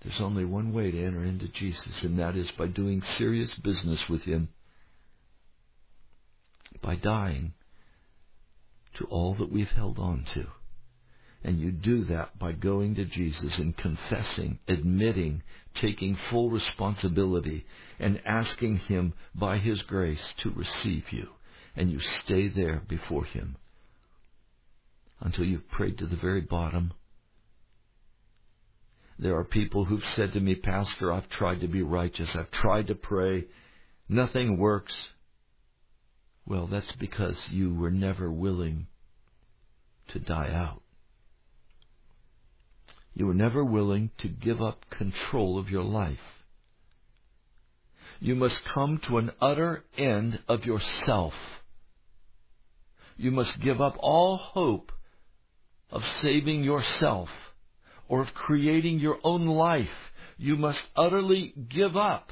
There's 0.04 0.22
only 0.22 0.46
one 0.46 0.74
way 0.74 0.90
to 0.90 1.04
enter 1.04 1.24
into 1.24 1.48
Jesus, 1.48 2.04
and 2.04 2.18
that 2.18 2.36
is 2.36 2.50
by 2.52 2.68
doing 2.68 3.04
serious 3.04 3.54
business 3.54 4.10
with 4.10 4.24
Him, 4.24 4.50
by 6.82 6.96
dying 6.96 7.54
to 8.96 9.06
all 9.06 9.36
that 9.36 9.52
we've 9.52 9.72
held 9.72 10.00
on 10.00 10.26
to, 10.34 10.48
And 11.44 11.60
you 11.60 11.72
do 11.72 12.04
that 12.06 12.38
by 12.38 12.52
going 12.52 12.96
to 12.96 13.06
Jesus 13.06 13.58
and 13.58 13.76
confessing, 13.76 14.60
admitting, 14.68 15.42
taking 15.74 16.16
full 16.30 16.52
responsibility, 16.52 17.66
and 18.00 18.22
asking 18.26 18.78
Him 18.78 19.14
by 19.34 19.58
His 19.58 19.82
grace 19.82 20.34
to 20.38 20.52
receive 20.52 21.12
you. 21.12 21.30
And 21.76 21.92
you 21.92 22.00
stay 22.00 22.48
there 22.48 22.84
before 22.88 23.26
Him 23.26 23.56
until 25.20 25.46
you've 25.46 25.70
prayed 25.70 25.98
to 26.00 26.06
the 26.06 26.16
very 26.16 26.42
bottom. 26.42 26.94
There 29.18 29.38
are 29.38 29.44
people 29.44 29.86
who've 29.86 30.06
said 30.06 30.34
to 30.34 30.40
me, 30.40 30.56
Pastor, 30.56 31.12
I've 31.12 31.30
tried 31.30 31.62
to 31.62 31.68
be 31.68 31.84
righteous. 31.84 32.36
I've 32.36 32.52
tried 32.52 32.88
to 32.88 32.96
pray. 32.96 33.46
Nothing 34.10 34.58
works. 34.58 35.10
Well, 36.46 36.68
that's 36.68 36.92
because 36.94 37.50
you 37.50 37.74
were 37.74 37.92
never 37.92 38.32
willing 38.32 38.88
to 40.10 40.20
die 40.20 40.52
out. 40.52 40.82
You 43.14 43.28
were 43.28 43.34
never 43.34 43.64
willing 43.64 44.12
to 44.20 44.28
give 44.28 44.62
up 44.62 44.90
control 44.90 45.58
of 45.58 45.70
your 45.70 45.84
life. 45.84 46.44
You 48.20 48.36
must 48.36 48.64
come 48.66 49.00
to 49.00 49.18
an 49.18 49.32
utter 49.42 49.84
end 49.98 50.40
of 50.48 50.66
yourself. 50.66 51.34
You 53.18 53.32
must 53.32 53.60
give 53.60 53.82
up 53.82 53.96
all 54.00 54.38
hope 54.38 54.92
of 55.90 56.08
saving 56.22 56.64
yourself 56.64 57.30
or 58.08 58.22
of 58.22 58.34
creating 58.34 59.00
your 59.00 59.20
own 59.24 59.46
life. 59.46 60.14
You 60.38 60.56
must 60.56 60.82
utterly 60.96 61.54
give 61.70 61.98
up 61.98 62.32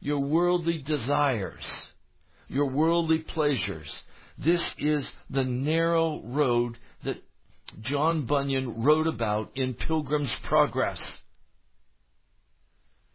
your 0.00 0.18
worldly 0.18 0.78
desires, 0.78 1.64
your 2.48 2.66
worldly 2.66 3.18
pleasures. 3.18 4.02
This 4.36 4.74
is 4.78 5.10
the 5.30 5.44
narrow 5.44 6.22
road 6.24 6.78
John 7.80 8.26
Bunyan 8.26 8.82
wrote 8.82 9.06
about 9.06 9.52
in 9.54 9.74
Pilgrim's 9.74 10.34
Progress. 10.42 11.00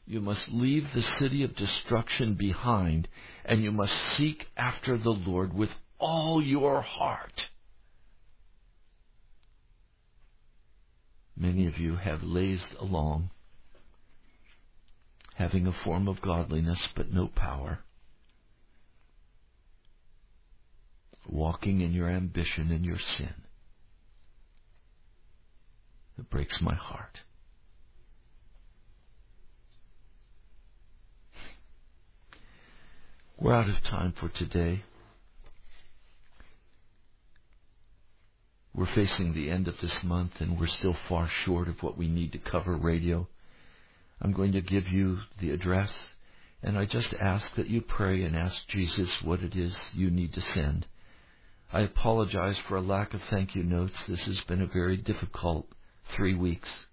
You 0.05 0.21
must 0.21 0.49
leave 0.49 0.93
the 0.93 1.01
city 1.01 1.43
of 1.43 1.55
destruction 1.55 2.35
behind 2.35 3.07
and 3.43 3.61
you 3.61 3.71
must 3.71 3.93
seek 3.93 4.47
after 4.55 4.97
the 4.97 5.11
Lord 5.11 5.53
with 5.53 5.69
all 5.99 6.41
your 6.41 6.81
heart. 6.81 7.49
Many 11.35 11.67
of 11.67 11.77
you 11.77 11.97
have 11.97 12.23
lazed 12.23 12.73
along, 12.79 13.29
having 15.35 15.67
a 15.67 15.71
form 15.71 16.07
of 16.07 16.21
godliness 16.21 16.87
but 16.95 17.13
no 17.13 17.27
power, 17.27 17.79
walking 21.27 21.81
in 21.81 21.93
your 21.93 22.09
ambition 22.09 22.71
and 22.71 22.83
your 22.83 22.97
sin. 22.97 23.46
It 26.17 26.29
breaks 26.29 26.61
my 26.61 26.73
heart. 26.73 27.21
We're 33.39 33.53
out 33.53 33.69
of 33.69 33.83
time 33.83 34.13
for 34.13 34.29
today. 34.29 34.83
We're 38.73 38.87
facing 38.87 39.33
the 39.33 39.49
end 39.51 39.67
of 39.67 39.79
this 39.79 40.03
month 40.03 40.39
and 40.39 40.59
we're 40.59 40.67
still 40.67 40.95
far 41.07 41.27
short 41.27 41.67
of 41.67 41.83
what 41.83 41.97
we 41.97 42.07
need 42.07 42.31
to 42.31 42.39
cover 42.39 42.75
radio. 42.75 43.27
I'm 44.19 44.33
going 44.33 44.53
to 44.53 44.61
give 44.61 44.87
you 44.87 45.19
the 45.39 45.51
address 45.51 46.09
and 46.63 46.77
I 46.77 46.85
just 46.85 47.13
ask 47.13 47.53
that 47.55 47.67
you 47.67 47.81
pray 47.81 48.23
and 48.23 48.35
ask 48.35 48.67
Jesus 48.67 49.21
what 49.21 49.43
it 49.43 49.55
is 49.55 49.91
you 49.93 50.09
need 50.09 50.33
to 50.33 50.41
send. 50.41 50.87
I 51.71 51.81
apologize 51.81 52.57
for 52.57 52.77
a 52.77 52.81
lack 52.81 53.13
of 53.13 53.21
thank 53.23 53.55
you 53.55 53.63
notes. 53.63 54.03
This 54.05 54.25
has 54.25 54.41
been 54.41 54.61
a 54.61 54.67
very 54.67 54.97
difficult 54.97 55.67
three 56.15 56.35
weeks. 56.35 56.87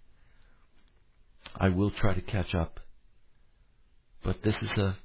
I 1.56 1.68
will 1.68 1.90
try 1.90 2.14
to 2.14 2.20
catch 2.20 2.54
up. 2.54 2.80
But 4.22 4.42
this 4.42 4.62
is 4.62 4.72
a, 4.72 4.96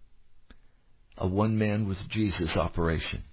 a 1.17 1.27
one 1.27 1.57
man 1.57 1.87
with 1.87 2.07
Jesus 2.07 2.55
operation 2.55 3.23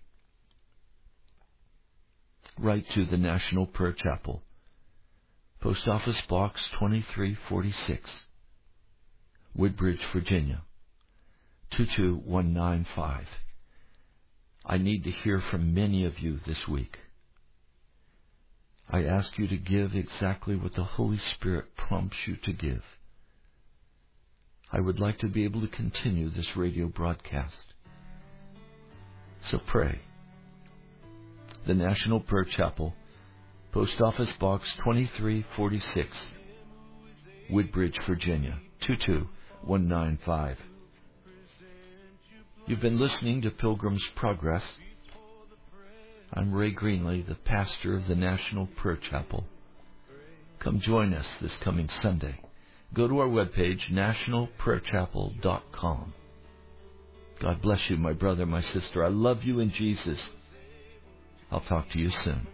write 2.59 2.89
to 2.91 3.05
the 3.05 3.17
National 3.17 3.67
Prayer 3.67 3.93
Chapel, 3.93 4.43
Post 5.61 5.87
Office 5.87 6.21
Box 6.23 6.69
2346, 6.69 8.27
Woodbridge, 9.55 10.03
Virginia 10.13 10.63
22195. 11.71 13.27
I 14.65 14.79
need 14.79 15.05
to 15.05 15.11
hear 15.11 15.41
from 15.41 15.75
many 15.75 16.05
of 16.05 16.19
you 16.19 16.41
this 16.47 16.67
week. 16.67 16.99
I 18.89 19.05
ask 19.05 19.37
you 19.39 19.49
to 19.49 19.57
give 19.57 19.95
exactly 19.95 20.55
what 20.55 20.75
the 20.75 20.85
Holy 20.85 21.19
Spirit 21.19 21.77
prompts 21.77 22.27
you 22.27 22.37
to 22.37 22.53
give. 22.53 22.85
I 24.73 24.81
would 24.81 25.01
like 25.01 25.19
to 25.21 25.29
be 25.29 25.45
able 25.45 25.61
to 25.61 25.69
continue 25.69 26.29
this 26.31 26.57
radio 26.57 26.87
broadcast. 26.87 27.73
So 29.41 29.59
pray 29.59 30.01
the 31.67 31.75
National 31.75 32.21
Prayer 32.21 32.45
Chapel, 32.45 32.95
Post 33.73 34.01
Office 34.01 34.33
Box 34.35 34.73
2346, 34.79 36.17
Woodbridge, 37.51 37.99
Virginia 38.07 38.59
22195. 38.81 40.59
You've 42.67 42.81
been 42.81 43.01
listening 43.01 43.43
to 43.43 43.51
Pilgrim's 43.51 44.07
Progress. 44.15 44.65
I'm 46.33 46.53
Ray 46.53 46.75
Greenley, 46.75 47.25
the 47.27 47.37
pastor 47.37 47.97
of 47.97 48.09
the 48.09 48.17
National 48.17 48.67
Prayer 48.67 48.97
Chapel. 48.97 49.45
Come 50.59 50.81
join 50.81 51.15
us 51.15 51.29
this 51.41 51.57
coming 51.59 51.89
Sunday. 51.89 52.41
Go 52.93 53.07
to 53.07 53.21
our 53.21 53.29
webpage, 53.29 53.91
nationalprayerchapel.com. 53.91 56.15
God 57.39 57.63
bless 57.63 57.89
you, 57.91 57.97
my 57.97 58.13
brother, 58.13 58.45
my 58.45 58.61
sister. 58.61 59.05
I 59.05 59.09
love 59.09 59.45
you 59.45 59.61
in 59.61 59.71
Jesus. 59.71 60.21
I'll 61.51 61.61
talk 61.61 61.89
to 61.91 61.99
you 61.99 62.11
soon. 62.11 62.47